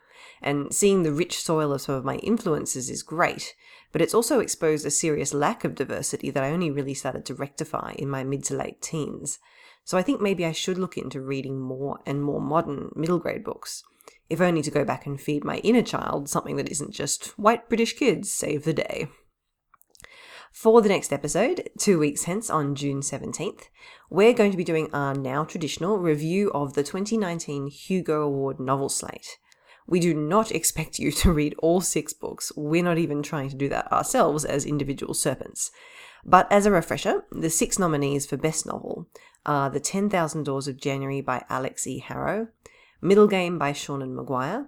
And 0.41 0.73
seeing 0.73 1.03
the 1.03 1.13
rich 1.13 1.41
soil 1.41 1.73
of 1.73 1.81
some 1.81 1.95
of 1.95 2.05
my 2.05 2.17
influences 2.17 2.89
is 2.89 3.03
great, 3.03 3.55
but 3.91 4.01
it's 4.01 4.13
also 4.13 4.39
exposed 4.39 4.85
a 4.85 4.91
serious 4.91 5.33
lack 5.33 5.63
of 5.63 5.75
diversity 5.75 6.29
that 6.31 6.43
I 6.43 6.51
only 6.51 6.71
really 6.71 6.93
started 6.93 7.25
to 7.25 7.35
rectify 7.35 7.93
in 7.97 8.09
my 8.09 8.23
mid 8.23 8.43
to 8.45 8.55
late 8.55 8.81
teens. 8.81 9.39
So 9.85 9.97
I 9.97 10.01
think 10.01 10.21
maybe 10.21 10.45
I 10.45 10.51
should 10.51 10.77
look 10.77 10.97
into 10.97 11.21
reading 11.21 11.59
more 11.59 11.99
and 12.05 12.23
more 12.23 12.41
modern 12.41 12.91
middle 12.95 13.19
grade 13.19 13.43
books, 13.43 13.83
if 14.29 14.39
only 14.41 14.61
to 14.61 14.71
go 14.71 14.85
back 14.85 15.05
and 15.05 15.19
feed 15.19 15.43
my 15.43 15.57
inner 15.57 15.81
child 15.81 16.29
something 16.29 16.55
that 16.55 16.69
isn't 16.69 16.91
just 16.91 17.37
white 17.37 17.67
British 17.69 17.93
kids 17.97 18.31
save 18.31 18.63
the 18.63 18.73
day. 18.73 19.07
For 20.53 20.83
the 20.83 20.89
next 20.89 21.11
episode, 21.11 21.67
two 21.79 21.97
weeks 21.97 22.25
hence 22.25 22.49
on 22.49 22.75
June 22.75 23.01
17th, 23.01 23.69
we're 24.11 24.33
going 24.33 24.51
to 24.51 24.57
be 24.57 24.63
doing 24.63 24.87
our 24.93 25.15
now 25.15 25.43
traditional 25.43 25.97
review 25.97 26.51
of 26.51 26.73
the 26.73 26.83
2019 26.83 27.67
Hugo 27.67 28.21
Award 28.21 28.59
novel 28.59 28.87
slate. 28.87 29.39
We 29.87 29.99
do 29.99 30.13
not 30.13 30.51
expect 30.51 30.99
you 30.99 31.11
to 31.11 31.33
read 31.33 31.55
all 31.59 31.81
six 31.81 32.13
books, 32.13 32.51
we're 32.55 32.83
not 32.83 32.97
even 32.97 33.21
trying 33.21 33.49
to 33.49 33.55
do 33.55 33.69
that 33.69 33.91
ourselves 33.91 34.45
as 34.45 34.65
individual 34.65 35.13
serpents. 35.13 35.71
But 36.25 36.49
as 36.51 36.65
a 36.65 36.71
refresher, 36.71 37.25
the 37.31 37.49
six 37.49 37.77
nominees 37.77 38.25
for 38.25 38.37
Best 38.37 38.65
Novel 38.65 39.09
are 39.45 39.69
The 39.69 39.81
10,000 39.81 40.43
Doors 40.43 40.67
of 40.67 40.79
January 40.79 41.19
by 41.19 41.43
Alix 41.49 41.85
E. 41.85 41.99
Harrow, 41.99 42.47
Middle 43.01 43.27
Game 43.27 43.57
by 43.57 43.73
Seanan 43.73 44.15
McGuire, 44.15 44.67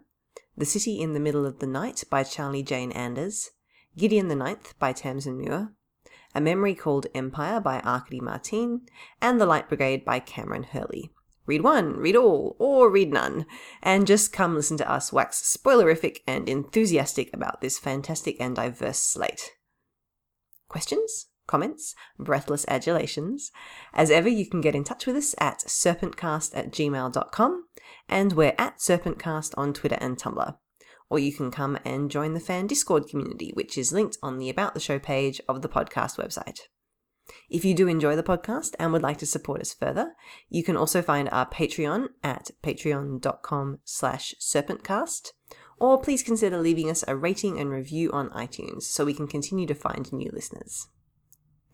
The 0.58 0.66
City 0.66 1.00
in 1.02 1.14
the 1.14 1.20
Middle 1.22 1.46
of 1.46 1.60
the 1.60 1.68
Night 1.68 2.04
by 2.10 2.24
Charlie 2.24 2.64
Jane 2.64 2.92
Anders, 2.92 3.52
Gideon 3.98 4.28
the 4.28 4.36
Ninth 4.36 4.78
by 4.78 4.92
Tamsyn 4.92 5.38
Muir, 5.38 5.72
A 6.34 6.42
Memory 6.42 6.76
Called 6.76 7.08
Empire 7.16 7.62
by 7.62 7.80
Arkady 7.80 8.20
Martine, 8.20 8.82
and 9.22 9.40
The 9.40 9.46
Light 9.46 9.70
Brigade 9.70 10.04
by 10.04 10.20
Kameron 10.20 10.66
Hurley. 10.66 11.12
Read 11.46 11.62
one, 11.62 11.98
read 11.98 12.16
all, 12.16 12.56
or 12.60 12.90
read 12.90 13.14
none, 13.14 13.46
and 13.82 14.08
just 14.08 14.34
come 14.34 14.56
listen 14.56 14.78
to 14.78 14.92
us 14.92 15.14
wax 15.14 15.42
spoilerific 15.42 16.20
and 16.28 16.50
enthusiastic 16.50 17.34
about 17.34 17.62
this 17.62 17.78
fantastic 17.78 18.38
and 18.40 18.56
diverse 18.56 19.00
slate. 19.00 19.52
Questions? 20.68 21.28
Comments? 21.48 21.94
Breathless 22.18 22.66
adulations? 22.68 23.52
As 23.94 24.10
ever, 24.10 24.28
you 24.28 24.50
can 24.50 24.62
get 24.62 24.74
in 24.74 24.84
touch 24.84 25.06
with 25.06 25.16
us 25.16 25.36
at 25.38 25.60
serpentcast 25.60 26.56
at 26.56 26.72
gmail.com, 26.72 27.66
and 28.10 28.34
we're 28.34 28.56
at 28.58 28.80
serpentcast 28.80 29.54
on 29.56 29.74
Twitter 29.74 29.98
and 30.02 30.18
Tumblr 30.18 30.58
or 31.10 31.20
you 31.20 31.32
can 31.32 31.52
come 31.52 31.78
and 31.86 32.10
join 32.10 32.34
the 32.34 32.40
fan 32.40 32.68
Discord 32.68 33.08
community, 33.08 33.52
which 33.54 33.78
is 33.78 33.94
linked 33.94 34.18
on 34.24 34.40
the 34.40 34.50
About 34.50 34.74
the 34.74 34.80
Show 34.80 35.00
page 35.00 35.40
of 35.48 35.62
the 35.62 35.70
podcast 35.70 36.18
website. 36.18 36.62
If 37.50 37.66
you 37.66 37.74
do 37.74 37.88
enjoy 37.88 38.16
the 38.16 38.24
podcast 38.24 38.76
and 38.80 38.92
would 38.92 39.02
like 39.02 39.18
to 39.18 39.26
support 39.26 39.62
us 39.62 39.74
further, 39.74 40.14
you 40.50 40.64
can 40.64 40.78
also 40.78 41.02
find 41.02 41.30
our 41.30 41.50
Patreon 41.50 42.10
at 42.24 42.52
patreon.com 42.64 43.80
slash 43.84 44.36
serpentcast, 44.40 45.32
or 45.80 46.00
please 46.00 46.24
consider 46.24 46.60
leaving 46.60 46.90
us 46.90 47.04
a 47.08 47.16
rating 47.16 47.60
and 47.60 47.70
review 47.70 48.12
on 48.12 48.30
iTunes 48.30 48.84
so 48.84 49.06
we 49.06 49.14
can 49.14 49.28
continue 49.28 49.68
to 49.68 49.76
find 49.76 50.12
new 50.14 50.30
listeners. 50.34 50.88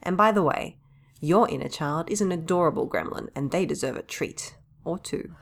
And 0.02 0.18
by 0.18 0.32
the 0.32 0.44
way, 0.44 0.80
your 1.20 1.48
inner 1.50 1.70
child 1.70 2.10
is 2.10 2.22
an 2.22 2.32
adorable 2.32 2.90
gremlin 2.90 3.30
and 3.36 3.52
they 3.52 3.66
deserve 3.66 3.96
a 3.96 4.02
treat 4.02 4.56
or 4.84 4.98
two. 4.98 5.36